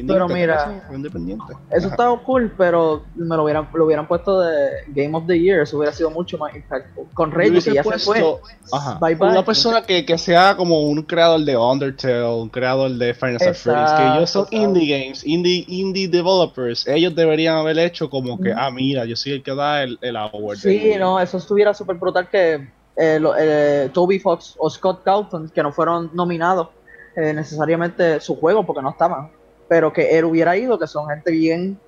Pero 0.06 0.28
mira, 0.28 0.82
independiente. 0.92 1.52
Eso 1.70 1.86
Ajá. 1.86 1.94
estaba 1.94 2.22
cool, 2.22 2.52
pero 2.56 3.04
me 3.14 3.36
lo 3.36 3.44
hubieran, 3.44 3.68
lo 3.74 3.84
hubieran 3.86 4.06
puesto 4.06 4.40
de 4.40 4.70
Game 4.88 5.16
of 5.16 5.26
the 5.26 5.38
Year, 5.38 5.60
eso 5.62 5.76
hubiera 5.78 5.92
sido 5.92 6.10
mucho 6.10 6.38
más 6.38 6.54
impactful. 6.54 7.06
Con 7.14 7.32
hubiese 7.34 7.70
que 7.70 7.76
ya 7.76 7.82
se 7.82 7.98
fue. 7.98 8.20
puesto, 8.20 8.40
ajá, 8.72 8.98
Bye, 9.00 9.14
bye. 9.14 9.28
Una 9.30 9.44
persona 9.44 9.82
que, 9.82 10.04
que 10.04 10.18
sea 10.18 10.56
como 10.56 10.82
un 10.82 11.02
creador 11.02 11.40
de 11.40 11.56
Undertale, 11.56 12.24
un 12.24 12.48
creador 12.48 12.90
de 12.92 13.14
Final 13.14 13.38
Fantasy, 13.38 13.96
que 13.96 14.06
ellos 14.08 14.30
son 14.30 14.46
indie 14.50 14.86
games, 15.04 15.26
indie, 15.26 15.64
indie 15.68 16.08
developers. 16.08 16.86
Ellos 16.86 17.14
deberían 17.14 17.56
haber 17.56 17.78
hecho 17.78 18.08
como 18.10 18.38
que, 18.40 18.52
ah, 18.52 18.70
mira, 18.70 19.04
yo 19.04 19.16
soy 19.16 19.32
el 19.32 19.42
que 19.42 19.54
da 19.54 19.82
el, 19.82 19.98
el 20.00 20.16
award. 20.16 20.56
Sí, 20.58 20.78
de- 20.78 20.98
no, 20.98 21.20
eso 21.20 21.38
estuviera 21.38 21.74
súper 21.74 21.96
brutal 21.96 22.28
que 22.28 22.68
eh, 22.96 23.18
lo- 23.18 23.34
eh, 23.38 23.90
Toby 23.92 24.18
Fox 24.18 24.54
o 24.58 24.68
Scott 24.68 25.02
Calton, 25.02 25.48
que 25.48 25.62
no 25.62 25.72
fueron 25.72 26.10
nominados 26.12 26.68
eh, 27.16 27.32
necesariamente 27.34 28.20
su 28.20 28.36
juego 28.36 28.64
porque 28.64 28.80
no 28.82 28.90
estaban, 28.90 29.30
pero 29.72 29.90
que 29.90 30.18
él 30.18 30.26
hubiera 30.26 30.54
ido, 30.54 30.78
que 30.78 30.86
son 30.86 31.08
gente 31.08 31.30
bien, 31.30 31.78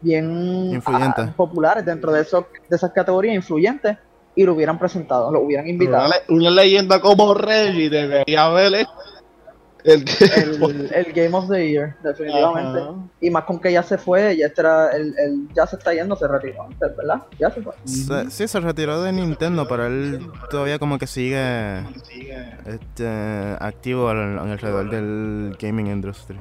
bien 0.00 0.70
Influyente. 0.72 1.20
ah, 1.20 1.34
populares 1.36 1.84
dentro 1.84 2.10
de, 2.10 2.22
esos, 2.22 2.46
de 2.70 2.74
esas 2.76 2.92
categorías, 2.92 3.34
influyentes, 3.34 3.98
y 4.34 4.42
lo 4.44 4.54
hubieran 4.54 4.78
presentado, 4.78 5.30
lo 5.30 5.40
hubieran 5.40 5.68
invitado. 5.68 6.06
Una, 6.06 6.14
le- 6.16 6.34
una 6.34 6.50
leyenda 6.50 6.98
como 6.98 7.34
Reggie 7.34 7.90
debería 7.90 8.46
haber 8.46 8.72
el 8.74 8.86
El, 9.84 10.90
el 10.94 11.12
Game 11.12 11.36
of 11.36 11.48
the 11.50 11.68
Year, 11.70 11.94
definitivamente. 12.02 12.80
Ajá. 12.80 12.94
Y 13.20 13.28
más 13.30 13.44
con 13.44 13.60
que 13.60 13.70
ya 13.70 13.82
se 13.82 13.98
fue, 13.98 14.34
ya 14.36 14.46
era, 14.56 14.90
el, 14.96 15.14
el- 15.18 15.48
ya 15.54 15.66
se 15.66 15.76
está 15.76 15.92
yendo, 15.92 16.16
se 16.16 16.26
retiró 16.26 16.62
antes, 16.62 16.96
¿verdad? 16.96 17.22
Ya 17.38 17.50
se 17.50 17.60
fue. 17.60 17.74
Se- 17.84 18.30
sí, 18.30 18.48
se 18.48 18.60
retiró 18.60 19.02
de 19.02 19.12
Nintendo, 19.12 19.68
pero 19.68 19.84
él 19.86 20.26
todavía 20.50 20.78
como 20.78 20.98
que 20.98 21.06
sigue 21.06 21.80
este, 22.64 23.06
activo 23.60 24.08
al- 24.08 24.38
alrededor 24.38 24.88
del 24.90 25.54
gaming 25.60 25.88
industry. 25.88 26.38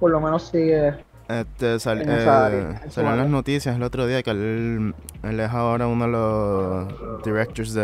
Por 0.00 0.10
lo 0.10 0.20
menos 0.20 0.48
sigue. 0.48 0.94
Este, 1.28 1.78
sal- 1.80 2.02
En 2.02 2.10
esa 2.10 2.46
área, 2.46 2.58
eh, 2.60 2.80
en 2.84 2.90
su 2.90 2.96
salió 2.96 3.12
en 3.12 3.18
las 3.18 3.28
noticias 3.30 3.74
el 3.76 3.82
otro 3.82 4.06
día 4.06 4.22
que 4.22 4.30
él, 4.30 4.94
él 5.22 5.40
es 5.40 5.50
ahora 5.50 5.86
uno 5.86 6.04
de 6.04 6.10
los 6.12 7.24
directors 7.24 7.72
de, 7.72 7.82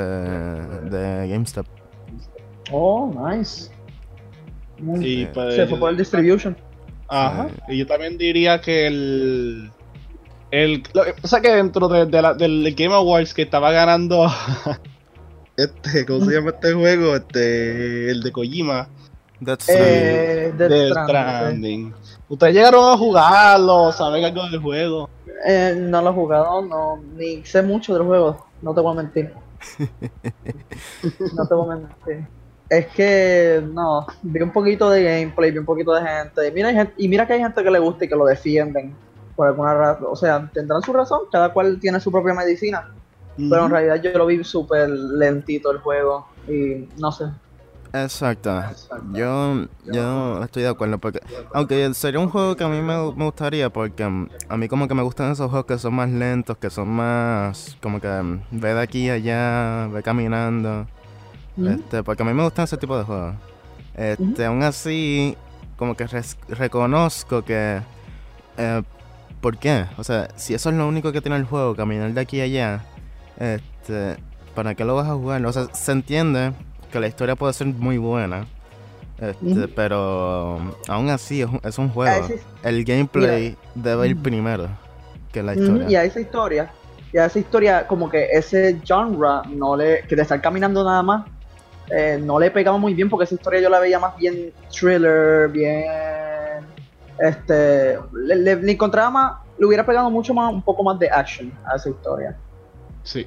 de 0.90 1.28
GameStop. 1.28 1.66
Oh, 2.70 3.10
nice. 3.30 3.70
Bien. 4.78 5.30
pues, 5.32 5.56
Se 5.56 5.66
fue 5.66 5.78
por 5.78 5.90
el 5.90 5.96
distribution. 5.96 6.56
Ajá. 7.08 7.48
Y 7.68 7.78
yo 7.78 7.86
también 7.86 8.18
diría 8.18 8.60
que 8.60 8.86
el. 8.86 9.70
el 10.50 10.82
lo 10.94 11.04
que 11.04 11.14
pasa 11.14 11.40
que 11.40 11.50
dentro 11.50 11.88
de, 11.88 12.06
de 12.06 12.22
la- 12.22 12.34
del 12.34 12.74
Game 12.76 12.94
Awards 12.94 13.32
que 13.34 13.42
estaba 13.42 13.72
ganando. 13.72 14.26
este, 15.56 16.06
¿cómo 16.06 16.24
se 16.26 16.32
llama 16.34 16.50
este 16.50 16.72
juego? 16.72 17.16
Este. 17.16 18.10
El 18.10 18.22
de 18.22 18.32
Kojima. 18.32 18.88
That's 19.42 19.68
Eh, 19.68 20.52
Death 20.56 20.68
Death 20.70 20.90
Stranding, 20.90 21.04
Stranding. 21.06 21.94
Ustedes 22.28 22.54
llegaron 22.54 22.92
a 22.92 22.96
jugarlo, 22.96 23.92
saben 23.92 24.24
algo 24.24 24.48
del 24.50 24.60
juego. 24.60 25.08
Eh, 25.46 25.74
no 25.78 26.02
lo 26.02 26.10
he 26.10 26.12
jugado, 26.12 26.62
no, 26.62 27.00
ni 27.16 27.44
sé 27.44 27.62
mucho 27.62 27.94
del 27.94 28.02
juego, 28.06 28.46
no 28.62 28.74
te 28.74 28.80
voy 28.80 28.92
a 28.92 29.02
mentir. 29.02 29.32
no 31.34 31.46
te 31.46 31.54
voy 31.54 31.72
a 31.72 31.76
mentir. 31.76 32.26
Es 32.68 32.86
que, 32.88 33.62
no, 33.72 34.06
vi 34.22 34.40
un 34.42 34.52
poquito 34.52 34.90
de 34.90 35.02
gameplay, 35.02 35.50
vi 35.50 35.58
un 35.58 35.64
poquito 35.64 35.92
de 35.94 36.02
gente. 36.06 36.46
Y 36.46 36.52
mira, 36.52 36.68
hay 36.68 36.74
gente- 36.76 36.94
y 36.98 37.08
mira 37.08 37.26
que 37.26 37.32
hay 37.32 37.40
gente 37.40 37.64
que 37.64 37.70
le 37.70 37.78
gusta 37.80 38.04
y 38.04 38.08
que 38.08 38.14
lo 38.14 38.26
defienden 38.26 38.94
por 39.34 39.48
alguna 39.48 39.74
razón. 39.74 40.06
O 40.10 40.14
sea, 40.16 40.48
tendrán 40.52 40.82
su 40.82 40.92
razón, 40.92 41.22
cada 41.32 41.52
cual 41.52 41.78
tiene 41.80 41.98
su 41.98 42.12
propia 42.12 42.34
medicina. 42.34 42.88
Pero 43.36 43.64
en 43.64 43.70
realidad 43.70 43.96
yo 44.02 44.18
lo 44.18 44.26
vi 44.26 44.44
súper 44.44 44.88
lentito 44.90 45.70
el 45.72 45.78
juego. 45.78 46.26
Y 46.46 46.86
no 46.98 47.10
sé. 47.10 47.24
Exacto. 47.92 48.62
Yo, 49.12 49.66
yo 49.84 50.42
estoy 50.44 50.62
de 50.62 50.68
acuerdo 50.68 50.98
porque, 50.98 51.20
aunque 51.52 51.92
sería 51.94 52.20
un 52.20 52.28
juego 52.28 52.54
que 52.54 52.62
a 52.64 52.68
mí 52.68 52.80
me, 52.82 52.94
me 53.12 53.24
gustaría 53.24 53.68
porque 53.70 54.06
mm, 54.06 54.28
a 54.48 54.56
mí 54.56 54.68
como 54.68 54.86
que 54.86 54.94
me 54.94 55.02
gustan 55.02 55.32
esos 55.32 55.50
juegos 55.50 55.66
que 55.66 55.78
son 55.78 55.94
más 55.94 56.08
lentos, 56.08 56.56
que 56.58 56.70
son 56.70 56.88
más 56.88 57.76
como 57.82 58.00
que 58.00 58.08
mm, 58.08 58.42
ve 58.52 58.74
de 58.74 58.80
aquí 58.80 59.08
a 59.10 59.14
allá, 59.14 59.88
ve 59.88 60.02
caminando. 60.02 60.86
Este, 61.64 62.02
porque 62.04 62.22
a 62.22 62.26
mí 62.26 62.34
me 62.34 62.44
gustan 62.44 62.64
ese 62.64 62.78
tipo 62.78 62.96
de 62.98 63.04
juegos. 63.04 63.34
Este, 63.94 64.44
aún 64.46 64.62
así, 64.62 65.36
como 65.76 65.96
que 65.96 66.06
res- 66.06 66.38
reconozco 66.48 67.44
que, 67.44 67.80
eh, 68.58 68.82
¿por 69.40 69.58
qué? 69.58 69.86
O 69.98 70.04
sea, 70.04 70.28
si 70.36 70.54
eso 70.54 70.70
es 70.70 70.76
lo 70.76 70.88
único 70.88 71.12
que 71.12 71.20
tiene 71.22 71.36
el 71.36 71.44
juego, 71.44 71.76
caminar 71.76 72.12
de 72.12 72.20
aquí 72.20 72.40
a 72.40 72.44
allá, 72.44 72.84
este, 73.38 74.18
¿para 74.54 74.74
qué 74.74 74.84
lo 74.84 74.96
vas 74.96 75.08
a 75.08 75.14
jugar? 75.14 75.44
O 75.46 75.52
sea, 75.52 75.68
se 75.72 75.92
entiende 75.92 76.52
que 76.90 77.00
la 77.00 77.06
historia 77.06 77.36
puede 77.36 77.52
ser 77.52 77.66
muy 77.68 77.98
buena, 77.98 78.46
este, 79.20 79.68
pero 79.68 80.58
aún 80.88 81.08
así 81.10 81.42
es 81.42 81.48
un, 81.48 81.60
es 81.62 81.78
un 81.78 81.88
juego. 81.90 82.26
Ah. 82.30 82.68
El 82.68 82.84
gameplay 82.84 83.56
debe 83.74 84.08
ir 84.08 84.20
primero 84.22 84.68
que 85.32 85.42
la 85.42 85.54
historia. 85.54 85.88
Y 85.88 85.94
a 85.96 86.04
esa 86.04 86.20
historia, 86.20 86.70
Y 87.12 87.18
a 87.18 87.26
esa 87.26 87.38
historia, 87.38 87.86
como 87.86 88.08
que 88.08 88.28
ese 88.32 88.80
genre, 88.86 89.42
no 89.48 89.76
le, 89.76 90.02
que 90.08 90.14
de 90.16 90.22
estar 90.22 90.40
caminando 90.40 90.82
nada 90.84 91.02
más, 91.02 91.26
eh, 91.90 92.20
no 92.22 92.38
le 92.38 92.50
pegaba 92.50 92.78
muy 92.78 92.94
bien 92.94 93.08
porque 93.10 93.24
esa 93.24 93.34
historia 93.34 93.60
yo 93.60 93.68
la 93.68 93.80
veía 93.80 93.98
más 93.98 94.16
bien 94.16 94.52
thriller, 94.70 95.48
bien. 95.48 95.84
Este. 97.18 97.98
Le, 98.12 98.36
le- 98.36 98.56
le 98.62 98.72
encontraba 98.72 99.10
más. 99.10 99.32
Le 99.58 99.66
hubiera 99.66 99.84
pegado 99.84 100.08
mucho 100.08 100.32
más, 100.32 100.52
un 100.52 100.62
poco 100.62 100.82
más 100.82 100.98
de 100.98 101.10
action 101.10 101.52
a 101.70 101.76
esa 101.76 101.90
historia. 101.90 102.36
Sí. 103.02 103.26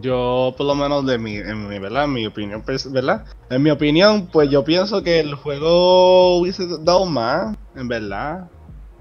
Yo, 0.00 0.54
por 0.56 0.66
lo 0.66 0.74
menos, 0.74 1.06
de 1.06 1.18
mi, 1.18 1.36
en 1.36 1.68
mi, 1.68 1.78
¿verdad? 1.78 2.04
En 2.04 2.12
mi 2.12 2.26
opinión, 2.26 2.62
pues, 2.62 2.90
¿verdad? 2.90 3.24
En 3.50 3.62
mi 3.62 3.70
opinión, 3.70 4.28
pues 4.32 4.50
yo 4.50 4.64
pienso 4.64 5.02
que 5.02 5.20
el 5.20 5.34
juego 5.34 6.38
hubiese 6.38 6.66
dado 6.80 7.06
más, 7.06 7.56
en 7.74 7.88
verdad. 7.88 8.48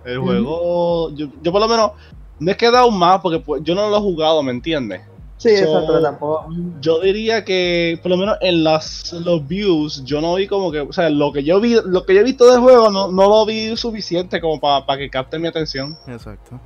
El 0.05 0.19
juego, 0.19 1.13
yo, 1.15 1.27
yo 1.41 1.51
por 1.51 1.59
lo 1.61 1.67
menos, 1.67 1.91
no 2.39 2.51
es 2.51 2.57
que 2.57 2.67
he 2.67 2.71
dado 2.71 2.89
más 2.91 3.19
porque 3.21 3.39
pues, 3.39 3.61
yo 3.63 3.75
no 3.75 3.89
lo 3.89 3.97
he 3.97 4.01
jugado, 4.01 4.41
¿me 4.41 4.51
entiendes? 4.51 5.01
Sí, 5.37 5.55
So- 5.57 5.65
exacto, 5.65 6.01
tampoco. 6.01 6.47
Yo 6.81 6.99
diría 7.01 7.43
que, 7.43 7.99
por 8.01 8.09
lo 8.11 8.17
menos 8.17 8.37
en 8.41 8.63
las, 8.63 9.11
los 9.13 9.47
views, 9.47 10.03
yo 10.03 10.21
no 10.21 10.35
vi 10.35 10.47
como 10.47 10.71
que, 10.71 10.79
o 10.79 10.93
sea, 10.93 11.09
lo 11.09 11.31
que 11.31 11.43
yo 11.43 11.59
vi, 11.59 11.75
lo 11.85 12.05
que 12.05 12.15
yo 12.15 12.21
he 12.21 12.23
visto 12.23 12.49
del 12.49 12.59
juego, 12.61 12.89
no, 12.89 13.11
no 13.11 13.29
lo 13.29 13.45
vi 13.45 13.75
suficiente 13.75 14.39
como 14.41 14.59
para 14.59 14.97
que 14.97 15.09
capte 15.09 15.37
mi 15.37 15.47
atención. 15.47 15.97
Exacto. 16.07 16.59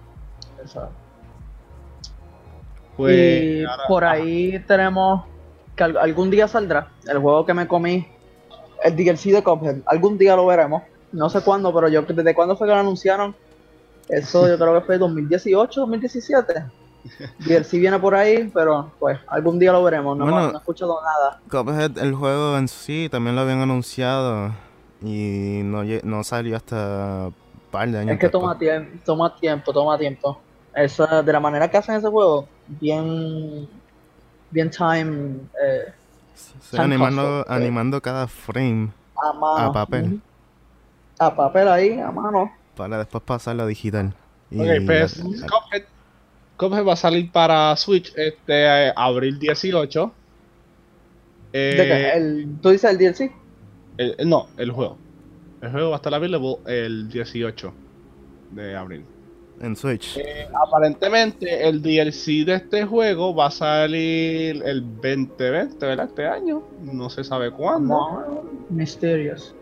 exacto. 0.61 0.93
Pues, 3.01 3.43
y 3.43 3.63
ahora- 3.63 3.83
por 3.87 4.03
ahí 4.05 4.59
tenemos 4.67 5.23
que 5.75 5.83
al- 5.83 5.97
algún 5.97 6.29
día 6.29 6.47
saldrá 6.47 6.89
el 7.07 7.17
juego 7.19 7.45
que 7.45 7.53
me 7.53 7.67
comí, 7.67 8.07
el 8.83 8.95
DLC 8.95 9.31
de 9.31 9.43
Cuphead. 9.43 9.77
Algún 9.85 10.17
día 10.17 10.35
lo 10.35 10.45
veremos. 10.45 10.83
No 11.11 11.29
sé 11.29 11.41
cuándo, 11.41 11.73
pero 11.73 11.87
yo 11.89 12.01
desde 12.03 12.33
cuándo 12.33 12.55
fue 12.55 12.67
que 12.67 12.73
lo 12.73 12.79
anunciaron. 12.79 13.35
Eso 14.09 14.47
yo 14.47 14.57
creo 14.57 14.73
que 14.79 14.85
fue 14.85 14.97
2018, 14.97 15.81
2017. 15.81 16.63
DLC 17.39 17.79
viene 17.79 17.97
por 17.99 18.13
ahí, 18.15 18.49
pero 18.53 18.91
pues 18.99 19.17
algún 19.27 19.57
día 19.59 19.71
lo 19.71 19.83
veremos. 19.83 20.17
No, 20.17 20.25
Bueno. 20.25 20.47
no 20.47 20.53
he 20.53 20.57
escuchado 20.57 20.99
nada. 21.01 21.39
Cuphead, 21.49 21.97
el 21.97 22.13
juego 22.13 22.57
en 22.57 22.67
sí, 22.67 23.07
también 23.11 23.35
lo 23.35 23.41
habían 23.41 23.59
anunciado 23.59 24.51
y 25.03 25.61
no, 25.63 25.83
no 26.03 26.23
salió 26.23 26.55
hasta 26.55 27.27
un 27.27 27.33
par 27.71 27.89
de 27.89 27.99
años 27.99 28.13
Es 28.13 28.19
que 28.19 28.27
después. 28.27 28.41
toma 28.41 28.57
tiempo, 28.59 28.99
toma 29.05 29.35
tiempo, 29.35 29.73
toma 29.73 29.97
tiempo. 29.97 30.39
Esa, 30.75 31.21
de 31.21 31.33
la 31.33 31.39
manera 31.39 31.69
que 31.69 31.77
hacen 31.77 31.95
ese 31.95 32.07
juego, 32.07 32.47
bien, 32.67 33.67
bien 34.51 34.69
time 34.69 35.35
eh, 35.63 35.93
Sí, 36.33 36.53
Time 36.71 36.83
animando, 36.83 37.45
animando 37.47 38.01
cada 38.01 38.27
frame 38.27 38.89
a 39.21 39.33
mano. 39.33 39.69
A 39.69 39.73
papel. 39.73 40.21
A 41.19 41.35
papel 41.35 41.67
ahí, 41.67 41.99
a 41.99 42.09
mano. 42.11 42.51
para 42.75 42.97
después 42.97 43.23
pasarlo 43.23 43.63
a 43.63 43.67
digital. 43.67 44.13
Y 44.49 44.59
Ok, 44.59 44.85
pues 44.85 45.21
Cuphead, 45.21 45.83
Cuphead 46.57 46.85
va 46.85 46.93
a 46.93 46.97
salir 46.97 47.31
para 47.31 47.75
Switch 47.75 48.11
este 48.15 48.87
eh, 48.87 48.93
abril 48.95 49.37
18. 49.39 50.11
Eh, 51.53 51.75
¿De 51.77 51.83
qué? 51.85 52.11
El, 52.13 52.57
¿Tú 52.61 52.69
dices 52.69 52.89
el 52.89 52.97
DLC? 52.97 53.31
el- 53.97 54.15
el- 54.17 54.29
no, 54.29 54.47
el 54.57 54.71
juego. 54.71 54.97
El 55.61 55.71
juego 55.71 55.89
va 55.89 55.95
a 55.95 55.97
estar 55.97 56.13
available 56.13 56.57
el 56.65 57.09
18 57.09 57.73
de 58.51 58.75
abril. 58.75 59.05
En 59.61 59.75
Switch. 59.75 60.17
Eh, 60.17 60.47
aparentemente 60.53 61.67
el 61.67 61.81
DLC 61.81 62.45
de 62.45 62.55
este 62.55 62.85
juego 62.85 63.33
va 63.33 63.47
a 63.47 63.51
salir 63.51 64.61
el 64.65 64.81
2020, 64.81 65.85
¿verdad? 65.85 66.07
Este 66.07 66.27
año. 66.27 66.63
No 66.81 67.09
se 67.09 67.23
sabe 67.23 67.51
cuándo. 67.51 67.93
No, 67.93 68.43
Mysterious. 68.69 69.55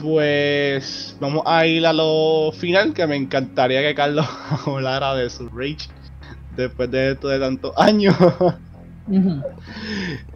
Pues 0.00 1.16
vamos 1.20 1.42
a 1.44 1.66
ir 1.66 1.86
a 1.86 1.92
lo 1.92 2.50
final, 2.52 2.94
que 2.94 3.06
me 3.06 3.16
encantaría 3.16 3.82
que 3.82 3.94
Carlos 3.94 4.26
hablara 4.66 5.14
de 5.14 5.28
su 5.28 5.48
Rage 5.48 5.88
después 6.56 6.90
de 6.90 7.12
esto 7.12 7.28
de 7.28 7.38
tantos 7.38 7.72
años. 7.76 8.16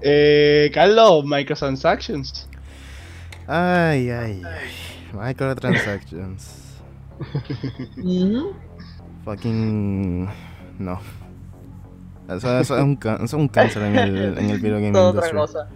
Eh, 0.02 0.72
Carlos, 0.74 1.24
microtransactions. 1.24 2.48
Ay, 3.46 4.10
ay, 4.10 4.42
ay. 4.44 4.70
Microtransactions. 5.14 6.65
Fucking. 9.24 10.28
No. 10.78 10.98
Eso, 12.28 12.58
eso 12.58 12.76
es, 12.76 12.82
un, 12.82 12.96
can- 12.96 13.16
eso 13.16 13.24
es 13.24 13.32
un 13.34 13.48
cáncer 13.48 13.82
en 13.82 13.96
el, 13.96 14.38
en 14.38 14.50
el 14.50 14.60
video 14.60 14.80
Toda 14.92 15.10
otra 15.10 15.30
cosa. 15.30 15.68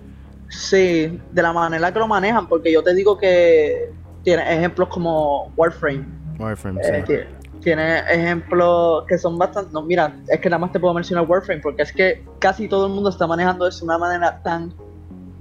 Sí, 0.49 1.21
de 1.31 1.43
la 1.43 1.53
manera 1.53 1.93
que 1.93 1.99
lo 2.01 2.09
manejan, 2.09 2.49
porque 2.49 2.73
yo 2.73 2.83
te 2.83 2.93
digo 2.95 3.17
que 3.17 3.93
tiene 4.25 4.43
ejemplos 4.53 4.89
como 4.89 5.53
Warframe. 5.57 6.05
Warframe, 6.39 6.81
eh, 6.83 7.05
sí. 7.07 7.13
tie- 7.13 7.27
tiene 7.61 7.99
ejemplos 8.11 9.05
que 9.07 9.17
son 9.19 9.39
bastante. 9.39 9.71
No, 9.73 9.83
mira, 9.83 10.13
es 10.29 10.41
que 10.41 10.49
nada 10.51 10.59
más 10.59 10.73
te 10.73 10.81
puedo 10.81 10.93
mencionar 10.95 11.25
Warframe, 11.29 11.61
porque 11.61 11.83
es 11.83 11.93
que 11.93 12.25
casi 12.41 12.67
todo 12.69 12.87
el 12.87 12.93
mundo 12.93 13.11
está 13.11 13.27
manejando 13.29 13.67
eso 13.69 13.81
de 13.81 13.85
una 13.85 13.99
manera 13.99 14.43
tan 14.43 14.73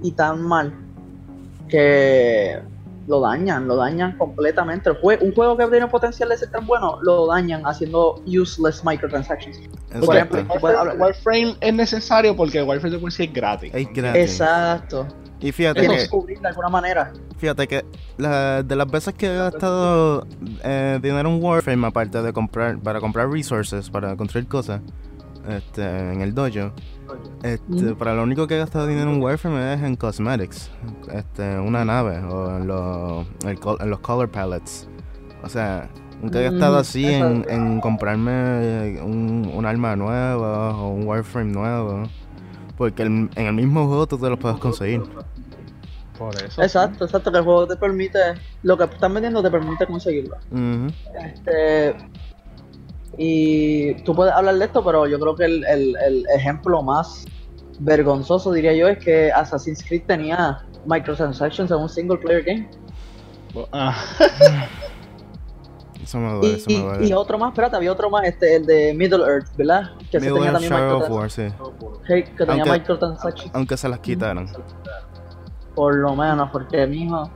y 0.02 0.12
tan 0.12 0.40
mal 0.42 0.72
que 1.68 2.60
lo 3.06 3.20
dañan, 3.20 3.66
lo 3.66 3.76
dañan 3.76 4.16
completamente. 4.18 4.90
El 4.90 4.96
jue- 5.00 5.18
un 5.20 5.34
juego 5.34 5.56
que 5.56 5.66
tiene 5.66 5.86
potencial 5.88 6.28
de 6.28 6.36
ser 6.38 6.50
tan 6.50 6.66
bueno, 6.66 6.98
lo 7.02 7.26
dañan 7.26 7.62
haciendo 7.66 8.22
useless 8.26 8.84
microtransactions. 8.84 9.58
Exacto. 9.92 10.06
Por 10.06 10.16
ejemplo, 10.16 10.94
Warframe, 10.98 11.56
es 11.60 11.74
necesario 11.74 12.36
porque 12.36 12.62
Warframe 12.62 12.94
de 12.96 13.00
por 13.00 13.10
sí 13.12 13.24
es 13.24 13.32
gratis. 13.32 13.70
Es 13.74 13.88
gratis. 13.92 14.22
Exacto. 14.22 15.06
Y 15.40 15.52
fíjate 15.52 15.80
que, 15.80 15.88
de 15.88 16.48
alguna 16.48 16.68
manera. 16.68 17.12
fíjate 17.38 17.66
que 17.66 17.84
la- 18.18 18.62
de 18.62 18.76
las 18.76 18.86
veces 18.90 19.14
que 19.14 19.26
he 19.26 19.36
gastado 19.36 20.26
eh, 20.62 20.98
dinero 21.02 21.30
en 21.30 21.42
Warframe, 21.42 21.86
aparte 21.86 22.20
de 22.22 22.32
comprar, 22.32 22.78
para 22.78 23.00
comprar 23.00 23.30
resources, 23.30 23.88
para 23.88 24.14
construir 24.16 24.46
cosas, 24.46 24.82
este, 25.48 25.82
en 26.12 26.20
el 26.20 26.34
dojo, 26.34 26.72
este, 27.42 27.94
para 27.94 28.14
lo 28.14 28.22
único 28.22 28.46
que 28.46 28.54
he 28.56 28.58
gastado 28.58 28.86
dinero 28.86 29.10
en 29.12 29.22
Warframe 29.22 29.74
es 29.74 29.82
en 29.82 29.96
cosmetics, 29.96 30.70
este, 31.12 31.58
una 31.58 31.84
nave 31.84 32.18
o 32.24 32.56
en, 32.56 32.66
los- 32.66 33.26
el 33.44 33.58
col- 33.58 33.78
en 33.80 33.90
los 33.90 34.00
color 34.00 34.30
palettes. 34.30 34.88
O 35.42 35.48
sea, 35.48 35.88
nunca 36.22 36.40
he 36.40 36.44
gastado 36.50 36.76
Mm, 36.76 36.80
así 36.80 37.06
en, 37.06 37.80
comprarme 37.80 39.00
un, 39.02 39.50
un 39.54 39.66
arma 39.66 39.96
nueva 39.96 40.76
o 40.76 40.88
un 40.90 41.06
Warframe 41.06 41.52
nuevo. 41.52 42.02
Porque 42.76 43.02
el- 43.02 43.28
en 43.34 43.46
el 43.46 43.52
mismo 43.54 43.86
juego 43.86 44.06
tú 44.06 44.18
te 44.18 44.28
lo 44.30 44.38
puedes 44.38 44.58
conseguir. 44.58 45.02
Por 46.18 46.34
eso. 46.36 46.62
Exacto, 46.62 47.04
exacto, 47.06 47.32
que 47.32 47.38
el 47.38 47.44
juego 47.44 47.66
te 47.66 47.76
permite, 47.76 48.18
lo 48.62 48.76
que 48.76 48.84
están 48.84 49.14
vendiendo 49.14 49.42
te 49.42 49.50
permite 49.50 49.86
conseguirlo. 49.86 50.36
Este, 51.24 51.96
y 53.22 53.94
tú 54.04 54.14
puedes 54.14 54.32
hablar 54.32 54.54
de 54.56 54.64
esto, 54.64 54.82
pero 54.82 55.06
yo 55.06 55.20
creo 55.20 55.36
que 55.36 55.44
el, 55.44 55.64
el- 55.66 55.94
el 56.06 56.24
ejemplo 56.34 56.82
más 56.82 57.26
vergonzoso, 57.78 58.50
diría 58.52 58.72
yo, 58.74 58.88
es 58.88 58.96
que 58.98 59.30
Assassin's 59.30 59.84
Creed 59.84 60.04
tenía 60.06 60.64
microtransactions 60.86 61.70
en 61.70 61.76
un 61.76 61.88
single 61.90 62.16
player 62.16 62.42
game. 62.42 62.70
Ah, 63.72 63.94
Eso 66.02 66.18
me 66.18 66.32
duele, 66.32 66.48
Y, 66.48 66.54
eso 66.56 66.70
me 66.70 66.78
duele. 66.78 67.06
y 67.08 67.12
otro 67.12 67.38
más, 67.38 67.50
espérate, 67.50 67.76
había 67.76 67.92
otro 67.92 68.08
más, 68.08 68.24
este, 68.24 68.56
el 68.56 68.64
de 68.66 68.94
Middle 68.94 69.22
Earth, 69.22 69.54
¿verdad? 69.56 69.90
Que 70.10 70.18
se 70.18 70.32
tenía 70.32 70.52
también 70.52 70.72
Shadow 70.72 70.96
of 70.96 71.02
microtransactions. 71.10 71.60
War, 71.60 72.00
sí. 72.00 72.24
Sí, 72.24 72.32
que 72.36 72.46
tenía 72.46 72.62
Aunque- 72.62 72.70
microtransactions. 72.78 73.50
Aunque 73.54 73.76
se 73.76 73.88
las 73.88 73.98
quitaron. 74.00 74.48
Por 75.74 75.94
lo 75.96 76.16
menos, 76.16 76.48
porque 76.50 76.86
mijo, 76.86 77.30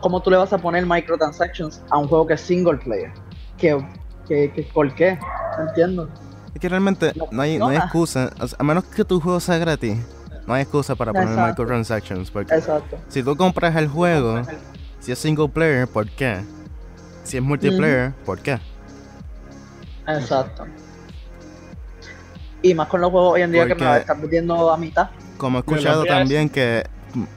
¿cómo 0.00 0.20
tú 0.20 0.30
le 0.30 0.36
vas 0.36 0.52
a 0.52 0.58
poner 0.58 0.84
microtransactions 0.86 1.82
a 1.90 1.96
un 1.98 2.06
juego 2.08 2.26
que 2.26 2.34
es 2.34 2.40
single 2.42 2.76
player? 2.76 3.10
¿Qué, 3.56 3.74
qué, 4.28 4.52
qué- 4.54 4.62
por 4.72 4.94
qué? 4.94 5.18
No 5.58 5.68
entiendo. 5.68 6.08
Es 6.54 6.60
que 6.60 6.68
realmente 6.68 7.12
No 7.16 7.26
no 7.32 7.42
hay, 7.42 7.58
no 7.58 7.68
hay 7.68 7.76
excusa. 7.76 8.30
o 8.40 8.46
sea, 8.48 8.56
a 8.60 8.64
menos 8.64 8.84
que 8.84 9.04
tu 9.04 9.20
juego 9.20 9.40
sea 9.40 9.58
gratis, 9.58 9.98
no 10.46 10.54
hay 10.54 10.62
excusa 10.62 10.94
para 10.94 11.12
poner 11.12 11.28
Exacto. 11.28 11.48
microtransactions. 11.62 12.30
Porque 12.30 12.54
Exacto. 12.54 12.96
si 13.08 13.22
tú 13.22 13.36
compras 13.36 13.74
el 13.76 13.88
juego, 13.88 14.42
si 15.00 15.12
es 15.12 15.18
single 15.18 15.48
player, 15.48 15.88
¿por 15.88 16.08
qué? 16.10 16.40
Si 17.24 17.36
es 17.38 17.42
multiplayer, 17.42 18.12
¿por 18.24 18.38
qué? 18.40 18.58
Exacto. 20.06 20.66
Y 22.62 22.74
más 22.74 22.88
con 22.88 23.00
los 23.00 23.10
juegos 23.10 23.34
hoy 23.34 23.42
en 23.42 23.52
día 23.52 23.66
que 23.66 23.74
me 23.74 23.96
están 23.98 24.20
vendiendo 24.20 24.70
a 24.72 24.76
mitad. 24.76 25.10
Como 25.36 25.58
he 25.58 25.60
escuchado 25.60 26.04
también 26.04 26.48
que 26.48 26.84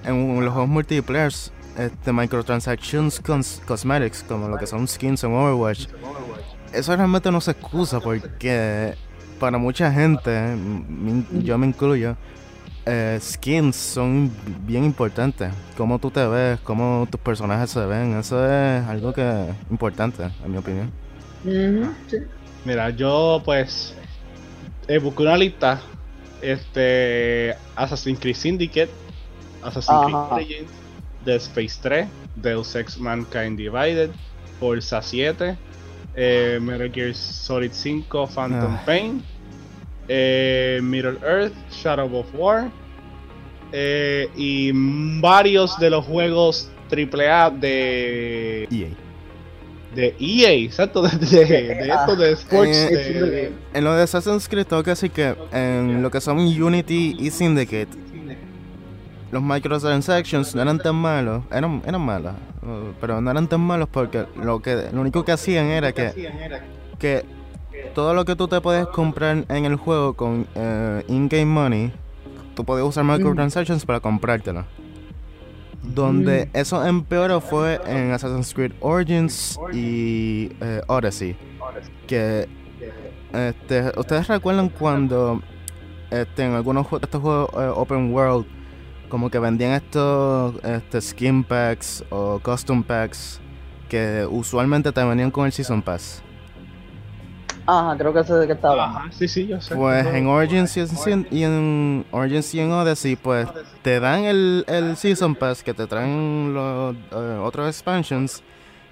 en 0.03 0.43
los 0.43 0.53
juegos 0.53 0.69
multiplayer, 0.69 1.31
este, 1.77 2.13
microtransactions 2.13 3.21
cos- 3.23 3.59
cosmetics, 3.65 4.23
como 4.23 4.47
lo 4.47 4.57
que 4.57 4.67
son 4.67 4.88
skins 4.88 5.23
en 5.23 5.33
Overwatch, 5.33 5.88
eso 6.74 6.95
realmente 6.95 7.32
no 7.32 7.41
se 7.41 7.51
excusa 7.51 7.99
porque 7.99 8.95
para 9.39 9.57
mucha 9.57 9.91
gente, 9.91 10.55
yo 11.43 11.57
me 11.57 11.68
incluyo, 11.68 12.15
eh, 12.86 13.20
skins 13.22 13.76
son 13.76 14.32
bien 14.65 14.84
importantes. 14.84 15.51
Cómo 15.76 15.99
tú 15.99 16.09
te 16.09 16.26
ves, 16.26 16.59
cómo 16.61 17.07
tus 17.09 17.20
personajes 17.20 17.70
se 17.70 17.86
ven, 17.86 18.18
eso 18.18 18.43
es 18.45 18.86
algo 18.88 19.13
que 19.13 19.22
es 19.22 19.55
importante, 19.70 20.24
en 20.43 20.51
mi 20.51 20.57
opinión. 20.57 20.91
Sí. 21.43 22.18
Mira, 22.65 22.89
yo 22.89 23.41
pues 23.45 23.93
eh, 24.88 24.99
busqué 24.99 25.24
una 25.24 25.38
lista. 25.38 25.82
Este 26.41 27.55
Assassin's 27.76 28.20
Creed 28.20 28.36
Syndicate, 28.36 28.89
Assassin's 29.63 30.01
Creed 30.03 30.15
Ajá. 30.15 30.36
Origins, 30.36 30.72
Dead 31.26 31.38
Space 31.38 31.80
3, 31.82 32.07
Deus 32.36 32.76
Ex 32.76 32.99
Mankind 32.99 33.57
Divided, 33.57 34.11
Forza 34.59 35.01
7, 35.01 35.57
eh, 36.20 36.57
Metal 36.61 36.91
Gear 36.91 37.13
Solid 37.13 37.72
5 37.72 38.28
Phantom 38.28 38.74
Ah. 38.76 38.84
Pain, 38.86 39.22
eh, 40.07 40.80
Middle 40.82 41.18
Earth 41.24 41.53
Shadow 41.72 42.13
of 42.18 42.26
War 42.34 42.70
eh, 43.72 44.28
y 44.36 44.72
varios 45.22 45.78
de 45.80 45.89
los 45.91 46.03
juegos 46.05 46.70
AAA 46.89 47.49
de, 47.51 48.63
EA. 48.72 48.88
de 49.93 50.15
EA, 50.20 50.51
exacto, 50.65 51.01
de, 51.07 51.09
de, 51.18 51.45
de 51.45 51.89
esto 51.89 52.15
de 52.15 52.32
Sports. 52.32 52.78
Eh, 52.78 52.89
de- 52.95 53.30
de- 53.30 53.51
En 53.74 53.84
lo 53.84 53.93
de 53.93 54.03
Assassin's 54.03 54.47
Creed 54.47 54.65
tengo 54.65 54.82
que 54.84 54.91
decir 54.91 55.11
que 55.11 55.36
en 55.51 56.01
lo 56.01 56.09
que 56.09 56.20
son 56.22 56.39
Unity 56.39 57.15
y 57.20 57.30
Syndicate, 57.30 57.89
los 59.30 59.43
microtransactions 59.43 60.55
no 60.55 60.61
eran 60.61 60.80
tan 60.80 60.95
malos, 60.95 61.43
eran, 61.51 61.82
eran 61.86 61.99
malos, 62.01 62.32
uh, 62.56 62.56
pero 62.99 63.22
no 63.22 63.32
eran 63.32 63.47
tan 63.47 63.61
malos 63.61 63.89
porque 63.89 64.26
lo 64.36 64.61
que 64.61 64.89
lo 64.91 65.01
único 65.01 65.24
que 65.24 65.32
hacían 65.32 65.68
era 65.68 65.91
que, 65.91 66.32
que 66.99 67.26
todo 67.93 68.13
lo 68.13 68.26
que 68.26 68.36
tú 68.36 68.47
te 68.47 68.61
puedes 68.61 68.88
comprar 68.88 69.45
en 69.49 69.65
el 69.65 69.76
juego 69.76 70.13
con 70.13 70.47
eh, 70.55 71.03
in-game 71.07 71.45
money, 71.45 71.91
tú 72.55 72.65
podías 72.65 72.88
usar 72.88 73.03
microtransactions 73.03 73.86
para 73.86 73.99
comprártelo. 73.99 74.65
Donde 75.84 76.49
eso 76.53 76.86
empeoró 76.86 77.39
fue 77.39 77.80
en 77.86 78.11
Assassin's 78.11 78.53
Creed 78.53 78.74
Origins 78.82 79.57
y 79.72 80.51
eh, 80.59 80.82
Odyssey. 80.88 81.38
Que 82.07 82.47
este, 83.34 83.91
ustedes 83.97 84.28
recuerdan 84.28 84.70
cuando 84.70 85.41
este, 86.09 86.45
en 86.45 86.53
algunos 86.53 86.89
de 86.89 86.97
estos 87.01 87.22
juegos 87.22 87.49
eh, 87.53 87.72
open 87.74 88.13
world 88.13 88.45
como 89.09 89.29
que 89.29 89.39
vendían 89.39 89.71
estos 89.71 90.55
este, 90.63 91.01
skin 91.01 91.43
packs 91.43 92.03
o 92.09 92.39
custom 92.39 92.83
packs 92.83 93.39
que 93.87 94.27
usualmente 94.29 94.91
te 94.91 95.03
venían 95.03 95.31
con 95.31 95.45
el 95.45 95.51
season 95.51 95.81
pass. 95.81 96.21
Ajá, 97.65 97.97
creo 97.97 98.13
que 98.13 98.21
ese 98.21 98.33
es 98.33 98.39
de 98.39 98.47
que 98.47 98.53
estaba. 98.53 98.85
Ajá, 98.85 99.11
sí, 99.11 99.27
sí, 99.27 99.45
yo 99.45 99.59
sé. 99.59 99.75
Pues 99.75 100.05
en 100.05 100.27
Origins 100.27 100.77
y 100.77 101.11
en, 101.11 101.27
y 101.29 101.43
en 101.43 102.05
Origins 102.11 102.55
y 102.55 102.59
en 102.61 102.71
Odyssey, 102.71 103.17
pues 103.17 103.49
te 103.81 103.99
dan 103.99 104.23
el, 104.23 104.63
el 104.67 104.95
Season 104.95 105.35
Pass 105.35 105.63
que 105.63 105.73
te 105.73 105.85
traen 105.85 106.53
los 106.53 106.95
eh, 107.11 107.39
otros 107.43 107.67
expansions 107.67 108.41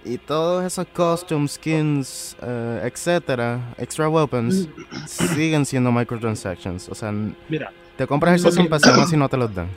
y 0.03 0.17
todos 0.17 0.65
esos 0.65 0.85
costumes, 0.87 1.53
skins, 1.53 2.35
eh, 2.41 2.81
etcétera, 2.83 3.73
extra 3.77 4.09
weapons, 4.09 4.67
siguen 5.07 5.65
siendo 5.65 5.91
microtransactions. 5.93 6.89
O 6.89 6.95
sea, 6.95 7.13
Mira, 7.47 7.71
te 7.95 8.05
compras 8.05 8.33
el 8.33 8.39
Season 8.41 8.67
Pass 8.67 8.85
y 8.85 8.89
aún 8.89 8.99
así 9.03 9.15
no 9.15 9.29
te 9.29 9.37
los 9.37 9.55
dan. 9.55 9.69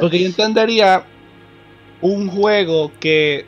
Porque 0.00 0.20
yo 0.20 0.26
entendería 0.26 1.04
un 2.00 2.28
juego 2.28 2.92
que 3.00 3.46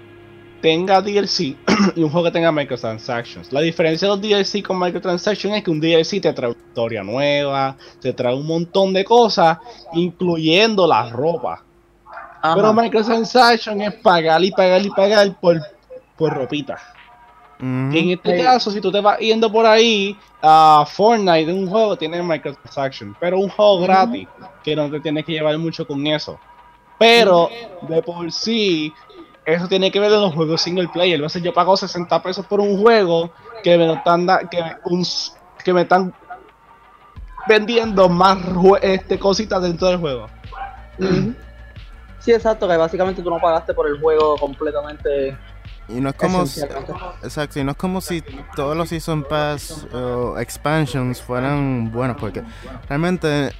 tenga 0.60 1.00
DLC 1.00 1.56
y 1.96 2.02
un 2.02 2.10
juego 2.10 2.26
que 2.26 2.32
tenga 2.32 2.52
microtransactions. 2.52 3.52
La 3.52 3.60
diferencia 3.60 4.08
de 4.08 4.14
los 4.16 4.20
DLC 4.20 4.62
con 4.62 4.78
microtransactions 4.78 5.56
es 5.56 5.64
que 5.64 5.70
un 5.70 5.80
DLC 5.80 6.20
te 6.20 6.32
trae 6.32 6.50
una 6.50 6.58
historia 6.58 7.02
nueva, 7.02 7.76
te 8.00 8.12
trae 8.12 8.34
un 8.34 8.46
montón 8.46 8.92
de 8.92 9.04
cosas, 9.04 9.58
incluyendo 9.94 10.86
la 10.86 11.08
ropa. 11.08 11.64
ajá. 12.42 12.54
Pero 12.54 12.72
microtransactions 12.74 13.82
es 13.82 13.94
pagar 14.02 14.42
y 14.44 14.50
pagar 14.50 14.82
y 14.84 14.90
pagar 14.90 15.40
por, 15.40 15.60
por 16.16 16.32
ropita. 16.34 16.78
Ujú. 17.58 17.96
En 17.96 18.10
este 18.10 18.36
Sí. 18.36 18.42
caso, 18.42 18.70
si 18.70 18.80
tú 18.80 18.90
te 18.90 19.00
vas 19.00 19.18
yendo 19.18 19.50
por 19.52 19.66
ahí, 19.66 20.16
a 20.42 20.84
Fortnite, 20.90 21.52
un 21.52 21.68
juego 21.68 21.96
tiene 21.96 22.22
microtransactions, 22.22 23.16
pero 23.20 23.38
un 23.38 23.48
juego 23.50 23.80
gratis, 23.80 24.26
que 24.62 24.76
no 24.76 24.90
te 24.90 25.00
tienes 25.00 25.24
que 25.24 25.32
llevar 25.32 25.56
mucho 25.58 25.86
con 25.86 26.06
eso. 26.06 26.38
Pero 26.98 27.48
de 27.82 28.02
por 28.02 28.30
sí, 28.30 28.92
eso 29.44 29.68
tiene 29.68 29.90
que 29.90 30.00
ver 30.00 30.10
con 30.10 30.20
los 30.20 30.34
juegos 30.34 30.60
single 30.60 30.88
player. 30.88 31.20
Yo 31.42 31.52
pago 31.52 31.76
60 31.76 32.22
pesos 32.22 32.46
por 32.46 32.60
un 32.60 32.78
juego 32.78 33.32
que 33.62 33.76
me 33.78 33.92
están 33.92 34.26
que, 34.50 34.62
un 34.84 35.04
que 35.64 35.72
me 35.72 35.82
están 35.82 36.14
vendiendo 37.48 38.08
más 38.08 38.38
este 38.82 39.18
cositas 39.18 39.62
dentro 39.62 39.88
del 39.88 39.98
juego. 39.98 40.26
Sí, 42.18 42.32
exacto, 42.32 42.68
que 42.68 42.76
básicamente 42.76 43.22
tú 43.22 43.30
no 43.30 43.38
pagaste 43.38 43.72
por 43.72 43.88
el 43.88 43.98
juego 43.98 44.36
completamente 44.36 45.36
Y 45.92 46.00
no 46.00 46.10
es 46.10 46.14
como... 46.16 46.44
Exacto, 47.22 47.58
y 47.60 47.64
no 47.64 47.72
es 47.72 47.76
como 47.76 48.00
si 48.00 48.22
todos 48.54 48.76
los 48.76 48.88
Season 48.88 49.24
Pass 49.24 49.86
o 49.92 50.38
expansions 50.38 51.20
fueran 51.20 51.90
buenos, 51.92 52.16
porque 52.18 52.42
realmente 52.88 53.52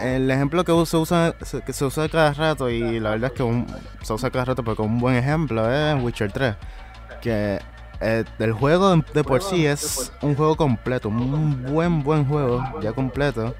el 0.00 0.30
ejemplo 0.30 0.64
que 0.64 0.72
se 0.86 0.96
usa, 0.96 1.34
que 1.64 1.72
se 1.72 1.84
usa 1.84 2.08
cada 2.08 2.32
rato, 2.32 2.68
y 2.70 2.98
la 3.00 3.10
verdad 3.10 3.28
es 3.32 3.36
que 3.36 3.42
un- 3.42 3.66
se 4.02 4.12
usa 4.12 4.30
cada 4.30 4.46
rato 4.46 4.64
porque 4.64 4.82
un 4.82 4.98
buen 4.98 5.16
ejemplo 5.16 5.70
es 5.70 6.02
Witcher 6.02 6.32
3, 6.32 6.56
que 7.20 7.60
eh, 8.00 8.24
el 8.38 8.52
juego 8.52 8.94
de 9.14 9.24
por 9.24 9.42
sí 9.42 9.64
es 9.66 10.12
un 10.20 10.34
juego 10.34 10.56
completo, 10.56 11.08
un 11.08 11.62
buen, 11.64 12.02
buen 12.02 12.26
juego, 12.26 12.62
ya 12.82 12.92
completo. 12.92 13.54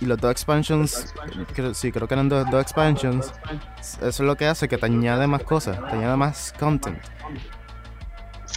Y 0.00 0.06
los 0.06 0.18
dos 0.18 0.30
expansions, 0.30 1.12
creo- 1.54 1.74
sí, 1.74 1.92
creo 1.92 2.08
que 2.08 2.14
eran 2.14 2.28
dos, 2.28 2.50
dos 2.50 2.62
expansions, 2.62 3.32
eso 3.96 4.06
es 4.08 4.20
lo 4.20 4.34
que 4.36 4.46
hace 4.46 4.66
que 4.66 4.78
te 4.78 4.86
añade 4.86 5.26
más 5.26 5.42
cosas, 5.42 5.78
te 5.78 5.96
añade 5.96 6.16
más 6.16 6.54
content. 6.58 6.98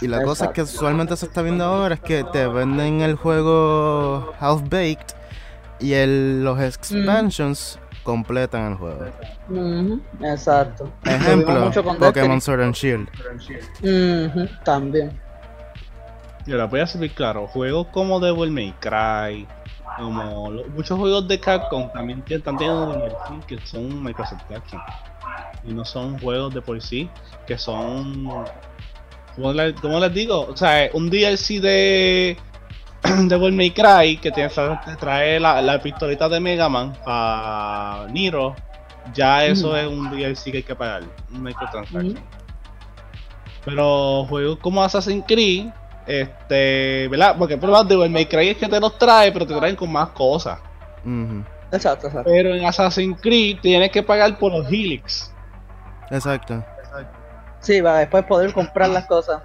Y 0.02 0.08
la 0.08 0.24
cosa 0.24 0.46
es 0.46 0.52
que 0.52 0.62
usualmente 0.64 1.16
se 1.18 1.26
está 1.28 1.42
viendo 1.42 1.64
ahora 1.66 1.96
es 1.96 2.02
que 2.02 2.24
te 2.24 2.48
venden 2.48 3.02
el 3.02 3.16
juego 3.16 4.34
half 4.40 4.62
baked 4.64 5.14
y 5.80 5.94
el, 5.94 6.44
los 6.44 6.60
expansions 6.62 7.78
completan 8.04 8.72
el 8.72 8.78
juego. 8.78 9.06
Ujú, 9.50 10.02
Exacto. 10.22 10.92
Lo 11.04 11.12
vimos 11.12 11.26
Ejemplo, 11.28 11.72
Pokémon 12.00 12.42
Sword 12.42 12.62
and 12.62 12.74
Shield. 12.74 13.10
También. 14.64 15.20
Y 16.46 16.52
ahora 16.52 16.66
voy 16.66 16.80
a 16.82 16.88
ser 16.88 17.10
claro, 17.12 17.48
juegos 17.48 17.88
como 17.94 18.20
Devil 18.20 18.52
May 18.52 18.74
Cry, 18.80 19.48
como 19.98 20.52
lo- 20.52 20.66
muchos 20.70 20.98
juegos 20.98 21.28
de 21.28 21.40
Capcom 21.40 21.90
también 21.92 22.22
te- 22.24 22.36
están 22.36 22.58
teniendo 22.58 22.94
DLC 22.94 23.46
que 23.48 23.58
son 23.66 24.04
microtransactions. 24.04 24.84
Y 25.66 25.74
no 25.74 25.86
son 25.86 26.20
juegos 26.20 26.54
de 26.54 26.62
por 26.62 26.82
sí, 26.82 27.10
que 27.48 27.58
son... 27.58 28.28
¿Cómo, 29.36 29.54
le- 29.54 29.74
cómo 29.76 30.00
les 30.00 30.14
digo? 30.14 30.42
O 30.48 30.56
sea, 30.58 30.90
un 30.94 31.10
DLC 31.10 31.60
de 31.62 32.38
Devil 33.28 33.54
May 33.54 33.72
Cry 33.72 34.18
que 34.18 34.32
te, 34.32 34.48
te 34.48 34.96
trae 35.00 35.40
la, 35.40 35.62
la 35.62 35.82
pistolita 35.82 36.28
de 36.30 36.40
Mega 36.40 36.70
Man 36.70 36.94
a 37.06 38.06
Niro, 38.12 38.56
ya 39.14 39.46
eso 39.46 39.76
es 39.76 39.88
un 39.88 40.10
DLC 40.10 40.52
que 40.52 40.58
hay 40.58 40.64
que 40.64 40.76
pagar, 40.76 41.04
un 41.32 41.44
microtransaction. 41.44 42.20
Pero 43.66 44.26
juegos 44.28 44.60
como 44.60 44.84
Assassin's 44.84 45.24
Creed, 45.28 45.68
este, 46.08 47.08
¿verdad? 47.10 47.36
Porque 47.38 47.58
por 47.58 47.70
lo 47.70 47.84
Devil 47.84 48.10
May 48.10 48.26
Cry 48.26 48.50
es 48.50 48.58
que 48.58 48.68
te 48.68 48.80
los 48.80 48.98
trae, 48.98 49.32
pero 49.32 49.46
te 49.48 49.56
traen 49.56 49.76
con 49.76 49.92
más 49.92 50.10
cosas. 50.10 50.60
Exacto, 51.72 52.08
exacto. 52.08 52.30
Pero 52.30 52.54
en 52.56 52.66
Assassin's 52.66 53.20
Creed 53.22 53.60
tienes 53.62 53.92
que 53.92 54.04
pagar 54.04 54.38
por 54.38 54.52
los 54.52 54.68
Helix. 54.68 55.34
Exacto. 56.12 56.64
Sí, 57.60 57.82
para 57.82 58.00
después 58.00 58.24
poder 58.26 58.54
comprar 58.54 58.90
las 58.90 59.06
cosas. 59.06 59.42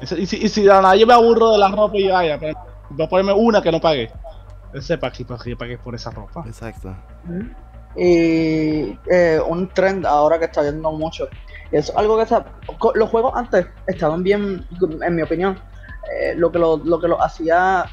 Y 0.00 0.26
si, 0.26 0.36
y 0.44 0.48
si- 0.48 0.64
nada 0.64 0.96
yo 0.96 1.06
me 1.06 1.12
aburro 1.14 1.52
de 1.52 1.58
la 1.58 1.68
ropa 1.68 1.96
y 1.96 2.08
vaya, 2.08 2.38
pero 2.40 2.58
voy 2.90 3.06
a 3.06 3.08
ponerme 3.08 3.32
una 3.34 3.62
que 3.62 3.70
no 3.70 3.80
pague. 3.80 4.10
Ese 4.72 4.96
para 4.98 5.12
que, 5.12 5.24
para 5.24 5.42
que 5.44 5.56
pagues 5.56 5.78
por 5.78 5.94
esa 5.94 6.10
ropa. 6.10 6.42
Exacto. 6.46 6.96
Y 7.94 8.98
eh, 9.10 9.38
un 9.46 9.68
trend 9.68 10.06
ahora 10.06 10.38
que 10.38 10.46
está 10.46 10.62
viendo 10.62 10.90
mucho. 10.92 11.28
Es 11.72 11.90
algo 11.96 12.18
que 12.18 12.26
Los 12.94 13.10
juegos 13.10 13.32
antes 13.34 13.66
estaban 13.86 14.22
bien, 14.22 14.66
en 15.02 15.14
mi 15.16 15.22
opinión. 15.22 15.58
eh, 16.12 16.34
lo 16.36 16.50
que 16.52 16.58
lo, 16.58 16.76
lo 16.78 17.00
que 17.00 17.08
lo 17.08 17.20
hacía. 17.22 17.86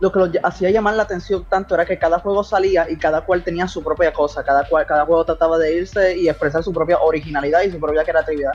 Lo 0.00 0.12
que 0.12 0.20
lo 0.20 0.30
hacía 0.44 0.70
llamar 0.70 0.94
la 0.94 1.02
atención 1.02 1.44
tanto 1.48 1.74
era 1.74 1.84
que 1.84 1.98
cada 1.98 2.20
juego 2.20 2.44
salía 2.44 2.88
y 2.88 2.96
cada 2.96 3.22
cual 3.22 3.42
tenía 3.42 3.66
su 3.66 3.82
propia 3.82 4.12
cosa. 4.12 4.44
Cada, 4.44 4.62
cual, 4.68 4.86
cada 4.86 5.04
juego 5.04 5.24
trataba 5.24 5.58
de 5.58 5.74
irse 5.74 6.16
y 6.16 6.28
expresar 6.28 6.62
su 6.62 6.72
propia 6.72 6.98
originalidad 7.00 7.62
y 7.62 7.72
su 7.72 7.80
propia 7.80 8.04
creatividad. 8.04 8.52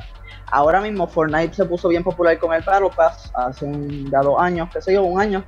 Ahora 0.51 0.79
mismo 0.79 1.05
Fortnite 1.05 1.53
se 1.53 1.65
puso 1.65 1.89
bien 1.89 2.01
popular 2.03 2.37
con 2.39 2.53
el 2.53 2.61
Battle 2.61 2.91
Pass 2.95 3.29
hace 3.33 3.65
un, 3.65 4.09
ya 4.09 4.21
dos 4.21 4.39
años, 4.39 4.69
qué 4.71 4.81
sé 4.81 4.93
yo, 4.93 5.03
un 5.03 5.19
año. 5.19 5.43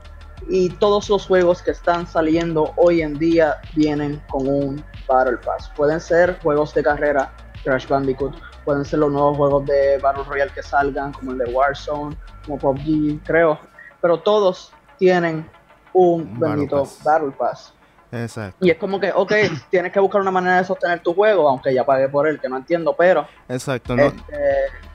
Y 0.49 0.69
todos 0.69 1.09
los 1.09 1.25
juegos 1.27 1.61
que 1.61 1.71
están 1.71 2.05
saliendo 2.07 2.73
hoy 2.75 3.01
en 3.01 3.17
día 3.17 3.55
vienen 3.73 4.21
con 4.27 4.47
un 4.49 4.83
Battle 5.07 5.37
Pass. 5.37 5.71
Pueden 5.77 6.01
ser 6.01 6.37
juegos 6.41 6.73
de 6.73 6.83
carrera, 6.83 7.31
Crash 7.63 7.87
Bandicoot, 7.87 8.35
pueden 8.65 8.83
ser 8.83 8.99
los 8.99 9.11
nuevos 9.11 9.37
juegos 9.37 9.65
de 9.65 9.97
Battle 9.99 10.23
Royale 10.23 10.51
que 10.53 10.63
salgan, 10.63 11.13
como 11.13 11.31
el 11.31 11.37
de 11.37 11.45
Warzone, 11.45 12.17
como 12.45 12.57
PUBG, 12.57 13.23
creo. 13.23 13.59
Pero 14.01 14.19
todos 14.19 14.71
tienen 14.97 15.47
un 15.93 16.21
Un 16.21 16.39
Battle 16.39 16.55
bendito 16.55 16.79
Pass. 16.81 16.99
Battle 17.03 17.31
Pass. 17.31 17.73
Exacto. 18.11 18.65
Y 18.65 18.69
es 18.69 18.77
como 18.77 18.99
que, 18.99 19.11
ok, 19.13 19.31
tienes 19.69 19.91
que 19.91 19.99
buscar 19.99 20.21
una 20.21 20.31
manera 20.31 20.57
de 20.57 20.63
sostener 20.65 20.99
tu 21.01 21.13
juego, 21.13 21.47
aunque 21.49 21.73
ya 21.73 21.83
pagué 21.85 22.07
por 22.09 22.27
él, 22.27 22.39
que 22.39 22.49
no 22.49 22.57
entiendo, 22.57 22.95
pero... 22.97 23.27
Exacto. 23.47 23.95
No, 23.95 24.03
este, 24.03 24.33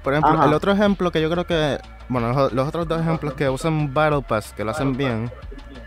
por 0.02 0.12
ejemplo, 0.14 0.32
ajá. 0.32 0.46
el 0.46 0.52
otro 0.54 0.72
ejemplo 0.72 1.10
que 1.10 1.20
yo 1.20 1.30
creo 1.30 1.46
que. 1.46 1.78
Bueno, 2.08 2.32
los, 2.32 2.52
los 2.52 2.66
otros 2.68 2.88
dos 2.88 3.00
ejemplos 3.00 3.34
que 3.34 3.48
usan 3.48 3.92
Battle 3.94 4.22
Pass, 4.22 4.52
que 4.52 4.64
lo 4.64 4.72
hacen 4.72 4.96
bien, 4.96 5.30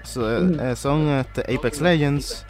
so- 0.03 0.21
Ujú. 0.21 0.61
eh, 0.61 0.75
son 0.75 1.07
este, 1.09 1.41
Apex 1.53 1.81
Legends 1.81 2.45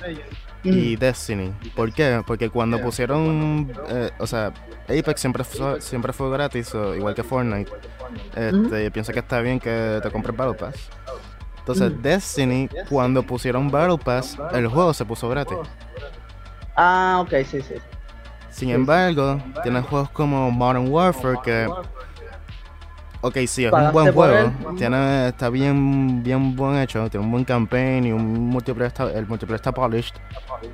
y 0.63 0.95
Destiny. 0.95 1.53
¿Por 1.75 1.91
qué? 1.93 2.21
Porque 2.25 2.49
cuando 2.49 2.79
pusieron, 2.79 3.71
eh, 3.89 4.11
o 4.19 4.27
sea, 4.27 4.53
Apex 4.83 5.19
siempre 5.19 5.43
fue, 5.43 5.81
siempre 5.81 6.13
fue 6.13 6.31
gratis, 6.31 6.73
igual 6.73 7.13
que 7.15 7.23
Fortnite. 7.23 7.71
Este, 8.35 8.91
Pienso 8.91 9.11
que 9.11 9.19
está 9.19 9.41
bien 9.41 9.59
que 9.59 9.99
te 10.01 10.11
compres 10.11 10.35
Battle 10.35 10.55
Pass. 10.55 10.75
Entonces, 11.59 12.01
Destiny, 12.01 12.69
cuando 12.89 13.23
pusieron 13.23 13.71
Battle 13.71 13.97
Pass, 13.97 14.37
el 14.51 14.67
juego 14.67 14.93
se 14.93 15.05
puso 15.05 15.29
gratis. 15.29 15.57
Ah, 16.75 17.19
ok, 17.21 17.33
sí, 17.45 17.61
sí. 17.61 17.75
Sin 18.49 18.69
embargo, 18.69 19.41
tienes 19.63 19.85
juegos 19.85 20.09
como 20.09 20.51
Modern 20.51 20.87
Warfare 20.89 21.39
que 21.43 21.67
Ok, 23.25 23.37
sí, 23.47 23.63
es 23.63 23.71
un 23.71 23.91
buen 23.93 24.11
juego. 24.13 24.51
Tiene, 24.77 25.29
está 25.29 25.49
bien, 25.49 26.21
bien 26.23 26.57
buen 26.57 26.75
hecho. 26.77 27.09
Tiene 27.09 27.25
un 27.25 27.31
buen 27.31 27.45
campaign 27.45 28.05
y 28.05 28.11
un 28.11 28.49
multiplayer 28.49 28.87
está, 28.87 29.05
el 29.05 29.25
multiplayer 29.25 29.55
está 29.55 29.71
polished. 29.71 30.13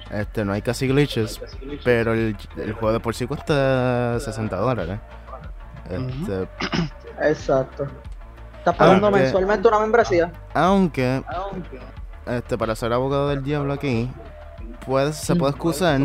Este, 0.09 0.43
no 0.43 0.53
hay 0.53 0.63
casi 0.63 0.87
glitches. 0.87 1.39
Pero 1.83 2.13
el, 2.13 2.35
el 2.57 2.73
juego 2.73 2.93
de 2.93 2.99
por 2.99 3.13
sí 3.13 3.27
cuesta 3.27 4.19
60 4.19 4.55
dólares. 4.55 4.97
Este, 5.91 6.47
Exacto. 7.21 7.87
Estás 8.57 8.75
pagando 8.75 9.11
mensualmente 9.11 9.67
una 9.67 9.79
membresía. 9.79 10.31
Aunque, 10.55 11.21
este, 12.25 12.57
para 12.57 12.75
ser 12.75 12.91
abogado 12.93 13.29
del 13.29 13.43
diablo 13.43 13.73
aquí, 13.73 14.09
pues, 14.87 15.15
se 15.17 15.35
puede 15.35 15.51
excusar 15.51 16.01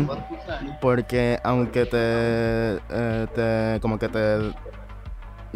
porque 0.79 1.39
aunque 1.43 1.87
te, 1.87 2.77
eh, 2.89 3.27
te 3.33 3.79
como 3.81 3.97
que 3.97 4.09
te 4.09 4.53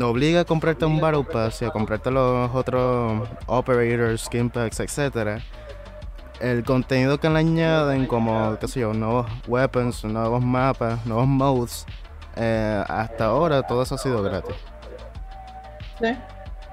obliga 0.05 0.41
a 0.41 0.45
comprarte 0.45 0.85
un 0.85 0.99
Battle 0.99 1.23
Pass 1.23 1.61
y 1.61 1.65
a 1.65 1.71
comprarte 1.71 2.11
los 2.11 2.53
otros 2.53 3.27
operators, 3.47 4.23
skin 4.23 4.49
packs, 4.49 4.79
etc. 4.79 5.41
El 6.39 6.63
contenido 6.63 7.19
que 7.19 7.29
le 7.29 7.39
añaden, 7.39 8.05
como, 8.05 8.57
qué 8.59 8.67
sé 8.67 8.79
yo, 8.81 8.93
nuevos 8.93 9.27
weapons, 9.47 10.03
nuevos 10.05 10.43
mapas, 10.43 11.05
nuevos 11.05 11.27
modes, 11.27 11.85
eh, 12.35 12.83
hasta 12.87 13.25
ahora 13.25 13.63
todo 13.63 13.83
eso 13.83 13.95
ha 13.95 13.97
sido 13.97 14.23
gratis. 14.23 14.55
Sí. 15.99 16.15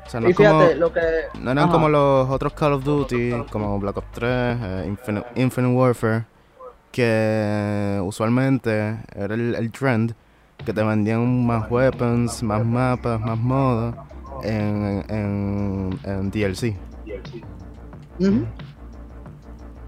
O 0.06 0.08
sea, 0.08 0.20
no, 0.20 0.28
lo 0.74 0.92
que... 0.92 1.00
no 1.40 1.50
eran 1.50 1.68
como 1.68 1.88
los 1.88 2.30
otros 2.30 2.52
Call 2.52 2.74
of 2.74 2.84
Duty, 2.84 3.46
como 3.50 3.76
Black 3.80 3.96
Ops 3.96 4.12
3, 4.12 4.30
eh, 4.30 4.84
Infinite, 4.86 5.26
Infinite, 5.34 5.74
Warfare, 5.74 6.24
que 6.92 8.00
usualmente 8.04 9.00
era 9.16 9.34
el 9.34 9.72
trend 9.72 10.14
que 10.64 10.72
te 10.72 10.82
vendían 10.82 11.46
más 11.46 11.70
weapons, 11.70 12.42
más 12.42 12.64
mapas, 12.64 13.20
más 13.20 13.38
modos 13.38 13.94
en, 14.42 15.04
en, 15.08 15.98
en 16.04 16.30
DLC. 16.30 16.76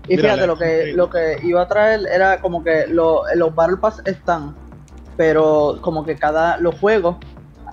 Y 0.09 0.17
fíjate, 0.17 0.47
lo 0.47 0.57
que, 0.57 0.93
lo 0.95 1.11
que 1.11 1.39
iba 1.43 1.63
a 1.63 1.69
traer 1.69 2.07
era 2.11 2.41
como 2.41 2.65
que 2.65 2.87
los 2.87 3.55
Battle 3.55 3.77
Pass 3.77 4.03
están, 4.07 4.55
pero 5.17 5.79
como 5.81 6.05
que 6.05 6.17
cada, 6.17 6.57
los 6.59 6.79
juegos, 6.79 7.17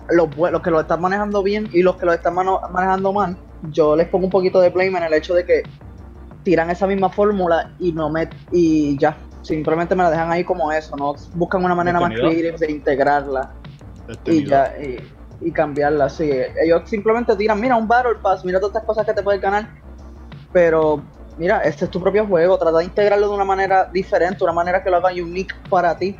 los, 0.09 0.35
los 0.35 0.61
que 0.61 0.69
lo 0.69 0.81
están 0.81 1.01
manejando 1.01 1.41
bien 1.43 1.69
y 1.71 1.81
los 1.81 1.95
que 1.95 2.05
lo 2.05 2.13
están 2.13 2.35
manejando 2.35 3.13
mal, 3.13 3.37
yo 3.71 3.95
les 3.95 4.07
pongo 4.09 4.25
un 4.25 4.31
poquito 4.31 4.59
de 4.59 4.69
blame 4.69 4.97
en 4.97 5.03
el 5.03 5.13
hecho 5.13 5.33
de 5.33 5.45
que 5.45 5.63
tiran 6.43 6.69
esa 6.69 6.85
misma 6.85 7.09
fórmula 7.09 7.71
y 7.79 7.91
no 7.91 8.09
me 8.09 8.29
y 8.51 8.97
ya 8.99 9.17
simplemente 9.45 9.95
me 9.95 10.03
la 10.03 10.09
dejan 10.09 10.31
ahí 10.31 10.43
como 10.43 10.71
eso, 10.71 10.95
no 10.95 11.13
buscan 11.35 11.63
una 11.63 11.75
manera 11.75 11.99
más 11.99 12.11
creative 12.11 12.57
de 12.57 12.71
integrarla 12.71 13.51
y 14.25 14.45
ya 14.45 14.73
y, 15.41 15.51
cambiarla, 15.51 16.09
sí. 16.09 16.31
Ellos 16.63 16.83
simplemente 16.85 17.35
tiran, 17.35 17.59
mira, 17.59 17.75
un 17.75 17.87
Battle 17.87 18.15
Pass, 18.21 18.43
mira 18.43 18.59
todas 18.59 18.75
estas 18.75 18.87
cosas 18.87 19.05
que 19.05 19.13
te 19.13 19.21
puedes 19.21 19.41
ganar, 19.41 19.69
pero 20.51 21.03
mira, 21.37 21.59
este 21.59 21.85
es 21.85 21.91
tu 21.91 22.01
propio 22.01 22.25
juego, 22.25 22.57
trata 22.57 22.79
de 22.79 22.85
integrarlo 22.85 23.27
de 23.27 23.35
una 23.35 23.45
manera 23.45 23.85
diferente, 23.85 24.43
una 24.43 24.53
manera 24.53 24.83
que 24.83 24.89
lo 24.89 24.97
haga 24.97 25.09
unique 25.09 25.53
para 25.69 25.95
ti. 25.97 26.17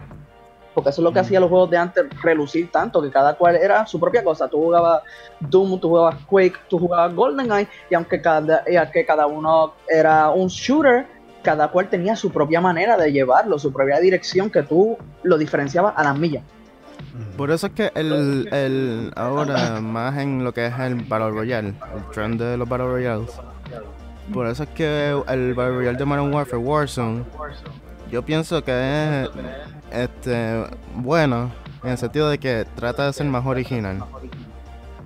Porque 0.75 0.89
eso 0.89 0.99
es 0.99 1.03
lo 1.05 1.13
que 1.13 1.19
mm. 1.19 1.23
hacía 1.23 1.39
los 1.39 1.49
juegos 1.49 1.69
de 1.69 1.77
antes, 1.77 2.05
relucir 2.21 2.69
tanto, 2.69 3.01
que 3.01 3.09
cada 3.09 3.35
cual 3.35 3.55
era 3.55 3.87
su 3.87 3.97
propia 3.97 4.21
cosa. 4.21 4.49
Tú 4.49 4.57
jugabas 4.57 5.03
Doom, 5.39 5.79
tú 5.79 5.87
jugabas 5.87 6.15
Quake, 6.25 6.57
tú 6.67 6.77
jugabas 6.77 7.15
GoldenEye, 7.15 7.69
y 7.89 7.95
aunque 7.95 8.21
cada, 8.21 8.61
y 8.67 8.75
aunque 8.75 9.05
cada 9.05 9.25
uno 9.25 9.73
era 9.87 10.29
un 10.31 10.47
shooter, 10.49 11.07
cada 11.45 11.69
cual 11.69 11.87
tenía 11.89 12.15
su 12.15 12.31
propia 12.31 12.59
manera 12.59 12.97
de 12.97 13.11
llevarlo, 13.11 13.59
su 13.59 13.71
propia 13.71 13.99
dirección 13.99 14.49
que 14.49 14.63
tú 14.63 14.97
lo 15.21 15.37
diferenciabas 15.37 15.93
a 15.95 16.03
las 16.03 16.17
millas. 16.17 16.43
Por 17.37 17.51
eso 17.51 17.67
es 17.67 17.73
que 17.73 17.91
el, 17.93 18.49
el 18.51 19.11
ahora 19.15 19.79
más 19.79 20.17
en 20.17 20.43
lo 20.43 20.53
que 20.53 20.65
es 20.65 20.73
el 20.79 20.95
Battle 20.95 21.29
Royale, 21.29 21.69
el 21.69 22.11
trend 22.11 22.41
de 22.41 22.57
los 22.57 22.67
Battle 22.67 22.87
Royales. 22.87 23.29
Por 24.33 24.47
eso 24.47 24.63
es 24.63 24.69
que 24.69 25.11
el 25.27 25.53
Battle 25.53 25.75
Royale 25.75 25.97
de 25.97 26.05
Modern 26.05 26.33
Warfare 26.33 26.57
Warzone, 26.57 27.23
yo 28.11 28.23
pienso 28.25 28.63
que 28.63 28.71
es 28.71 29.29
este 29.91 30.65
bueno 30.95 31.51
en 31.83 31.91
el 31.91 31.97
sentido 31.99 32.27
de 32.29 32.39
que 32.39 32.65
trata 32.75 33.05
de 33.05 33.13
ser 33.13 33.27
más 33.27 33.45
original. 33.45 34.03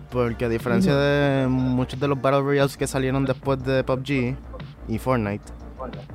Porque 0.09 0.45
a 0.45 0.49
diferencia 0.49 0.95
de 0.95 1.47
muchos 1.47 1.99
de 1.99 2.07
los 2.07 2.19
Battle 2.19 2.41
Royales 2.41 2.77
que 2.77 2.87
salieron 2.87 3.25
después 3.25 3.61
de 3.63 3.83
PUBG 3.83 4.35
y 4.87 4.97
Fortnite, 4.97 5.43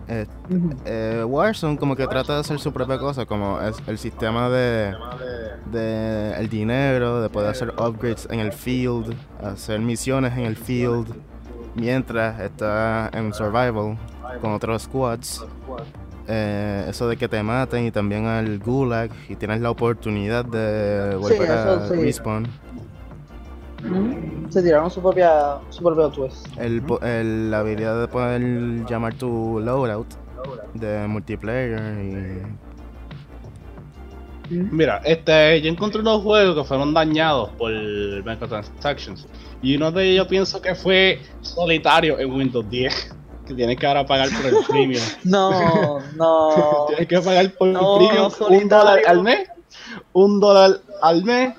eh, 0.08 0.26
eh, 0.84 1.24
Warzone 1.26 1.76
como 1.78 1.96
que 1.96 2.06
trata 2.06 2.34
de 2.34 2.40
hacer 2.40 2.58
su 2.58 2.72
propia 2.72 2.98
cosa, 2.98 3.26
como 3.26 3.60
es 3.60 3.76
el 3.86 3.98
sistema 3.98 4.48
de, 4.48 4.94
de 5.72 6.34
el 6.38 6.48
dinero, 6.48 7.20
de 7.22 7.28
poder 7.28 7.50
hacer 7.50 7.70
upgrades 7.70 8.28
en 8.30 8.40
el 8.40 8.52
field, 8.52 9.14
hacer 9.42 9.80
misiones 9.80 10.32
en 10.34 10.44
el 10.44 10.56
field, 10.56 11.14
mientras 11.74 12.40
está 12.40 13.10
en 13.12 13.32
survival 13.32 13.96
con 14.40 14.52
otros 14.52 14.82
squads. 14.82 15.44
Eh, 16.26 16.86
eso 16.88 17.06
de 17.06 17.18
que 17.18 17.28
te 17.28 17.42
maten 17.42 17.84
y 17.84 17.90
también 17.90 18.24
al 18.24 18.58
gulag 18.58 19.10
y 19.28 19.36
tienes 19.36 19.60
la 19.60 19.70
oportunidad 19.70 20.44
de 20.44 21.16
volver 21.16 21.50
a 21.50 21.88
respawn. 21.88 22.48
Se 24.48 24.62
tiraron 24.62 24.90
su 24.90 25.00
propia, 25.02 25.58
su 25.70 25.82
propio 25.82 26.08
twist. 26.10 26.46
El, 26.58 27.50
la 27.50 27.58
habilidad 27.60 28.00
de 28.00 28.08
poder 28.08 28.86
llamar 28.86 29.14
tu 29.14 29.60
loadout 29.60 30.06
de 30.74 31.06
multiplayer 31.06 31.80
y... 32.04 32.64
Mira, 34.50 35.00
este, 35.04 35.62
yo 35.62 35.70
encontré 35.70 36.00
unos 36.02 36.22
juegos 36.22 36.54
que 36.54 36.64
fueron 36.64 36.92
dañados 36.92 37.50
por 37.58 37.72
microtransactions. 37.72 39.26
Y 39.62 39.76
uno 39.76 39.90
de 39.90 40.10
ellos 40.10 40.28
pienso 40.28 40.60
que 40.60 40.74
fue 40.74 41.20
solitario 41.40 42.18
en 42.18 42.30
Windows 42.30 42.68
10. 42.68 43.16
Que 43.46 43.54
tienes 43.54 43.78
que 43.78 43.86
ahora 43.86 44.04
pagar 44.04 44.28
por 44.28 44.46
el 44.46 44.56
premium. 44.68 45.02
no, 45.24 45.98
no. 46.16 46.84
tienes 46.88 47.08
que 47.08 47.20
pagar 47.20 47.52
por 47.54 47.68
el 47.68 47.74
premium 47.74 48.30
un 48.50 48.68
dólar 48.68 49.00
al 49.06 49.22
mes. 49.22 49.48
Un 50.12 50.40
dólar 50.40 50.80
al 51.02 51.24
mes 51.24 51.54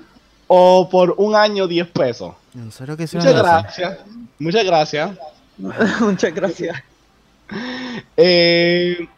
o 0.46 0.88
por 0.90 1.14
un 1.18 1.34
año 1.34 1.66
10 1.66 1.88
pesos. 1.88 2.34
¿En 2.54 2.70
serio 2.72 2.96
que 2.96 3.04
Muchas 3.04 3.34
gracias. 3.34 3.98
Muchas 4.38 4.64
gracias. 4.64 5.10
Muchas 6.00 6.34
gracias. 6.34 6.82
Eh, 8.16 9.08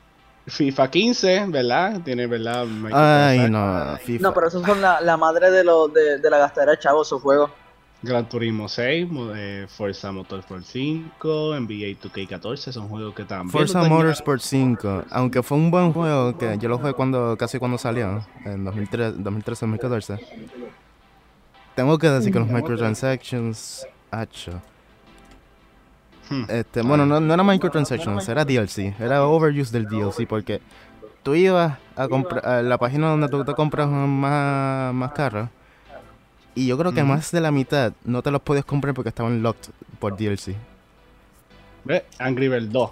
FIFA 0.46 0.90
15, 0.90 1.46
¿verdad? 1.48 2.00
Tiene, 2.04 2.26
¿verdad? 2.26 2.66
Ay, 2.92 3.48
no, 3.50 3.96
FIFA. 4.04 4.22
No, 4.22 4.34
pero 4.34 4.48
esos 4.48 4.64
son 4.64 4.80
la, 4.80 5.00
la 5.00 5.16
madre 5.16 5.50
de, 5.50 5.64
lo, 5.64 5.88
de, 5.88 6.18
de 6.18 6.30
la 6.30 6.38
gastadera 6.38 6.72
de 6.72 6.78
chavos, 6.78 7.08
esos 7.08 7.22
juegos. 7.22 7.50
Gran 8.00 8.28
Turismo 8.28 8.68
6, 8.68 9.08
eh, 9.34 9.66
Forza 9.68 10.12
Motorsport 10.12 10.62
5, 10.62 11.56
NBA 11.58 11.98
2K14, 12.00 12.70
son 12.70 12.88
juegos 12.88 13.12
que 13.14 13.24
también. 13.24 13.50
Forza 13.50 13.82
Motorsport 13.82 14.40
5, 14.40 15.04
aunque 15.10 15.42
fue 15.42 15.58
un 15.58 15.70
buen 15.72 15.92
juego, 15.92 16.38
que 16.38 16.58
yo 16.58 16.68
lo 16.68 16.78
jugué 16.78 16.92
cuando 16.92 17.36
casi 17.36 17.58
cuando 17.58 17.76
salió, 17.76 18.24
en 18.44 18.64
2013-2014. 18.64 20.20
Tengo 21.78 21.96
que 21.96 22.10
decir 22.10 22.32
que 22.32 22.40
los 22.40 22.48
microtransactions, 22.48 23.86
hacho. 24.10 24.60
Hmm. 26.28 26.42
Este, 26.48 26.82
bueno, 26.82 27.06
no, 27.06 27.20
no 27.20 27.32
era 27.32 27.44
microtransactions, 27.44 28.28
era 28.28 28.44
DLC, 28.44 28.96
era 28.98 29.24
overuse 29.24 29.70
del 29.70 29.86
DLC 29.86 30.26
porque 30.26 30.60
tú 31.22 31.36
ibas 31.36 31.78
a 31.94 32.08
comprar 32.08 32.64
la 32.64 32.78
página 32.78 33.10
donde 33.10 33.28
tú 33.28 33.44
te 33.44 33.54
compras 33.54 33.88
más, 33.88 34.92
más 34.92 35.12
carros 35.12 35.50
y 36.56 36.66
yo 36.66 36.76
creo 36.76 36.90
que 36.90 37.04
más 37.04 37.30
de 37.30 37.40
la 37.40 37.52
mitad 37.52 37.92
no 38.04 38.22
te 38.22 38.32
los 38.32 38.42
podías 38.42 38.64
comprar 38.64 38.92
porque 38.92 39.10
estaban 39.10 39.40
locked 39.40 39.70
por 40.00 40.16
DLC. 40.16 40.56
¿Ves? 41.84 42.02
Angry 42.18 42.48
Birds 42.48 42.72
2 42.72 42.90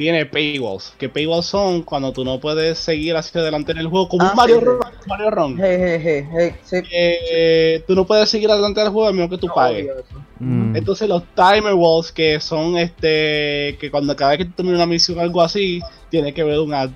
tiene 0.00 0.24
paywalls. 0.24 0.94
Que 0.96 1.10
paywalls 1.10 1.44
son 1.44 1.82
cuando 1.82 2.10
tú 2.10 2.24
no 2.24 2.40
puedes 2.40 2.78
seguir 2.78 3.14
hacia 3.16 3.42
adelante 3.42 3.72
en 3.72 3.78
el 3.78 3.86
juego 3.86 4.08
como 4.08 4.24
un 4.24 4.30
ah, 4.30 4.34
Mario 4.34 4.60
Ron. 4.60 4.78
Mario 5.06 5.30
Ron. 5.30 5.58
Eh, 5.60 6.64
tú 7.86 7.94
no 7.94 8.06
puedes 8.06 8.30
seguir 8.30 8.50
adelante 8.50 8.80
en 8.80 8.86
el 8.86 8.92
juego 8.94 9.08
a 9.08 9.12
menos 9.12 9.28
que 9.28 9.36
tú 9.36 9.48
pagues. 9.54 9.88
Mm. 10.38 10.74
Entonces 10.74 11.06
los 11.06 11.22
timer 11.34 11.74
walls 11.74 12.12
que 12.12 12.40
son 12.40 12.78
este 12.78 13.76
que 13.78 13.90
cuando 13.90 14.16
cada 14.16 14.30
vez 14.30 14.38
que 14.38 14.44
tú 14.46 14.52
terminas 14.52 14.78
una 14.78 14.86
misión 14.86 15.18
o 15.18 15.20
algo 15.20 15.42
así, 15.42 15.82
tiene 16.08 16.32
que 16.32 16.44
ver 16.44 16.60
un 16.60 16.72
ad. 16.72 16.88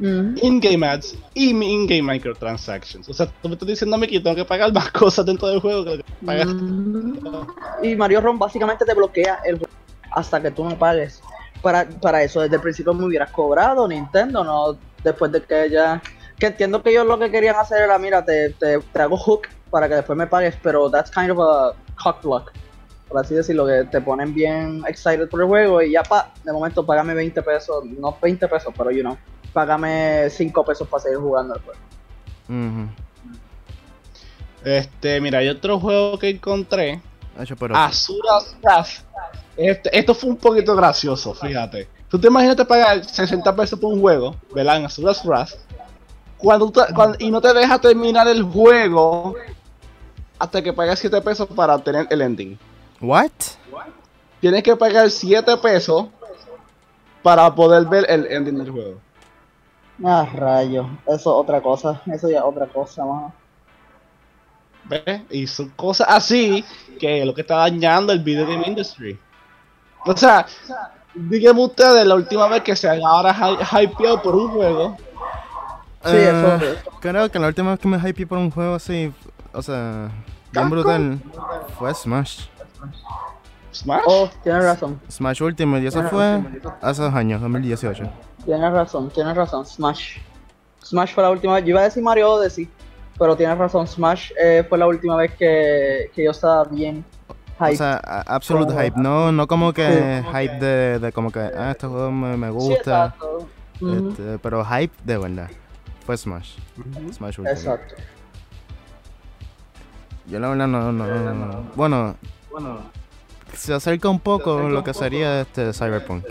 Mm. 0.00 0.36
In-game 0.42 0.86
ads 0.86 1.16
y 1.32 1.48
in-game 1.48 2.02
microtransactions. 2.02 3.08
O 3.08 3.14
sea, 3.14 3.24
tú 3.40 3.48
me 3.48 3.54
estás 3.54 3.66
diciendo 3.66 3.96
a 3.96 3.98
mí 3.98 4.06
que 4.06 4.20
tengo 4.20 4.36
que 4.36 4.44
pagar 4.44 4.70
más 4.70 4.90
cosas 4.92 5.24
dentro 5.24 5.48
del 5.48 5.60
juego 5.60 5.86
que 5.86 6.04
mm. 6.20 7.84
Y 7.84 7.96
Mario 7.96 8.20
Ron 8.20 8.38
básicamente 8.38 8.84
te 8.84 8.92
bloquea 8.92 9.38
el 9.46 9.56
juego 9.56 9.72
hasta 10.10 10.42
que 10.42 10.50
tú 10.50 10.62
no 10.62 10.78
pagues. 10.78 11.22
Para, 11.62 11.88
para 11.88 12.22
eso 12.22 12.40
desde 12.40 12.56
el 12.56 12.62
principio 12.62 12.94
me 12.94 13.04
hubieras 13.04 13.30
cobrado 13.30 13.86
Nintendo, 13.86 14.44
no 14.44 14.76
después 15.02 15.32
de 15.32 15.42
que 15.42 15.70
ya... 15.70 16.02
Que 16.38 16.46
entiendo 16.46 16.82
que 16.82 16.90
ellos 16.90 17.06
lo 17.06 17.18
que 17.18 17.30
querían 17.30 17.56
hacer 17.56 17.82
era, 17.82 17.98
mira, 17.98 18.24
te, 18.24 18.50
te, 18.50 18.78
te 18.78 19.02
hago 19.02 19.16
hook 19.18 19.42
para 19.70 19.88
que 19.88 19.96
después 19.96 20.16
me 20.16 20.26
pagues, 20.26 20.56
pero 20.62 20.90
that's 20.90 21.10
kind 21.10 21.30
of 21.30 21.38
a 21.38 21.74
cock 22.02 22.22
block. 22.22 22.52
Por 23.08 23.20
así 23.20 23.34
decirlo, 23.34 23.66
que 23.66 23.84
te 23.90 24.00
ponen 24.00 24.32
bien 24.32 24.82
excited 24.88 25.28
por 25.28 25.40
el 25.40 25.48
juego 25.48 25.82
y 25.82 25.92
ya 25.92 26.02
pa, 26.02 26.32
de 26.44 26.52
momento 26.52 26.86
págame 26.86 27.12
20 27.12 27.42
pesos, 27.42 27.84
no 27.84 28.16
20 28.22 28.48
pesos, 28.48 28.72
pero 28.76 28.90
you 28.90 29.00
know, 29.00 29.18
págame 29.52 30.30
5 30.30 30.64
pesos 30.64 30.88
para 30.88 31.02
seguir 31.02 31.18
jugando 31.18 31.54
el 31.54 31.60
juego. 31.60 31.80
Este, 34.64 35.20
mira, 35.20 35.38
hay 35.38 35.48
otro 35.48 35.80
juego 35.80 36.18
que 36.18 36.30
encontré. 36.30 37.00
Pero- 37.58 37.76
Azura's 37.76 38.54
Wrath. 38.62 38.88
Este, 39.56 39.98
esto 39.98 40.14
fue 40.14 40.30
un 40.30 40.36
poquito 40.36 40.74
gracioso, 40.74 41.34
fíjate. 41.34 41.88
Tú 42.08 42.18
te 42.18 42.28
imaginas 42.28 42.56
te 42.56 42.64
pagar 42.64 43.04
60 43.04 43.54
pesos 43.54 43.78
por 43.78 43.92
un 43.92 44.00
juego, 44.00 44.34
¿verdad? 44.54 44.78
En 44.78 44.86
Azura's 44.86 45.24
Wrath. 45.24 45.50
Cuando, 46.38 46.70
tú- 46.70 46.80
cuando- 46.94 47.16
y 47.20 47.30
no 47.30 47.40
te 47.40 47.52
deja 47.52 47.78
terminar 47.78 48.26
el 48.26 48.42
juego 48.42 49.34
hasta 50.38 50.62
que 50.62 50.72
pagas 50.72 50.98
7 50.98 51.20
pesos 51.20 51.46
para 51.54 51.74
obtener 51.74 52.06
el 52.10 52.22
ending. 52.22 52.58
What? 53.00 53.30
Tienes 54.40 54.62
que 54.62 54.74
pagar 54.74 55.10
7 55.10 55.56
pesos 55.58 56.06
para 57.22 57.54
poder 57.54 57.84
ver 57.86 58.06
el 58.08 58.26
ending 58.26 58.56
del 58.56 58.70
juego. 58.70 59.00
Ah, 60.02 60.26
rayo, 60.34 60.88
eso 61.06 61.14
es 61.14 61.26
otra 61.26 61.60
cosa, 61.60 62.00
eso 62.06 62.30
ya 62.30 62.38
es 62.38 62.44
otra 62.44 62.66
cosa, 62.66 63.04
mano. 63.04 63.34
¿Ves? 64.84 65.22
Y 65.30 65.46
son 65.46 65.68
cosas 65.70 66.06
así 66.10 66.64
que 66.98 67.20
es 67.20 67.26
lo 67.26 67.34
que 67.34 67.42
está 67.42 67.56
dañando 67.56 68.12
el 68.12 68.20
video 68.20 68.46
game 68.46 68.64
industry. 68.66 69.18
O 70.06 70.16
sea, 70.16 70.46
díganme 71.14 71.62
ustedes 71.64 72.06
la 72.06 72.14
última 72.14 72.46
vez 72.48 72.62
que 72.62 72.74
se 72.76 72.88
ahora 72.88 73.34
hy- 73.34 73.84
hypeado 73.84 74.20
por 74.22 74.34
un 74.34 74.48
juego. 74.50 74.96
Sí, 76.04 76.16
eso- 76.16 76.56
Eh, 76.64 76.78
Creo 77.00 77.30
que 77.30 77.38
la 77.38 77.46
última 77.48 77.70
vez 77.72 77.80
que 77.80 77.88
me 77.88 77.96
hypeé 77.98 78.26
por 78.26 78.38
un 78.38 78.50
juego 78.50 78.74
así, 78.74 79.12
o 79.52 79.62
sea, 79.62 80.10
bien 80.52 80.70
brutal, 80.70 81.18
fue 81.78 81.94
Smash. 81.94 82.46
Smash. 83.72 84.02
Oh, 84.06 84.28
tienes 84.42 84.64
razón, 84.64 85.00
Smash 85.10 85.42
Ultimate, 85.42 85.82
y 85.82 85.86
eso 85.86 86.02
fue 86.08 86.42
hace 86.82 87.02
dos 87.02 87.14
años, 87.14 87.40
2018. 87.40 88.04
tienes 88.44 88.72
razón, 88.72 89.10
tienes 89.10 89.36
razón, 89.36 89.64
Smash. 89.64 90.18
Smash 90.82 91.14
fue 91.14 91.22
la 91.22 91.30
última 91.30 91.54
vez, 91.54 91.64
yo 91.64 91.70
iba 91.70 91.80
a 91.80 91.84
decir 91.84 92.02
Mario 92.02 92.32
Odyssey, 92.32 92.68
pero 93.20 93.36
tienes 93.36 93.58
razón, 93.58 93.86
Smash 93.86 94.32
eh, 94.40 94.64
fue 94.66 94.78
la 94.78 94.86
última 94.88 95.14
vez 95.14 95.32
que, 95.34 96.10
que 96.14 96.24
yo 96.24 96.30
estaba 96.30 96.64
bien 96.64 97.04
hype. 97.58 97.74
O 97.74 97.76
sea, 97.76 97.96
absolute 98.26 98.72
Como- 98.72 98.80
hype, 98.82 98.98
no, 98.98 99.30
no 99.30 99.46
como 99.46 99.72
que 99.74 100.22
Sí. 100.24 100.28
hype 100.34 100.58
de, 100.58 100.98
de 100.98 101.12
como 101.12 101.30
que, 101.30 101.38
ah, 101.38 101.70
este 101.72 101.86
juego 101.86 102.10
me, 102.10 102.34
me 102.38 102.46
Sí, 102.48 102.52
gusta, 102.54 103.14
este, 103.74 104.38
pero 104.38 104.64
hype 104.64 104.94
de 105.04 105.18
verdad. 105.18 105.50
Fue 106.06 106.16
Smash. 106.16 106.56
Smash 107.12 107.38
Ultimate. 107.38 107.50
Exacto. 107.52 107.94
Yo 110.26 110.38
la 110.40 110.48
verdad 110.48 110.66
no, 110.66 110.90
no, 110.90 111.34
no. 111.34 111.64
Bueno, 111.76 112.16
se 113.54 113.74
acerca 113.74 114.08
un 114.08 114.20
poco 114.20 114.60
lo 114.60 114.82
que 114.82 114.94
sería 114.94 115.42
este 115.42 115.74
Cyberpunk. 115.74 116.24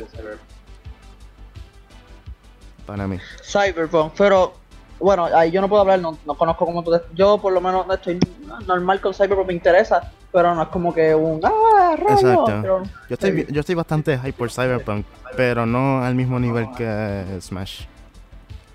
Para 2.87 3.05
mí. 3.07 3.19
Cyberpunk, 3.43 4.13
pero 4.17 4.53
bueno, 4.99 5.25
ahí 5.33 5.51
yo 5.51 5.61
no 5.61 5.69
puedo 5.69 5.81
hablar, 5.81 5.99
no, 5.99 6.17
no 6.25 6.35
conozco 6.35 6.65
cómo 6.65 6.83
tú. 6.83 6.91
Yo 7.15 7.37
por 7.37 7.53
lo 7.53 7.61
menos 7.61 7.85
estoy 7.89 8.19
normal 8.67 8.99
con 8.99 9.13
Cyberpunk, 9.13 9.47
me 9.47 9.53
interesa, 9.53 10.11
pero 10.31 10.53
no 10.53 10.61
es 10.63 10.67
como 10.69 10.93
que 10.93 11.15
un. 11.15 11.39
¡Ah, 11.43 11.95
rayo! 11.97 12.13
Exacto. 12.19 12.59
Pero- 12.61 12.83
Yo 12.83 13.13
estoy, 13.13 13.47
yo 13.49 13.59
estoy 13.61 13.75
bastante 13.75 14.17
hype 14.17 14.33
por 14.33 14.51
Cyberpunk, 14.51 15.05
pero 15.37 15.65
no 15.65 16.03
al 16.03 16.15
mismo 16.15 16.39
nivel 16.39 16.67
que 16.77 17.23
Smash. 17.41 17.83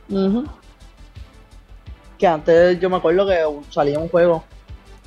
Ujú. 0.08 0.44
Que 2.18 2.26
antes 2.26 2.78
yo 2.80 2.88
me 2.88 2.96
acuerdo 2.96 3.26
que 3.26 3.38
salía 3.70 3.98
un 3.98 4.08
juego 4.08 4.44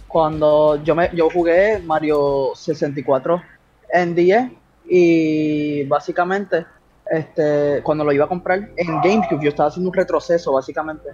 cuando 0.07 0.81
yo 0.83 0.95
me 0.95 1.09
yo 1.13 1.29
jugué 1.29 1.79
Mario 1.79 2.51
64 2.55 3.41
en 3.93 4.15
10 4.15 4.51
y 4.89 5.83
básicamente 5.85 6.65
este 7.11 7.81
cuando 7.83 8.03
lo 8.03 8.11
iba 8.11 8.25
a 8.25 8.27
comprar 8.27 8.69
en 8.75 9.01
GameCube 9.01 9.41
yo 9.41 9.49
estaba 9.49 9.69
haciendo 9.69 9.89
un 9.89 9.95
retroceso 9.95 10.53
básicamente 10.53 11.09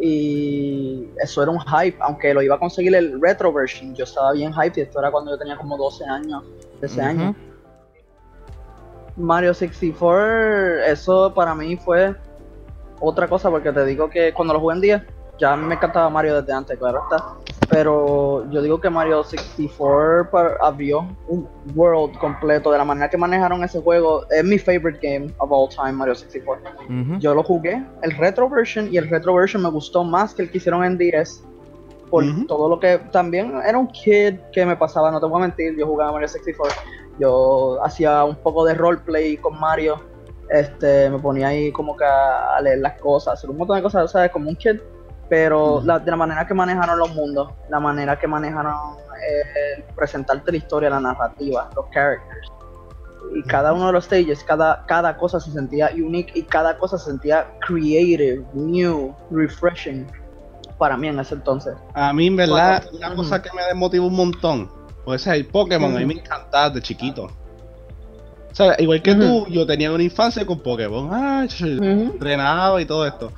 y 0.00 1.08
eso 1.22 1.42
era 1.42 1.50
un 1.50 1.60
hype 1.60 1.96
aunque 2.00 2.32
lo 2.32 2.42
iba 2.42 2.54
a 2.54 2.58
conseguir 2.58 2.94
el 2.94 3.20
retro 3.20 3.52
version 3.52 3.94
yo 3.94 4.04
estaba 4.04 4.32
bien 4.32 4.52
hype 4.52 4.80
y 4.80 4.82
esto 4.82 5.00
era 5.00 5.10
cuando 5.10 5.32
yo 5.32 5.38
tenía 5.38 5.56
como 5.56 5.76
12 5.76 6.04
años 6.04 6.44
13 6.80 7.00
Ujú. 7.00 7.08
años 7.08 7.36
Mario 9.18 9.52
64, 9.52 10.84
eso 10.84 11.34
para 11.34 11.52
mí 11.52 11.76
fue 11.76 12.14
otra 13.00 13.26
cosa, 13.26 13.50
porque 13.50 13.72
te 13.72 13.84
digo 13.84 14.08
que 14.08 14.32
cuando 14.32 14.54
lo 14.54 14.60
jugué 14.60 14.76
en 14.76 14.80
10, 14.80 15.02
ya 15.38 15.56
me 15.56 15.74
encantaba 15.74 16.08
Mario 16.10 16.40
desde 16.40 16.52
antes, 16.52 16.78
claro 16.78 17.02
está. 17.10 17.24
Pero 17.68 18.48
yo 18.50 18.62
digo 18.62 18.80
que 18.80 18.88
Mario 18.88 19.22
64 19.22 20.30
par- 20.30 20.56
abrió 20.62 21.06
un 21.28 21.46
world 21.74 22.16
completo 22.18 22.72
de 22.72 22.78
la 22.78 22.84
manera 22.84 23.10
que 23.10 23.18
manejaron 23.18 23.62
ese 23.62 23.80
juego. 23.80 24.24
Es 24.30 24.42
mi 24.42 24.58
favorite 24.58 24.98
game 25.02 25.34
of 25.38 25.50
all 25.52 25.68
time, 25.68 25.92
Mario 25.92 26.14
64. 26.14 26.70
Ujú. 26.88 27.18
Yo 27.18 27.34
lo 27.34 27.42
jugué, 27.42 27.84
el 28.02 28.12
retro 28.16 28.48
version, 28.48 28.88
y 28.92 28.96
el 28.96 29.08
retro 29.10 29.34
version 29.34 29.62
me 29.62 29.70
gustó 29.70 30.02
más 30.02 30.34
que 30.34 30.42
el 30.42 30.50
que 30.50 30.58
hicieron 30.58 30.82
en 30.84 30.96
10. 30.96 31.44
Por 32.10 32.24
todo 32.46 32.70
lo 32.70 32.80
que 32.80 32.96
también 33.12 33.60
era 33.66 33.76
un 33.76 33.88
kid 33.88 34.36
que 34.50 34.64
me 34.64 34.76
pasaba, 34.76 35.10
no 35.10 35.20
te 35.20 35.26
voy 35.26 35.40
a 35.42 35.46
mentir, 35.46 35.76
yo 35.78 35.86
jugaba 35.86 36.12
Mario 36.12 36.26
64. 36.28 36.74
Yo 37.20 37.78
hacía 37.84 38.24
un 38.24 38.36
poco 38.36 38.64
de 38.64 38.72
roleplay 38.72 39.36
con 39.36 39.60
Mario. 39.60 40.00
Este, 40.48 41.10
me 41.10 41.18
ponía 41.18 41.48
ahí 41.48 41.70
como 41.70 41.94
que 41.94 42.04
a 42.06 42.56
a 42.56 42.60
leer 42.62 42.78
las 42.78 42.98
cosas, 42.98 43.34
hacer 43.34 43.50
un 43.50 43.58
montón 43.58 43.76
de 43.76 43.82
cosas, 43.82 44.10
¿sabes? 44.10 44.30
Como 44.30 44.48
un 44.48 44.56
kid. 44.56 44.80
Pero 45.28 45.82
la, 45.84 45.98
de 45.98 46.10
la 46.10 46.16
manera 46.16 46.46
que 46.46 46.54
manejaron 46.54 46.98
los 46.98 47.14
mundos, 47.14 47.52
la 47.68 47.80
manera 47.80 48.18
que 48.18 48.26
manejaron 48.26 48.74
eh, 49.18 49.84
presentarte 49.94 50.50
la 50.52 50.58
historia, 50.58 50.90
la 50.90 51.00
narrativa, 51.00 51.68
los 51.76 51.86
characters. 51.90 52.48
Y 53.34 53.42
cada 53.42 53.72
uno 53.72 53.88
de 53.88 53.92
los 53.92 54.04
stages, 54.04 54.42
cada, 54.44 54.86
cada 54.86 55.16
cosa 55.16 55.38
se 55.38 55.50
sentía 55.50 55.90
unique 55.94 56.32
y 56.34 56.42
cada 56.42 56.78
cosa 56.78 56.96
se 56.96 57.06
sentía 57.06 57.46
creative, 57.66 58.42
new, 58.54 59.14
refreshing. 59.30 60.06
Para 60.78 60.96
mí 60.96 61.08
en 61.08 61.18
ese 61.18 61.34
entonces. 61.34 61.74
A 61.92 62.12
mí, 62.12 62.28
en 62.28 62.36
verdad, 62.36 62.84
Bueno, 62.84 63.06
una 63.06 63.16
cosa 63.16 63.42
que 63.42 63.50
me 63.54 63.62
desmotiva 63.64 64.06
un 64.06 64.14
montón. 64.14 64.70
Pues 65.04 65.26
es 65.26 65.34
el 65.34 65.46
Pokémon, 65.46 65.94
a 65.94 65.98
mí 65.98 66.06
me 66.06 66.14
encantaba 66.14 66.70
de 66.70 66.80
chiquito. 66.80 67.24
O 67.24 68.54
sea, 68.54 68.76
igual 68.78 69.02
que 69.02 69.14
tú, 69.14 69.46
yo 69.48 69.66
tenía 69.66 69.92
una 69.92 70.02
infancia 70.02 70.46
con 70.46 70.60
Pokémon. 70.60 71.10
Ah, 71.12 71.46
entrenaba 71.60 72.80
y 72.80 72.86
todo 72.86 73.06
esto. 73.06 73.32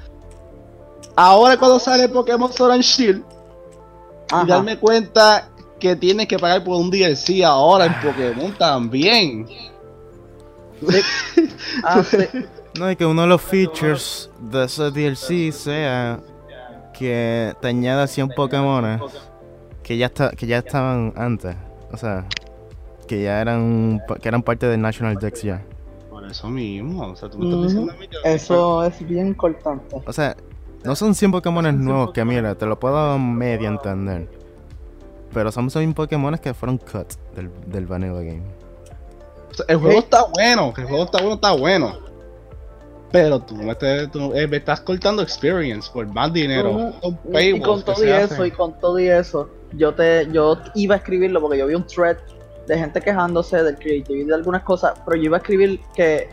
Ahora 1.23 1.59
cuando 1.59 1.79
sale 1.79 2.09
Pokémon 2.09 2.51
Sword 2.51 2.73
and 2.73 2.83
Shield, 2.83 3.23
Ajá. 4.33 4.43
y 4.43 4.49
darme 4.49 4.79
cuenta 4.79 5.51
que 5.79 5.95
tienes 5.95 6.27
que 6.27 6.39
pagar 6.39 6.64
por 6.64 6.81
un 6.81 6.91
DLC 6.91 7.43
ahora 7.45 7.85
en 7.85 7.95
Pokémon 8.01 8.53
también. 8.57 9.47
Ah, 11.85 12.03
sí. 12.03 12.16
No, 12.79 12.91
y 12.91 12.97
que 12.97 13.05
uno 13.05 13.23
de 13.23 13.29
los 13.29 13.43
features 13.43 14.31
de 14.41 14.64
ese 14.64 14.91
DLC 14.91 15.53
sea 15.53 16.21
que 16.99 17.55
te 17.61 17.68
añada 17.68 18.07
100 18.07 18.31
Pokémon 18.31 18.99
que 19.83 19.99
ya 19.99 20.07
está, 20.07 20.31
que 20.31 20.47
ya 20.47 20.59
estaban 20.59 21.12
antes. 21.16 21.55
O 21.93 21.99
sea, 21.99 22.25
que 23.07 23.23
ya 23.23 23.43
eran 23.43 24.01
que 24.23 24.27
eran 24.27 24.43
parte 24.43 24.66
del 24.66 24.81
National 24.81 25.16
Dex 25.16 25.43
ya. 25.43 25.62
Por 26.09 26.25
eso 26.25 26.49
mismo, 26.49 27.09
o 27.09 27.14
sea, 27.14 27.29
tú 27.29 27.39
me 27.39 27.45
estás 27.45 27.62
diciendo 27.64 27.93
a 27.93 27.97
mí 27.97 28.09
que... 28.09 28.16
Eso 28.25 28.83
es 28.85 29.07
bien 29.07 29.27
importante. 29.29 29.97
O 30.07 30.12
sea, 30.14 30.35
no 30.85 30.97
son 30.97 31.14
100 31.14 31.33
Pokémon 31.33 31.85
nuevos 31.85 32.12
que 32.12 32.24
mira, 32.24 32.55
te 32.55 32.66
lo 32.66 32.78
puedo 32.78 33.18
medio 33.18 33.68
entender. 33.68 34.28
Pero 35.33 35.53
son 35.53 35.70
100 35.70 35.95
Pokémon 35.95 36.37
que 36.39 36.55
fueron 36.55 36.78
cut 36.78 37.12
del, 37.35 37.51
del 37.66 37.87
Vanilla 37.87 38.14
Game. 38.20 38.43
O 39.51 39.55
sea, 39.55 39.64
el 39.68 39.76
juego 39.78 39.99
está 40.01 40.24
bueno, 40.33 40.72
que 40.72 40.83
el 40.83 40.89
juego 40.89 41.05
está 41.05 41.18
bueno, 41.18 41.35
está 41.35 41.53
bueno. 41.53 41.99
Pero 43.12 43.41
tú 43.41 43.57
me, 43.57 43.74
te- 43.74 44.07
tú, 44.07 44.33
eh, 44.35 44.47
me 44.47 44.59
estás 44.59 44.81
cortando 44.81 45.20
experience 45.22 45.91
por 45.93 46.07
más 46.07 46.33
dinero. 46.33 46.93
Y 47.41 47.61
con 47.61 47.78
que 47.83 47.85
todo 47.93 48.05
y 48.05 48.09
eso, 48.09 48.35
hacen. 48.35 48.47
y 48.47 48.51
con 48.53 48.78
todo 48.78 48.99
y 49.01 49.09
eso, 49.09 49.51
yo 49.72 49.93
te, 49.95 50.28
yo 50.33 50.57
iba 50.76 50.95
a 50.95 50.99
escribirlo 50.99 51.41
porque 51.41 51.59
yo 51.59 51.66
vi 51.66 51.74
un 51.74 51.85
thread 51.85 52.16
de 52.68 52.78
gente 52.78 53.01
quejándose 53.01 53.62
del 53.64 53.76
creativity 53.76 54.24
de 54.28 54.35
algunas 54.35 54.62
cosas, 54.62 54.93
pero 55.05 55.16
yo 55.16 55.24
iba 55.24 55.39
a 55.39 55.41
escribir 55.41 55.81
que 55.95 56.28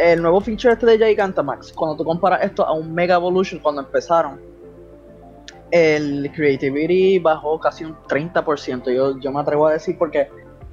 el 0.00 0.22
nuevo 0.22 0.40
feature 0.40 0.72
este 0.72 0.86
de 0.86 1.06
Gigantamax, 1.06 1.72
cuando 1.72 1.96
tú 1.96 2.04
comparas 2.04 2.42
esto 2.42 2.64
a 2.66 2.72
un 2.72 2.92
Mega 2.92 3.16
Evolution 3.16 3.60
cuando 3.60 3.82
empezaron, 3.82 4.40
el 5.70 6.30
creativity 6.34 7.18
bajó 7.18 7.60
casi 7.60 7.84
un 7.84 7.94
30%, 8.08 8.92
yo, 8.92 9.18
yo 9.18 9.32
me 9.32 9.40
atrevo 9.40 9.66
a 9.66 9.72
decir 9.72 9.96
porque 9.98 10.28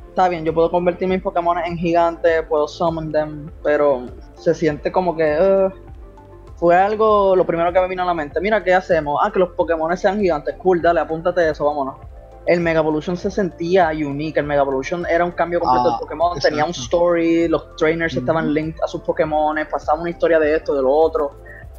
está 0.08 0.30
bien, 0.30 0.46
yo 0.46 0.54
puedo 0.54 0.72
convertir 0.72 1.08
mis 1.08 1.22
Pokémon 1.22 1.60
en 1.60 1.78
gigantes, 1.78 2.44
puedo 2.48 2.68
summon 2.68 3.12
them, 3.12 3.52
pero 3.64 4.06
se 4.36 4.56
siente 4.56 4.92
como 4.92 5.16
que 5.16 5.38
uh, 5.40 5.72
fue 6.56 6.76
algo, 6.76 7.36
lo 7.36 7.46
primero 7.46 7.72
que 7.72 7.80
me 7.80 7.88
vino 7.88 8.02
a 8.02 8.06
la 8.06 8.16
mente. 8.16 8.42
Mira, 8.42 8.64
¿qué 8.64 8.74
hacemos? 8.74 9.20
Ah, 9.24 9.32
que 9.32 9.38
los 9.38 9.50
Pokémon 9.50 9.96
sean 9.96 10.20
gigantes. 10.20 10.56
Cool, 10.56 10.82
dale, 10.82 11.02
apúntate 11.02 11.48
eso, 11.48 11.66
vámonos. 11.66 11.98
El 12.48 12.62
Mega 12.62 12.80
Evolution 12.80 13.18
se 13.18 13.30
sentía 13.30 13.90
unique. 13.90 14.40
El 14.40 14.46
Mega 14.46 14.62
Evolution 14.62 15.06
era 15.06 15.26
un 15.26 15.32
cambio 15.32 15.60
completo 15.60 15.90
Ah, 15.90 15.92
del 15.92 16.00
Pokémon. 16.00 16.40
Tenía 16.40 16.64
un 16.66 16.72
story, 16.72 17.48
los 17.48 17.76
trainers 17.76 18.16
estaban 18.16 18.54
linked 18.54 18.80
a 18.84 18.88
sus 18.88 19.02
Pokémon, 19.02 19.58
pasaba 19.70 20.00
una 20.00 20.10
historia 20.10 20.40
de 20.40 20.56
esto, 20.56 20.74
de 20.74 20.82
lo 20.82 20.92
otro. 20.92 21.32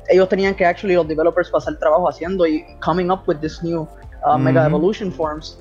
Ellos 0.09 0.29
tenían 0.29 0.55
que, 0.55 0.65
actually, 0.67 0.95
los 0.95 1.09
developers 1.09 1.51
pasar 1.51 1.73
el 1.73 1.79
trabajo 1.79 2.09
haciendo 2.09 2.47
y 2.47 2.65
coming 2.85 3.11
up 3.11 3.21
with 3.27 3.37
this 3.39 3.63
new 3.63 3.89
uh, 4.25 4.39
Mega. 4.39 4.67
Evolution 4.67 5.11
forms. 5.11 5.59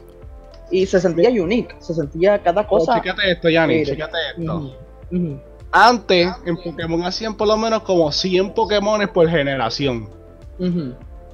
Y 0.70 0.86
se 0.86 0.99
sentía 0.99 1.30
unique, 1.30 1.74
se 1.80 1.93
sentía 1.93 2.41
cada 2.43 2.68
cosa. 2.68 2.95
Chécate 3.01 3.32
esto, 3.32 3.49
Yanni, 3.49 3.86
chécate 3.86 4.18
esto. 4.38 4.76
Antes, 5.72 6.30
en 6.45 6.58
Pokémon 6.58 7.03
hacían 7.03 7.36
por 7.36 7.47
lo 7.47 7.58
menos 7.58 7.82
como 7.84 8.12
100 8.12 8.53
Pokémones 8.53 9.08
por 9.10 9.30
generación. 9.30 10.10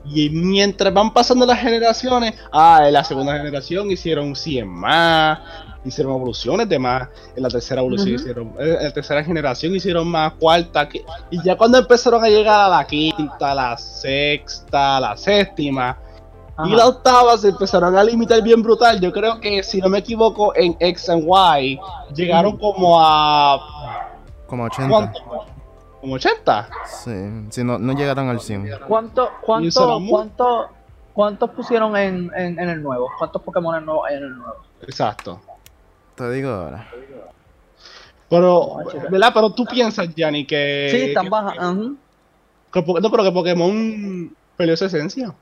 Y 0.05 0.29
mientras 0.29 0.93
van 0.93 1.13
pasando 1.13 1.45
las 1.45 1.59
generaciones, 1.59 2.33
ah, 2.51 2.83
en 2.87 2.93
la 2.93 3.03
segunda 3.03 3.37
generación 3.37 3.89
hicieron 3.89 4.35
100 4.35 4.67
más, 4.67 5.39
hicieron 5.85 6.13
evoluciones 6.15 6.67
de 6.67 6.77
más, 6.79 7.07
en 7.35 7.43
la 7.43 7.49
tercera 7.49 7.81
evolución 7.81 8.09
Ujú. 8.15 8.21
hicieron, 8.21 8.47
eh, 8.59 8.77
en 8.79 8.83
la 8.83 8.91
tercera 8.91 9.23
generación 9.23 9.75
hicieron 9.75 10.07
más, 10.09 10.33
cuarta, 10.33 10.87
qui- 10.89 11.03
y 11.31 11.41
ya 11.43 11.55
cuando 11.57 11.77
empezaron 11.77 12.23
a 12.23 12.27
llegar 12.27 12.61
a 12.61 12.67
la 12.69 12.85
quinta, 12.85 13.55
la 13.55 13.77
sexta, 13.77 14.99
la 14.99 15.15
séptima, 15.15 15.97
y 16.65 16.69
la 16.69 16.87
octava 16.87 17.35
se 17.37 17.49
empezaron 17.49 17.97
a 17.97 18.03
limitar 18.03 18.41
bien 18.43 18.61
brutal. 18.61 18.99
Yo 19.01 19.11
creo 19.11 19.39
que, 19.39 19.63
si 19.63 19.79
no 19.81 19.89
me 19.89 19.97
equivoco, 19.99 20.53
en 20.55 20.75
X 20.79 21.09
and 21.09 21.23
Y 21.27 21.79
llegaron 22.13 22.57
como 22.57 23.01
a. 23.01 23.59
Como 24.45 24.65
80. 24.65 24.87
¿Cuánto? 24.89 25.45
Como 26.03 26.15
80. 26.15 26.69
Sí, 26.85 27.11
sí 27.49 27.63
no, 27.63 27.79
no 27.79 27.93
llegaron 27.93 28.27
al 28.27 28.41
100. 28.41 28.71
¿Cuánto, 28.89 29.29
cuánto, 29.41 29.99
cuánto, 30.09 30.69
¿Cuántos 31.13 31.49
pusieron 31.51 31.95
en, 31.95 32.29
en, 32.35 32.59
en 32.59 32.69
el 32.69 32.83
nuevo? 32.83 33.09
¿Cuántos 33.17 33.41
Pokémon 33.41 33.85
nuevos 33.85 34.05
hay 34.09 34.17
en 34.17 34.23
el 34.23 34.35
nuevo? 34.35 34.57
Exacto. 34.81 35.39
Te 36.15 36.29
digo 36.31 36.49
ahora. 36.49 36.89
Pero. 38.29 38.79
¿verdad? 39.09 39.31
Pero 39.33 39.53
tú 39.53 39.63
piensas, 39.63 40.13
Yanni, 40.13 40.45
que. 40.45 40.89
sí, 40.91 41.01
están 41.03 41.29
bajas. 41.29 41.55
que 42.73 42.81
Po- 42.81 42.99
no, 42.99 43.09
pero 43.09 43.23
que 43.23 43.31
Pokémon 43.31 44.35
perdió 44.57 44.75
su 44.75 44.83
esencia. 44.83 45.33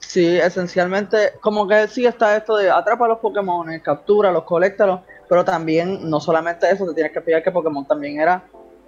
Sí, 0.00 0.26
esencialmente, 0.38 1.34
como 1.40 1.68
que 1.68 1.86
sí 1.86 2.04
está 2.04 2.36
esto 2.36 2.56
de 2.56 2.68
atrapa 2.68 3.06
los 3.06 3.20
Pokémon, 3.20 3.78
captura, 3.78 4.32
los 4.32 4.42
colectalos, 4.42 5.02
pero 5.28 5.44
también 5.44 6.10
no 6.10 6.18
solamente 6.18 6.68
eso, 6.68 6.84
te 6.86 6.94
tienes 6.94 7.12
que 7.12 7.20
fijar 7.20 7.44
que 7.44 7.52
Pokémon 7.52 7.84
también 7.86 8.18
era 8.18 8.42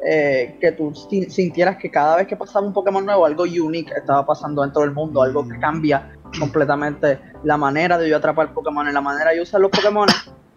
eh, 0.05 0.59
que 0.61 0.73
tú 0.73 0.93
si- 0.95 1.31
sintieras 1.31 1.77
que 1.77 1.91
cada 1.91 2.17
vez 2.17 2.27
que 2.27 2.37
pasaba 2.37 2.67
un 2.67 2.73
Pokémon 2.73 3.05
nuevo, 3.05 3.25
algo 3.25 3.45
unique 3.45 3.93
estaba 3.97 4.25
pasando 4.27 4.63
dentro 4.63 4.83
del 4.83 4.93
mundo, 4.93 5.23
algo 5.23 5.47
que 5.47 5.59
cambia 5.61 6.13
completamente 6.39 7.21
la 7.45 7.57
manera 7.57 7.99
de 7.99 8.09
yo 8.09 8.17
atrapar 8.17 8.53
Pokémon, 8.53 8.93
la 8.93 9.01
manera 9.01 9.31
de 9.31 9.37
yo 9.37 9.43
usar 9.43 9.61
los 9.61 9.71
Pokémon. 9.71 10.09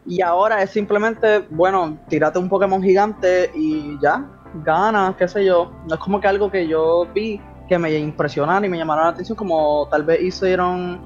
Y 0.07 0.21
ahora 0.21 0.61
es 0.61 0.69
simplemente, 0.69 1.45
bueno, 1.49 1.97
tírate 2.07 2.37
un 2.39 2.47
Pokémon 2.49 2.81
gigante 2.81 3.49
y 3.55 3.97
ya, 4.01 4.23
gana, 4.63 5.15
qué 5.17 5.27
sé 5.27 5.43
yo. 5.45 5.71
No 5.87 5.95
es 5.95 5.99
como 5.99 6.19
que 6.19 6.27
algo 6.27 6.49
que 6.51 6.67
yo 6.67 7.07
vi 7.13 7.41
que 7.67 7.79
me 7.79 7.91
impresionaron 7.97 8.63
y 8.65 8.69
me 8.69 8.77
llamaron 8.77 9.05
la 9.05 9.09
atención, 9.11 9.35
como 9.35 9.87
tal 9.89 10.03
vez 10.03 10.21
hicieron 10.21 11.01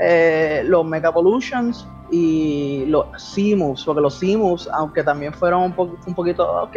eh, 0.00 0.62
los 0.64 0.84
Mega 0.84 1.10
Evolutions 1.10 1.86
y 2.10 2.84
los 2.86 3.06
C-Moves, 3.34 3.84
porque 3.84 4.00
los 4.00 4.18
C-Moves, 4.18 4.68
aunque 4.72 5.02
también 5.04 5.34
fueron 5.34 5.64
un, 5.64 5.72
po- 5.72 5.96
un 6.06 6.14
poquito, 6.14 6.62
ok, 6.62 6.76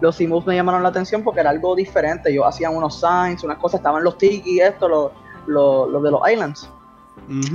los 0.00 0.16
C-Moves 0.16 0.46
me 0.46 0.54
llamaron 0.54 0.82
la 0.82 0.90
atención 0.90 1.22
porque 1.22 1.40
era 1.40 1.50
algo 1.50 1.74
diferente. 1.74 2.32
Yo 2.32 2.46
hacían 2.46 2.76
unos 2.76 3.00
signs, 3.00 3.42
unas 3.44 3.58
cosas, 3.58 3.80
estaban 3.80 4.04
los 4.04 4.18
Tiki, 4.18 4.60
esto, 4.60 4.88
los, 4.88 5.12
los, 5.46 5.90
los 5.90 6.02
de 6.02 6.10
los 6.10 6.20
Islands, 6.30 6.70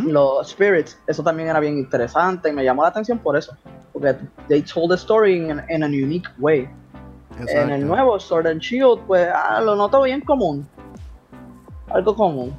los 0.05 0.49
Spirits, 0.49 0.99
eso 1.07 1.23
también 1.23 1.49
era 1.49 1.59
bien 1.59 1.77
interesante 1.77 2.49
y 2.49 2.53
me 2.53 2.63
llamó 2.63 2.83
la 2.83 2.89
atención 2.89 3.17
por 3.17 3.37
eso, 3.37 3.55
porque 3.91 4.15
they 4.47 4.61
told 4.61 4.89
the 4.89 4.95
story 4.95 5.37
in, 5.37 5.61
in 5.69 5.83
a 5.83 5.87
unique 5.87 6.29
way. 6.39 6.69
En 7.47 7.71
el 7.71 7.87
nuevo 7.87 8.19
Sword 8.19 8.45
and 8.45 8.61
Shield, 8.61 8.99
pues 9.07 9.27
ah, 9.33 9.59
lo 9.61 9.75
noto 9.75 10.03
bien 10.03 10.21
común. 10.21 10.67
Algo 11.87 12.15
común. 12.15 12.55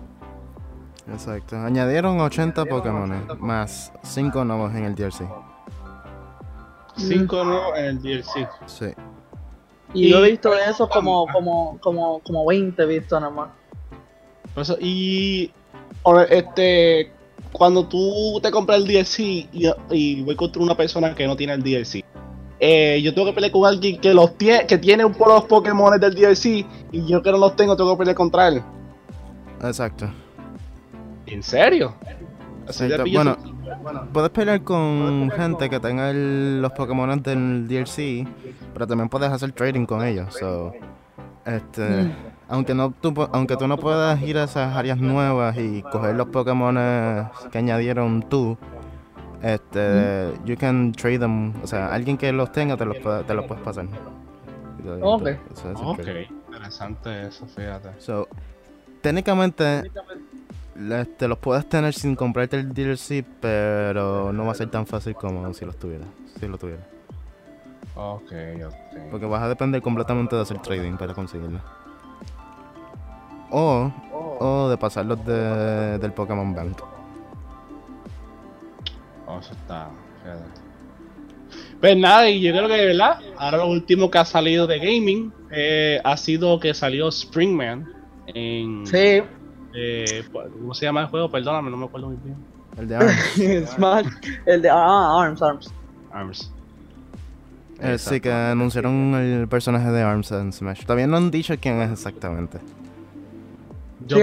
Exacto. 1.13 1.57
Añadieron 1.57 2.19
80 2.19 2.65
Pokémon 2.65 3.27
más 3.39 3.93
5 4.03 4.45
nuevos 4.45 4.75
en 4.75 4.85
el 4.85 4.95
DLC. 4.95 5.29
Cinco 6.97 7.45
nuevos 7.45 7.77
en 7.77 7.85
el 7.85 8.03
DLC. 8.03 8.49
Sí. 8.67 8.87
Y, 9.95 10.07
Y- 10.07 10.11
yo 10.11 10.25
he 10.25 10.31
visto 10.31 10.51
de 10.51 10.65
esos 10.65 10.89
como, 10.89 11.27
como, 11.33 11.79
como, 11.81 12.21
como 12.21 12.45
20 12.47 12.83
he 12.83 12.87
visto 12.87 13.19
nada 13.19 13.33
más. 13.33 13.49
Por 14.53 14.63
eso, 14.63 14.77
y 14.81 15.51
este 16.31 17.11
cuando 17.53 17.87
tú 17.87 18.41
te 18.43 18.51
compras 18.51 18.79
el 18.79 18.87
DLC 18.87 19.21
y, 19.21 19.71
y 19.91 20.23
voy 20.23 20.35
contra 20.35 20.61
una 20.61 20.77
persona 20.77 21.15
que 21.15 21.27
no 21.27 21.37
tiene 21.37 21.55
el 21.55 21.63
DLC, 21.63 22.05
eh, 22.59 23.01
yo 23.03 23.15
tengo 23.15 23.29
que 23.29 23.33
pelear 23.33 23.53
con 23.53 23.65
alguien 23.67 24.01
que 24.01 24.13
los 24.13 24.37
tiene, 24.37 24.67
que 24.67 24.79
tiene 24.79 25.05
un 25.05 25.15
los 25.19 25.45
Pokémon 25.45 25.99
del 26.01 26.15
DLC 26.15 26.67
y 26.91 27.07
yo 27.07 27.23
que 27.23 27.31
no 27.31 27.39
los 27.39 27.55
tengo 27.55 27.77
tengo 27.77 27.93
que 27.93 27.99
pelear 27.99 28.17
contra 28.17 28.49
él. 28.49 28.63
Exacto. 29.63 30.11
¿En 31.27 31.43
serio? 31.43 31.95
Exacto. 32.67 33.05
Bueno, 33.13 33.37
puedes 34.13 34.31
pelear 34.31 34.63
con 34.63 35.31
gente 35.33 35.69
que 35.71 35.81
tenga 35.81 36.11
el- 36.11 36.61
los 36.63 36.73
Pokémon 36.73 37.23
del 37.23 37.67
DLC, 37.69 38.27
pero 38.73 38.87
también 38.87 39.09
puedes 39.09 39.31
hacer 39.31 39.53
trading 39.53 39.87
con 39.87 40.05
ellos. 40.05 40.35
So, 40.35 40.73
este, 41.45 42.05
Mm. 42.05 42.13
aunque 42.49 42.75
no 42.75 42.91
tú, 42.91 43.13
aunque 43.33 43.57
tú 43.57 43.67
no 43.69 43.77
puedas 43.77 44.21
ir 44.23 44.39
a 44.39 44.45
esas 44.45 44.75
áreas 44.77 44.99
nuevas 44.99 45.57
y 45.59 45.83
coger 45.83 46.15
los 46.15 46.29
Pokémon 46.29 46.75
que 47.51 47.59
añadieron 47.59 48.23
tú, 48.29 48.57
este, 49.43 50.33
you 50.45 50.57
can 50.57 50.93
trade 50.93 51.19
them, 51.19 51.53
o 51.63 51.67
sea, 51.67 51.93
alguien 51.93 52.17
que 52.17 52.33
los 52.33 52.51
tenga 52.53 52.77
te 52.77 52.85
los 52.87 52.97
te 53.27 53.35
los 53.35 53.45
puedes 53.47 53.63
pasar. 53.63 53.87
Ok. 55.03 55.27
Eso 55.53 55.71
es 55.73 55.79
Ok, 55.81 56.01
interesante 56.41 57.27
eso, 57.27 57.47
fíjate. 57.47 57.89
So, 57.99 58.29
técnicamente 59.01 59.83
te 61.19 61.29
los 61.29 61.39
puedes 61.39 61.69
tener 61.69 61.95
sin 61.95 62.17
comprarte 62.17 62.57
el 62.57 62.73
DLC, 62.73 63.25
pero 63.41 64.33
no 64.33 64.45
va 64.45 64.53
a 64.53 64.55
ser 64.55 64.71
tan 64.71 64.87
fácil 64.87 65.15
como 65.15 65.53
si 65.55 65.65
los 65.65 65.77
tuvieras. 65.77 66.09
Si 66.39 66.47
lo 66.47 66.59
tuvieras. 66.59 66.85
Ok, 67.97 68.33
ok. 68.67 68.75
Porque 69.11 69.27
vas 69.27 69.43
a 69.43 69.49
depender 69.49 69.81
completamente 69.81 70.35
de 70.35 70.43
hacer 70.43 70.59
trading 70.61 70.97
para 70.97 71.15
conseguirlo. 71.15 71.61
O, 73.51 73.93
o 74.41 74.69
de 74.69 74.77
pasarlos 74.77 75.25
de, 75.25 75.99
del 75.99 76.13
Pokémon 76.13 76.55
Bank. 76.55 76.83
Oh, 79.27 79.39
eso 79.39 79.53
está, 79.53 79.91
fíjate. 80.23 80.65
Pues 81.81 81.97
nada, 81.97 82.29
y 82.29 82.41
yo 82.41 82.53
creo 82.53 82.67
que, 82.67 82.87
¿verdad? 82.87 83.21
Ahora 83.37 83.59
lo 83.59 83.69
último 83.69 84.11
que 84.11 84.19
ha 84.19 84.25
salido 84.25 84.67
de 84.67 84.79
gaming 84.79 85.33
eh, 85.51 86.01
ha 86.03 86.17
sido 86.17 86.59
que 86.59 86.75
salió 86.75 87.11
Springman 87.11 87.87
en... 88.27 88.87
Sí, 88.87 89.23
eh, 89.75 90.25
¿Cómo 90.33 90.75
se 90.75 90.87
llama 90.87 91.03
el 91.03 91.07
juego? 91.09 91.31
Perdóname, 91.31 91.71
no 91.71 91.77
me 91.77 91.87
acuerdo 91.87 92.09
muy 92.09 92.17
bien. 92.23 92.37
El 92.79 92.89
de 92.89 92.97
ARMS. 92.97 93.71
Smash. 93.75 94.07
El 94.47 94.63
de 94.63 94.71
ah, 94.71 95.23
Arms, 95.23 95.43
Arms. 95.43 95.75
Arms. 96.13 96.53
Eh, 97.81 97.99
sí, 97.99 98.21
que 98.21 98.33
anunciaron 98.33 99.15
el 99.15 99.49
personaje 99.49 99.91
de 99.91 100.03
ARMS 100.03 100.31
en 100.33 100.53
Smash. 100.53 100.83
Todavía 100.83 101.07
no 101.07 101.17
han 101.17 101.31
dicho 101.31 101.55
quién 101.61 101.81
es 101.83 101.91
exactamente. 101.91 102.59
Yo 104.07 104.19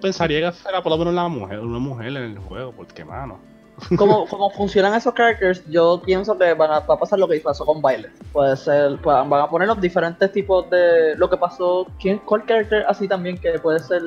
pensaría 0.00 0.50
que 0.50 0.52
fuera 0.52 0.82
por 0.82 0.92
lo 0.92 0.98
menos 0.98 1.14
la 1.14 1.28
mujer, 1.28 1.60
una 1.60 1.78
mujer 1.78 2.08
en 2.08 2.16
el 2.16 2.38
juego, 2.38 2.72
porque 2.72 3.04
mano. 3.04 3.38
Como, 3.98 4.26
como 4.26 4.48
funcionan 4.48 4.94
esos 4.94 5.12
characters, 5.12 5.62
yo 5.68 6.00
pienso 6.02 6.38
que 6.38 6.54
van 6.54 6.70
a, 6.70 6.80
va 6.80 6.94
a 6.94 6.98
pasar 6.98 7.18
lo 7.18 7.28
que 7.28 7.38
pasó 7.40 7.66
con 7.66 7.82
Violet. 7.82 8.10
Puede 8.32 8.56
ser, 8.56 8.96
van 9.04 9.30
a 9.34 9.50
poner 9.50 9.68
los 9.68 9.78
diferentes 9.78 10.32
tipos 10.32 10.70
de 10.70 11.14
lo 11.16 11.28
que 11.28 11.36
pasó. 11.36 11.86
¿Quién, 12.00 12.16
¿Cuál 12.20 12.46
character 12.46 12.86
así 12.88 13.06
también 13.06 13.36
que 13.36 13.58
puede 13.58 13.80
ser? 13.80 14.00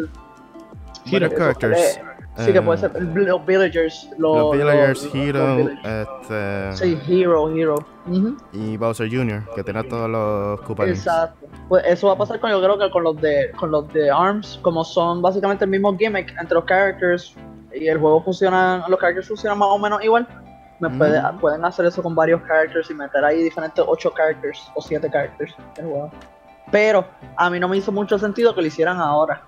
Characters. 1.05 1.97
Eh, 1.97 2.45
sí, 2.45 2.53
que 2.53 2.61
puede 2.61 2.79
ser 2.79 2.91
los 3.01 3.45
villagers. 3.45 4.09
Los, 4.17 4.37
Los 4.37 4.51
Villagers, 4.53 5.03
los- 5.05 5.15
Hero, 5.15 5.47
los 5.47 5.57
villagers. 5.57 6.09
este, 6.21 6.73
Sí, 6.77 6.99
Hero, 7.07 7.49
Hero. 7.55 7.75
Y 8.53 8.77
Bowser 8.77 9.09
Jr., 9.09 9.43
que 9.55 9.63
tiene 9.63 9.83
todos 9.83 10.09
los 10.09 10.61
Koopa 10.61 10.85
Links. 10.85 10.99
Exacto. 10.99 11.47
Pues 11.67 11.83
eso 11.85 12.07
va 12.07 12.13
a 12.13 12.17
pasar 12.17 12.39
con 12.39 12.49
yo 12.51 12.61
creo 12.61 12.77
que 12.77 12.89
con 12.89 13.03
los 13.03 13.19
de 13.21 13.51
con 13.57 13.71
los 13.71 13.87
de 13.93 14.09
ARMS, 14.09 14.59
como 14.61 14.83
son 14.83 15.21
básicamente 15.21 15.65
el 15.65 15.71
mismo 15.71 15.95
gimmick 15.97 16.33
entre 16.39 16.55
los 16.55 16.65
characters 16.65 17.35
y 17.73 17.87
el 17.87 17.99
juego 17.99 18.23
funciona, 18.23 18.85
los 18.87 18.99
characters 18.99 19.27
funcionan 19.27 19.57
más 19.59 19.69
o 19.71 19.77
menos 19.77 20.03
igual. 20.03 20.27
Me 20.79 20.87
Mm. 20.89 20.97
puede- 20.97 21.21
pueden 21.41 21.65
hacer 21.65 21.85
eso 21.85 22.01
con 22.01 22.15
varios 22.15 22.41
characters 22.43 22.89
y 22.89 22.93
meter 22.93 23.23
ahí 23.25 23.43
diferentes 23.43 23.83
8 23.85 24.11
characters 24.15 24.71
o 24.75 24.81
7 24.81 25.09
characters 25.11 25.53
del 25.75 25.85
juego. 25.87 26.09
Pero 26.71 27.05
a 27.35 27.49
mí 27.49 27.59
no 27.59 27.67
me 27.67 27.77
hizo 27.77 27.91
mucho 27.91 28.17
sentido 28.17 28.55
que 28.55 28.61
lo 28.61 28.67
hicieran 28.67 28.97
ahora. 28.97 29.41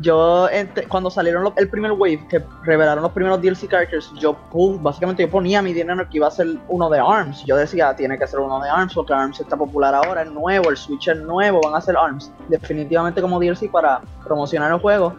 Yo, 0.00 0.48
cuando 0.88 1.10
salieron 1.10 1.44
los- 1.44 1.52
el 1.56 1.68
primer 1.68 1.92
wave, 1.92 2.26
que 2.28 2.42
revelaron 2.62 3.02
los 3.02 3.12
primeros 3.12 3.40
DLC 3.42 3.68
characters, 3.68 4.10
yo 4.14 4.34
pu- 4.50 4.80
básicamente 4.80 5.22
yo 5.24 5.30
ponía 5.30 5.60
mi 5.60 5.72
dinero 5.74 6.08
que 6.08 6.16
iba 6.16 6.26
a 6.26 6.30
ser 6.30 6.46
uno 6.68 6.88
de 6.88 6.98
ARMS. 7.00 7.44
Yo 7.44 7.56
decía, 7.56 7.94
tiene 7.94 8.18
que 8.18 8.26
ser 8.26 8.40
uno 8.40 8.60
de 8.60 8.70
ARMS, 8.70 8.94
porque 8.94 9.12
ARMS 9.12 9.40
está 9.40 9.56
popular 9.56 9.94
ahora, 9.94 10.22
es 10.22 10.30
nuevo, 10.30 10.70
el 10.70 10.76
Switch 10.76 11.08
es 11.08 11.18
nuevo, 11.18 11.60
van 11.62 11.74
a 11.74 11.80
ser 11.80 11.96
ARMS. 11.96 12.32
Definitivamente 12.48 13.20
como 13.20 13.38
DLC 13.38 13.68
para 13.70 14.00
promocionar 14.24 14.72
el 14.72 14.78
juego. 14.80 15.14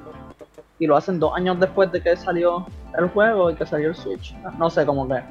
y 0.79 0.88
lo 0.88 0.97
hacen 0.97 1.19
dos 1.19 1.36
años 1.36 1.59
después 1.59 1.91
de 1.91 2.01
que 2.01 2.17
salió 2.17 2.65
el 2.97 3.07
juego 3.09 3.51
y 3.51 3.55
que 3.55 3.67
salió 3.67 3.89
el 3.89 3.95
Switch. 3.95 4.36
No 4.57 4.67
sé 4.67 4.84
cómo 4.84 5.07
que. 5.07 5.21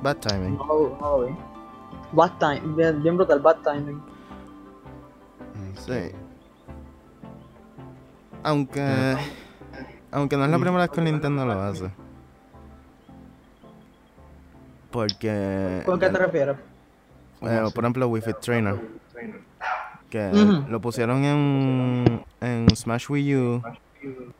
Bad 0.00 0.18
timing. 0.18 0.56
No, 0.56 0.64
lo- 0.66 0.98
no 1.00 1.18
lo 1.18 1.26
vi. 1.26 1.34
Bad 2.12 2.30
time, 2.38 2.60
bien, 2.76 3.02
bien 3.02 3.16
brutal, 3.16 3.40
bad 3.40 3.56
timing. 3.64 4.00
Sí. 5.74 6.12
Aunque. 8.42 9.16
Aunque 10.12 10.36
no 10.36 10.44
es 10.44 10.50
la 10.50 10.58
primera 10.58 10.82
vez 10.82 10.90
que 10.90 11.00
Nintendo 11.00 11.44
lo 11.46 11.52
hace. 11.60 11.90
Porque. 14.90 15.82
¿Con 15.86 15.98
qué 16.00 16.08
te 16.08 16.18
refieres? 16.18 16.56
eh, 17.42 17.62
por 17.74 17.84
ejemplo, 17.84 18.08
Wii 18.08 18.22
Fit 18.22 18.38
Trainer. 18.40 18.76
Que 20.10 20.30
lo 20.68 20.80
pusieron 20.80 21.24
en, 21.24 22.24
en 22.40 22.76
Smash 22.76 23.06
Wii 23.10 23.36
U. 23.36 23.62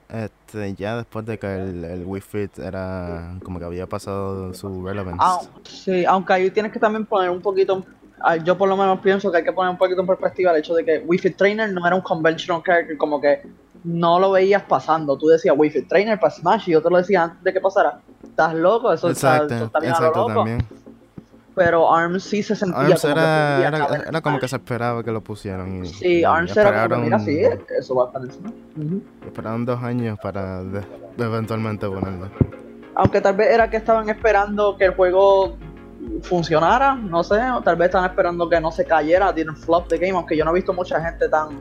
Este, 0.09 0.75
ya 0.75 0.97
después 0.97 1.25
de 1.27 1.39
que 1.39 1.47
el, 1.55 1.85
el 1.85 2.05
Wii 2.05 2.21
Fit 2.23 2.59
era 2.59 3.35
como 3.45 3.59
que 3.61 3.65
había 3.67 3.87
pasado 3.87 4.53
su 4.55 4.85
relevance. 4.85 5.19
Ah, 5.21 5.39
sí, 5.63 6.05
aunque 6.05 6.33
ahí 6.33 6.51
tienes 6.51 6.73
que 6.73 6.81
también 6.81 7.07
poner 7.07 7.31
un 7.31 7.41
poquito. 7.41 7.85
ah, 8.21 8.37
Yo 8.37 8.59
por 8.59 8.69
lo 8.69 8.77
menos 8.77 8.99
pienso 9.01 9.31
que 9.31 9.39
hay 9.39 9.45
que 9.45 9.53
poner 9.53 9.71
un 9.71 9.79
poquito 9.79 10.01
en 10.01 10.07
perspectiva 10.09 10.51
el 10.51 10.57
hecho 10.59 10.75
de 10.75 10.85
que 10.85 10.99
Wii 11.07 11.19
Fit 11.21 11.37
Trainer 11.37 11.73
no 11.73 11.87
era 11.87 11.95
un 11.95 12.03
conventional 12.03 12.63
character, 12.65 12.97
como 12.97 13.21
que 13.21 13.43
no 13.85 14.19
lo 14.19 14.31
veías 14.33 14.63
pasando. 14.65 15.17
Tú 15.17 15.29
decías 15.29 15.55
Wii 15.57 15.71
Fit 15.71 15.89
Trainer 15.89 16.19
para 16.19 16.31
Smash 16.33 16.69
y 16.69 16.73
yo 16.73 16.83
te 16.83 16.91
lo 16.91 16.97
decía 16.99 17.25
antes 17.25 17.43
de 17.43 17.53
que 17.53 17.61
pasara. 17.61 18.01
¿Estás 18.23 18.55
loco? 18.55 18.93
Eso, 18.93 19.09
está, 19.11 19.37
exacto, 19.37 19.55
eso 19.55 19.65
está 19.67 19.81
bien 19.81 19.93
a 19.93 20.01
lo 20.01 20.07
exacto 20.07 20.29
loco. 20.29 20.35
también. 20.41 20.67
Pero 21.55 21.93
ARMS 21.93 22.23
sí 22.23 22.43
se 22.43 22.55
sentía 22.55 22.79
ARMS 22.81 23.03
como 23.03 23.15
que 23.15 23.21
era, 23.21 23.55
podía 23.57 23.69
era, 23.69 24.03
era 24.09 24.21
como 24.21 24.39
que 24.39 24.49
se 24.49 24.57
esperaba 24.57 25.03
que 25.03 25.11
lo 25.11 25.21
pusieran. 25.21 25.85
Y, 25.85 25.89
Sí, 25.89 26.21
y 26.21 26.25
ARMS 26.25 26.57
era 26.57 26.89
como 26.89 26.97
que, 26.97 27.03
mira, 27.05 27.19
sí, 27.19 27.41
eso 27.79 27.95
va 27.97 28.05
a 28.05 28.07
estar 28.07 28.23
en 28.23 28.31
Smash. 28.33 29.03
Esperaron 29.27 29.65
dos 29.67 29.83
años 29.83 30.19
para 30.23 30.63
de- 30.63 30.85
eventualmente 31.19 31.87
ponerlo. 31.89 32.29
Aunque 32.95 33.21
tal 33.21 33.35
vez 33.37 33.49
era 33.53 33.69
que 33.69 33.77
estaban 33.79 34.09
esperando 34.09 34.77
que 34.77 34.85
el 34.87 34.95
juego 34.95 35.57
funcionara, 36.23 36.95
no 36.95 37.23
sé, 37.23 37.41
o 37.51 37.61
tal 37.63 37.77
vez 37.77 37.87
estaban 37.87 38.09
esperando 38.11 38.49
que 38.49 38.61
no 38.61 38.71
se 38.71 38.85
cayera, 38.85 39.33
didn't 39.33 39.57
flop 39.57 39.89
the 39.89 39.99
game, 39.99 40.13
aunque 40.17 40.37
yo 40.37 40.45
no 40.45 40.51
he 40.53 40.55
visto 40.55 40.73
mucha 40.73 41.01
gente 41.03 41.29
tan 41.29 41.61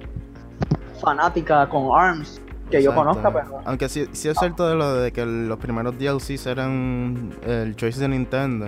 fanática 1.00 1.68
con 1.70 1.89
ARMS 1.97 2.41
que 2.70 2.84
yo 2.84 2.93
conozca, 2.93 3.34
pero 3.34 3.62
Aunque 3.66 3.89
sí, 3.89 4.08
sí 4.12 4.30
es 4.30 4.38
cierto 4.38 4.68
de 4.68 4.76
lo 4.76 4.93
de 4.95 5.12
que 5.12 5.26
los 5.26 5.58
primeros 5.58 5.97
DLCs 5.97 6.45
eran 6.45 7.34
el 7.43 7.76
choice 7.76 8.00
de 8.00 8.08
Nintendo. 8.08 8.68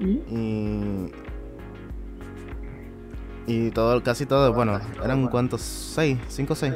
Y. 0.00 1.12
Y 3.46 3.70
todo, 3.72 4.02
casi 4.02 4.26
todo, 4.26 4.52
bueno, 4.52 4.78
eran 5.02 5.26
cuántos, 5.26 5.60
seis, 5.60 6.18
cinco 6.28 6.54
seis, 6.54 6.74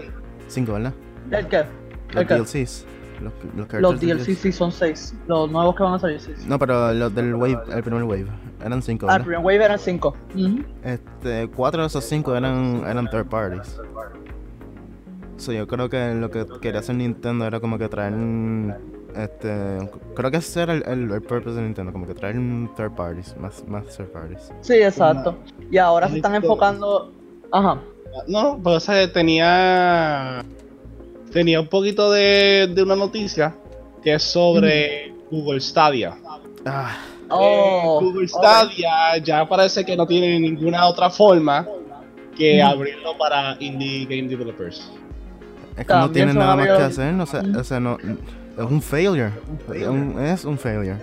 cinco, 0.49 0.73
¿verdad? 0.73 0.93
¿El 1.31 1.47
qué? 1.47 1.65
Los. 2.13 2.27
DLCs. 2.27 2.87
Los, 3.21 3.33
los, 3.55 3.81
Los 3.81 4.01
DLC 4.01 4.35
sí 4.35 4.51
son 4.51 4.73
6, 4.73 5.15
los 5.29 5.49
nuevos 5.49 5.77
que 5.77 5.85
van 5.85 5.95
a 5.95 5.99
salir 6.01 6.21
6. 6.21 6.47
No, 6.47 6.59
pero 6.59 6.93
los 6.93 7.15
del 7.15 7.35
Wave, 7.37 7.59
el 7.73 7.83
primer 7.83 8.03
Wave, 8.03 8.27
eran 8.63 8.83
cinco, 8.83 9.07
Ah, 9.09 9.17
el 9.17 9.23
primer 9.23 9.39
wave 9.39 9.65
eran 9.65 9.79
5. 9.79 10.17
Este, 10.83 11.49
cuatro 11.55 11.83
de 11.83 11.87
esos 11.87 12.05
cinco 12.05 12.35
eran, 12.35 12.83
eran 12.87 13.09
third 13.09 13.27
parties. 13.27 13.81
So, 15.37 15.53
yo 15.53 15.67
creo 15.67 15.89
que 15.89 16.15
lo 16.15 16.31
que 16.31 16.47
quería 16.61 16.81
hacer 16.81 16.95
Nintendo 16.97 17.45
era 17.47 17.59
como 17.61 17.77
que 17.79 17.89
traer 17.89 18.13
un, 18.15 18.73
este, 19.17 19.91
creo 20.15 20.31
que 20.31 20.37
ese 20.39 20.63
era 20.63 20.75
el, 20.75 20.83
el, 20.87 21.11
el 21.11 21.23
purpose 21.23 21.57
de 21.57 21.63
Nintendo, 21.63 21.93
como 21.93 22.07
que 22.07 22.15
traer 22.15 22.39
un 22.39 22.71
third 22.77 22.93
parties, 22.95 23.37
más, 23.37 23.67
más 23.67 23.85
third 23.97 24.11
parties. 24.13 24.53
Sí, 24.61 24.75
exacto. 24.75 25.37
Y 25.71 25.79
ahora 25.79 26.09
se 26.09 26.17
están 26.17 26.35
enfocando. 26.37 27.13
Ajá. 27.51 27.81
No, 28.29 28.61
pero 28.63 28.77
o 28.77 28.81
sea, 28.81 29.13
tenía. 29.13 30.45
Tenía 31.33 31.61
un 31.61 31.67
poquito 31.67 32.13
de, 32.13 32.71
de 32.73 32.83
una 32.83 32.95
noticia 32.95 33.57
que 34.05 34.15
es 34.15 34.23
sobre 34.23 35.13
Google 35.31 35.61
Stadia. 35.61 36.17
Ah, 36.65 36.97
Oh, 37.31 37.99
Eh, 38.01 38.05
Google. 38.05 38.29
Stadia 38.29 39.17
ya 39.23 39.49
parece 39.49 39.85
que 39.85 39.97
no 39.97 40.07
tiene 40.07 40.39
ninguna 40.39 40.87
otra 40.87 41.09
forma 41.11 41.67
que 42.37 42.61
Ujú. 42.63 42.69
abrirlo 42.71 43.17
para 43.19 43.57
indie 43.61 44.05
game 44.05 44.29
developers. 44.29 44.93
Es 45.77 45.87
que 45.87 45.95
no 45.95 46.11
tienen 46.11 46.37
nada 46.37 46.57
más 46.57 46.67
que 46.67 46.73
hacer, 46.73 47.15
o 47.15 47.27
sea, 47.27 47.43
o 47.59 47.65
sea, 47.65 47.81
no, 47.81 47.99
es 47.99 48.65
un 48.71 48.81
failure, 48.81 49.33
es 49.75 49.87
un, 49.89 50.19
es 50.21 50.45
un 50.45 50.59
failure. 50.59 50.97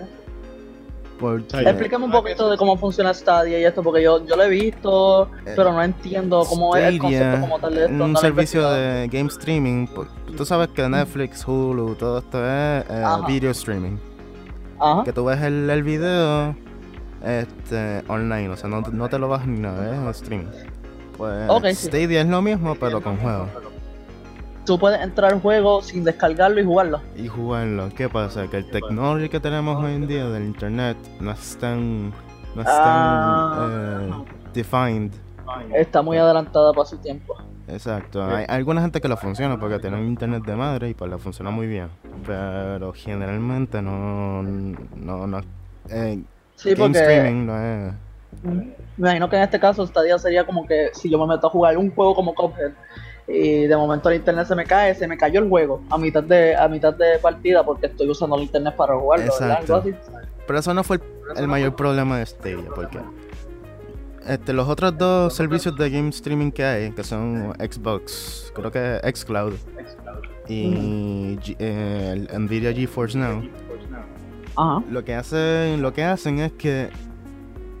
Porque, 1.20 1.60
Explícame 1.60 2.04
un 2.04 2.10
poquito 2.10 2.50
de 2.50 2.56
cómo 2.56 2.76
funciona 2.76 3.14
Stadia 3.14 3.60
y 3.60 3.64
esto, 3.64 3.80
porque 3.80 4.02
yo, 4.02 4.26
yo 4.26 4.34
lo 4.34 4.42
he 4.42 4.48
visto, 4.48 5.30
Eh, 5.46 5.52
pero 5.54 5.72
no 5.72 5.80
entiendo 5.80 6.44
cómo 6.48 6.74
es 6.74 6.84
el 6.84 6.98
concepto 6.98 7.40
como 7.42 7.58
tal 7.60 7.74
de 7.76 7.84
esto. 7.84 8.04
un 8.04 8.16
servicio 8.16 8.68
de 8.70 9.08
game 9.08 9.28
streaming. 9.28 9.86
Tú 10.36 10.44
sabes 10.44 10.68
que 10.68 10.88
Netflix, 10.88 11.46
Hulu, 11.46 11.94
todo 11.94 12.18
esto 12.18 12.38
es 12.44 12.84
eh, 12.90 13.04
video 13.28 13.52
streaming. 13.52 13.98
Ajá. 14.80 15.04
Que 15.04 15.12
tú 15.12 15.24
ves 15.26 15.40
el, 15.42 15.70
el 15.70 15.82
video 15.84 16.56
este, 17.24 18.02
online, 18.08 18.48
o 18.48 18.56
sea, 18.56 18.68
no, 18.68 18.80
no 18.80 19.08
te 19.08 19.18
lo 19.18 19.28
vas 19.28 19.46
ni 19.46 19.60
nada, 19.60 20.10
es 20.10 20.16
streaming. 20.16 20.48
Pues 21.16 21.78
sí. 21.78 21.86
Stadia 21.86 22.22
es 22.22 22.26
lo 22.26 22.42
mismo, 22.42 22.74
pero 22.74 23.00
con 23.00 23.16
juegos. 23.18 23.48
Tú 24.64 24.78
puedes 24.78 25.00
entrar 25.00 25.32
al 25.32 25.40
juego 25.40 25.82
sin 25.82 26.04
descargarlo 26.04 26.60
y 26.60 26.64
jugarlo. 26.64 27.00
Y 27.16 27.26
jugarlo. 27.28 27.88
¿Qué 27.96 28.08
pasa? 28.08 28.46
Que 28.48 28.58
el 28.58 28.70
technology 28.70 29.28
que 29.28 29.40
tenemos 29.40 29.82
hoy 29.82 29.94
en 29.94 30.06
día 30.06 30.28
del 30.28 30.44
internet 30.44 30.96
no 31.20 31.32
es 31.32 31.56
tan. 31.58 32.10
No 32.54 32.62
es 32.62 32.68
Ah. 32.68 33.54
tan. 33.56 34.20
eh, 34.20 34.24
defined. 34.54 35.12
Está 35.74 36.00
muy 36.02 36.16
adelantada 36.16 36.72
para 36.72 36.86
su 36.86 36.96
tiempo. 36.98 37.34
Exacto, 37.68 38.22
hay 38.24 38.44
alguna 38.48 38.82
gente 38.82 39.00
que 39.00 39.08
lo 39.08 39.16
funciona 39.16 39.58
porque 39.58 39.78
tienen 39.78 40.06
internet 40.06 40.44
de 40.44 40.56
madre 40.56 40.90
y 40.90 40.94
pues 40.94 41.10
le 41.10 41.18
funciona 41.18 41.50
muy 41.50 41.66
bien. 41.66 41.88
Pero 42.26 42.92
generalmente 42.92 43.80
no. 43.82 44.42
No, 44.42 45.26
no. 45.26 45.40
eh, 45.88 46.22
Sí, 46.56 46.70
game 46.74 46.76
porque 46.92 46.98
streaming 46.98 47.46
no 47.46 47.58
es. 47.58 47.92
me 48.44 48.74
imagino 48.98 49.28
que 49.28 49.36
en 49.36 49.42
este 49.42 49.58
caso 49.58 49.86
Stadia 49.86 50.18
sería 50.18 50.44
como 50.46 50.66
que 50.66 50.90
si 50.92 51.10
yo 51.10 51.18
me 51.18 51.26
meto 51.34 51.46
a 51.48 51.50
jugar 51.50 51.76
un 51.76 51.90
juego 51.92 52.14
como 52.14 52.34
Cuphead 52.34 52.72
y 53.28 53.66
de 53.66 53.76
momento 53.76 54.08
el 54.10 54.16
internet 54.16 54.46
se 54.46 54.54
me 54.54 54.64
cae, 54.64 54.94
se 54.94 55.06
me 55.06 55.16
cayó 55.16 55.40
el 55.40 55.48
juego 55.48 55.82
a 55.90 55.96
mitad 55.98 56.22
de 56.22 56.56
a 56.56 56.66
mitad 56.68 56.92
de 56.94 57.18
partida 57.20 57.64
porque 57.64 57.86
estoy 57.86 58.08
usando 58.10 58.36
el 58.36 58.42
internet 58.42 58.74
para 58.76 58.96
jugarlo, 58.96 59.32
¿verdad? 59.38 59.58
Exacto. 59.60 59.74
Algo 59.76 59.90
así. 59.90 60.18
Pero 60.46 60.58
eso 60.58 60.74
no 60.74 60.82
fue 60.84 60.96
el, 60.96 61.38
el 61.42 61.48
mayor 61.48 61.76
problema 61.76 62.18
de 62.18 62.26
Stadia, 62.26 62.68
porque 62.74 62.98
este, 64.26 64.52
los 64.52 64.68
otros 64.68 64.96
dos 64.98 65.34
servicios 65.34 65.76
de 65.76 65.90
game 65.90 66.08
streaming 66.10 66.50
que 66.50 66.64
hay, 66.64 66.90
que 66.92 67.04
son 67.04 67.52
Xbox, 67.58 68.52
creo 68.54 68.70
que 68.70 69.00
Xcloud 69.14 69.54
y 70.48 71.36
G- 71.38 71.56
eh, 71.58 72.26
el 72.30 72.40
Nvidia 72.44 72.72
GeForce 72.72 73.16
Now, 73.18 73.42
Ajá. 74.56 74.82
lo 74.90 75.04
que 75.04 75.14
hacen, 75.14 75.80
lo 75.82 75.92
que 75.92 76.02
hacen 76.04 76.38
es 76.40 76.52
que 76.52 76.90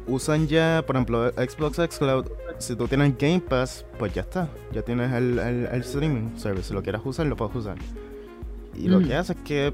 usan 0.06 0.46
ya, 0.48 0.82
por 0.86 0.96
ejemplo, 0.96 1.30
Xbox 1.32 1.76
Xcloud, 1.94 2.26
si 2.62 2.76
tú 2.76 2.86
tienes 2.88 3.16
Game 3.18 3.40
Pass, 3.40 3.84
pues 3.98 4.12
ya 4.14 4.22
está, 4.22 4.48
ya 4.72 4.82
tienes 4.82 5.12
el, 5.12 5.38
el, 5.38 5.66
el 5.66 5.80
streaming 5.82 6.36
service, 6.36 6.68
si 6.68 6.74
lo 6.74 6.82
quieres 6.82 7.00
usar, 7.04 7.26
lo 7.26 7.36
puedes 7.36 7.54
usar. 7.56 7.76
Y 8.74 8.88
lo 8.88 9.00
Mm. 9.00 9.04
que 9.06 9.14
hace 9.14 9.32
es 9.34 9.38
que 9.44 9.72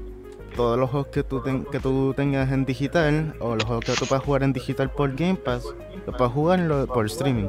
todos 0.55 0.77
los 0.77 0.89
juegos 0.89 1.07
que 1.09 1.23
tú, 1.23 1.41
ten- 1.41 1.65
que 1.65 1.79
tú 1.79 2.13
tengas 2.15 2.51
en 2.51 2.65
digital, 2.65 3.35
o 3.39 3.55
los 3.55 3.63
juegos 3.63 3.85
que 3.85 3.93
tú 3.93 4.05
puedas 4.05 4.23
jugar 4.25 4.43
en 4.43 4.53
digital 4.53 4.89
por 4.91 5.15
Game 5.15 5.35
Pass, 5.35 5.63
lo 6.05 6.13
puedes 6.17 6.33
jugarlo 6.33 6.87
por 6.87 7.05
streaming. 7.05 7.47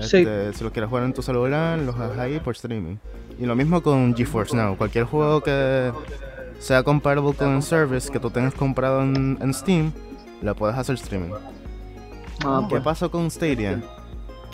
Sí. 0.00 0.18
Este, 0.18 0.52
Si 0.54 0.64
lo 0.64 0.72
quieres 0.72 0.88
jugar 0.88 1.04
en 1.04 1.12
tu 1.12 1.22
celular, 1.22 1.78
los 1.78 1.94
haces 1.96 2.18
ahí 2.18 2.40
por 2.40 2.54
streaming. 2.54 2.96
Y 3.38 3.46
lo 3.46 3.54
mismo 3.54 3.82
con 3.82 4.14
GeForce 4.14 4.56
Now. 4.56 4.76
Cualquier 4.76 5.04
juego 5.04 5.40
que 5.40 5.92
sea 6.58 6.82
comparable 6.82 7.32
con 7.34 7.56
el 7.56 7.62
service 7.62 8.10
que 8.10 8.18
tú 8.18 8.30
tengas 8.30 8.54
comprado 8.54 9.02
en, 9.02 9.38
en 9.40 9.54
Steam, 9.54 9.92
lo 10.42 10.54
puedes 10.54 10.76
hacer 10.76 10.94
streaming. 10.96 11.30
Ah, 12.44 12.62
¿Qué 12.64 12.70
pues. 12.70 12.82
pasó 12.82 13.10
con 13.10 13.30
Stadia? 13.30 13.80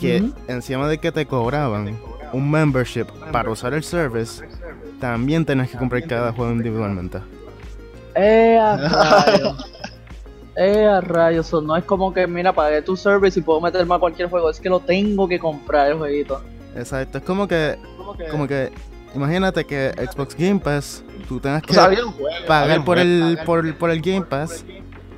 Que 0.01 0.31
encima 0.49 0.89
de 0.89 0.99
que 0.99 1.13
te 1.13 1.27
cobraban 1.27 1.99
un 2.33 2.51
membership 2.51 3.07
para 3.33 3.51
usar 3.51 3.75
el 3.75 3.85
service, 3.85 4.43
también 4.99 5.45
tenés 5.45 5.71
que 5.71 5.77
comprar 5.77 6.07
cada 6.07 6.33
juego 6.33 6.53
individualmente. 6.53 7.19
Eh, 8.15 8.59
a 8.59 8.77
rayos. 8.77 9.71
Eh, 10.57 10.85
a 10.85 11.01
rayos. 11.01 11.53
No 11.53 11.77
es 11.77 11.85
como 11.85 12.13
que, 12.13 12.27
mira, 12.27 12.53
pagué 12.53 12.83
tu 12.83 12.97
service 12.97 13.39
y 13.39 13.43
puedo 13.43 13.61
meterme 13.61 13.95
a 13.95 13.99
cualquier 13.99 14.29
juego. 14.29 14.51
Es 14.51 14.61
que 14.61 14.69
lo 14.69 14.81
tengo 14.81 15.29
que 15.29 15.39
comprar 15.39 15.91
el 15.91 15.99
jueguito. 15.99 16.43
Exacto, 16.77 17.19
es 17.19 17.25
como 17.25 17.49
que, 17.49 17.77
como 18.31 18.47
que, 18.47 18.73
imagínate 19.15 19.65
que 19.65 19.93
Xbox 20.13 20.37
Game 20.37 20.61
Pass, 20.61 21.03
tú 21.29 21.41
tengas 21.41 21.63
que 21.63 21.73
O 21.73 21.75
sea, 21.75 21.87
juego, 21.87 22.15
pagar 22.47 22.85
por 22.85 22.99
el, 22.99 23.39
por, 23.45 23.75
por 23.77 23.91
el 23.91 24.01
Game 24.01 24.23
Pass 24.23 24.65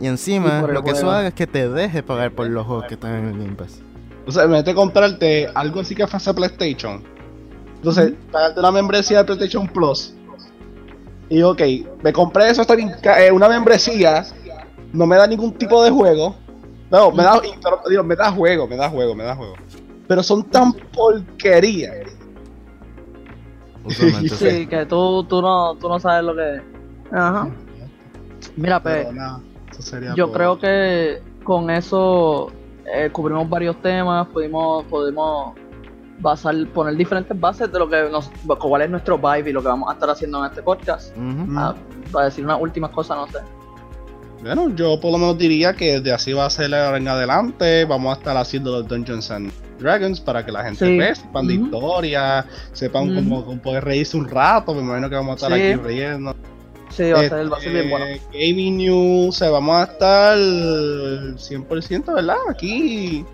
y 0.01 0.07
encima 0.07 0.65
Y 0.67 0.73
lo 0.73 0.83
que 0.83 0.93
eso 0.93 1.11
haga 1.11 1.29
es 1.29 1.35
que 1.35 1.47
te 1.47 1.69
deje 1.69 2.03
pagar 2.03 2.33
por 2.33 2.47
los 2.49 2.67
juegos 2.67 2.87
que 2.87 2.95
están 2.95 3.17
en 3.17 3.27
el 3.27 3.39
Game 3.39 3.55
Pass. 3.55 3.81
O 4.27 4.31
sea, 4.31 4.47
me 4.47 4.63
de 4.63 4.75
comprarte 4.75 5.49
algo 5.55 5.81
así 5.81 5.95
que 5.95 6.07
fuese 6.07 6.33
PlayStation. 6.35 7.03
Entonces, 7.77 8.15
pagarte 8.31 8.61
una 8.61 8.71
membresía 8.71 9.19
de 9.19 9.25
PlayStation 9.25 9.67
Plus. 9.67 10.15
Y 11.29 11.43
ok, 11.43 11.61
me 12.03 12.13
compré 12.13 12.51
eso, 12.51 12.63
está 12.63 12.75
bien, 12.77 12.93
ca- 13.03 13.25
eh, 13.25 13.33
una 13.33 13.49
membresía, 13.49 14.25
no 14.93 15.07
me 15.07 15.17
da 15.17 15.27
ningún 15.27 15.53
tipo 15.55 15.83
de 15.83 15.91
juego. 15.91 16.37
No, 16.91 17.11
me 17.11 17.23
da, 17.23 17.41
pero, 17.41 17.81
digo, 17.89 18.05
me 18.05 18.15
da 18.15 18.31
juego, 18.31 18.69
me 18.69 18.77
da 18.77 18.89
juego, 18.91 19.15
me 19.15 19.25
da 19.25 19.35
juego. 19.35 19.55
Pero 20.07 20.23
son 20.23 20.45
tan 20.45 20.73
porquería 20.73 21.93
Usualmente 23.85 24.29
sí. 24.37 24.51
Sí, 24.51 24.67
que 24.67 24.87
tú, 24.87 25.25
tú, 25.25 25.41
no, 25.43 25.75
tú 25.77 25.89
no 25.89 25.99
sabes 25.99 26.25
lo 26.25 26.37
que 26.37 26.57
es. 26.57 26.63
Ajá. 27.11 27.49
Mira, 28.57 28.83
pues, 28.83 29.07
yo 30.15 30.27
todo. 30.27 30.33
creo 30.33 30.59
que 30.59 31.23
con 31.45 31.71
eso 31.71 32.53
eh, 32.87 33.11
cubrimos 33.13 33.49
varios 33.49 33.81
temas, 33.83 34.27
pudimos, 34.29 34.85
pudimos 34.85 35.55
basar, 36.19 36.55
poner 36.75 36.95
diferentes 36.97 37.39
bases 37.39 37.71
de 37.73 37.79
lo 37.79 37.89
que 37.89 38.09
nos, 38.11 38.31
cuál 38.59 38.83
es 38.83 38.91
nuestro 38.91 39.19
vibe 39.19 39.51
y 39.51 39.53
lo 39.53 39.61
que 39.63 39.69
vamos 39.69 39.89
a 39.91 39.95
estar 39.95 40.11
haciendo 40.11 40.39
en 40.45 40.51
este 40.51 40.63
podcast. 40.63 41.15
Ah, 41.57 41.75
para 42.13 42.27
decir 42.27 42.45
unas 42.45 42.61
últimas 42.61 42.91
cosas, 42.91 43.17
no 43.17 43.27
sé. 43.29 43.39
Bueno, 44.43 44.71
yo 44.75 44.99
por 45.01 45.13
lo 45.13 45.19
menos 45.19 45.39
diría 45.39 45.73
que 45.75 46.01
de 46.01 46.13
así 46.13 46.33
va 46.33 46.47
a 46.47 46.51
ser 46.51 46.75
ahora 46.75 46.97
en 46.97 47.07
adelante. 47.07 47.85
Vamos 47.85 48.17
a 48.17 48.19
estar 48.19 48.37
haciendo 48.37 48.73
los 48.73 48.89
Dungeons 48.89 49.31
and 49.31 49.53
Dragons 49.79 50.21
para 50.21 50.45
que 50.45 50.51
la 50.51 50.65
gente 50.65 50.85
Sí. 50.85 50.99
vea, 50.99 51.15
sepan 51.15 51.47
de 51.47 51.55
Ujú. 51.59 51.65
historia, 51.67 52.47
sepan 52.73 53.15
cómo, 53.15 53.45
cómo 53.45 53.63
poder 53.63 53.85
reírse 53.85 54.17
un 54.17 54.29
rato. 54.29 54.75
Me 54.75 54.81
imagino 54.81 55.09
que 55.09 55.15
vamos 55.15 55.31
a 55.43 55.47
estar 55.47 55.59
Sí. 55.59 55.65
aquí 55.73 55.81
riendo. 55.81 56.35
Sí, 56.93 57.11
va 57.11 57.21
a 57.21 57.29
ser, 57.29 57.53
va 57.53 57.57
a 57.57 57.61
ser 57.61 57.73
bien 57.73 57.91
bueno. 57.91 58.05
Este, 58.07 58.49
Gaming 58.49 58.77
News, 58.77 59.41
eh, 59.43 59.49
vamos 59.51 59.75
a 59.77 59.83
estar 59.85 60.37
100%, 60.39 62.15
¿verdad? 62.15 62.37
Aquí, 62.51 63.25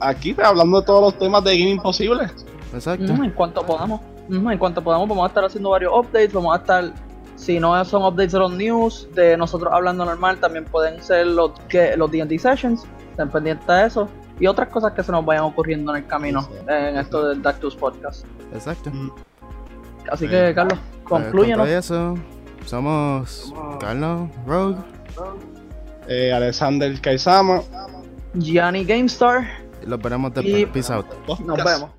aquí 0.00 0.34
pues, 0.34 0.46
hablando 0.46 0.80
de 0.80 0.86
todos 0.86 1.00
los 1.02 1.18
temas 1.18 1.44
de 1.44 1.56
gaming 1.58 1.80
posibles. 1.80 2.32
Exacto. 2.72 3.12
En 3.12 3.30
cuanto 3.30 3.64
podamos. 3.64 4.00
En 4.28 4.58
cuanto 4.58 4.82
podamos, 4.82 5.08
vamos 5.08 5.24
a 5.24 5.28
estar 5.28 5.44
haciendo 5.44 5.70
varios 5.70 5.92
updates. 5.94 6.32
Vamos 6.32 6.54
a 6.56 6.60
estar, 6.60 6.92
si 7.36 7.60
no 7.60 7.84
son 7.84 8.02
updates 8.02 8.32
de 8.32 8.38
los 8.38 8.52
news, 8.52 9.08
de 9.14 9.36
nosotros 9.36 9.72
hablando 9.72 10.04
normal, 10.04 10.38
también 10.38 10.64
pueden 10.64 11.02
ser 11.02 11.26
los, 11.26 11.52
que, 11.68 11.96
los 11.96 12.10
DD 12.10 12.38
Sessions. 12.38 12.84
Estén 13.10 13.28
pendientes 13.30 13.66
de 13.66 13.86
eso. 13.86 14.08
Y 14.40 14.46
otras 14.48 14.68
cosas 14.68 14.92
que 14.94 15.02
se 15.04 15.12
nos 15.12 15.24
vayan 15.24 15.44
ocurriendo 15.44 15.94
en 15.94 16.02
el 16.02 16.08
camino 16.08 16.42
Sí, 16.42 16.48
en 16.66 16.96
esto 16.96 17.28
del 17.28 17.40
Dactus 17.40 17.76
Podcast. 17.76 18.24
Exacto. 18.52 18.90
Así 20.10 20.24
Sí. 20.24 20.30
que, 20.30 20.52
Carlos, 20.54 20.78
con 21.04 21.22
concluyenos. 21.22 21.66
todo 21.66 21.78
eso, 21.78 22.14
somos 22.66 23.52
Carlos, 23.80 24.28
Rogue. 24.46 24.76
Eh, 26.08 26.32
Alexander 26.32 27.00
Kaisama. 27.00 27.62
Gianni 28.34 28.84
GameStar. 28.84 29.46
Y 29.82 29.86
los 29.86 30.00
veremos 30.00 30.32
Y- 30.36 30.52
después. 30.52 30.66
Peace 30.86 30.92
out. 30.92 31.06
Nos 31.40 31.64
vemos. 31.64 31.90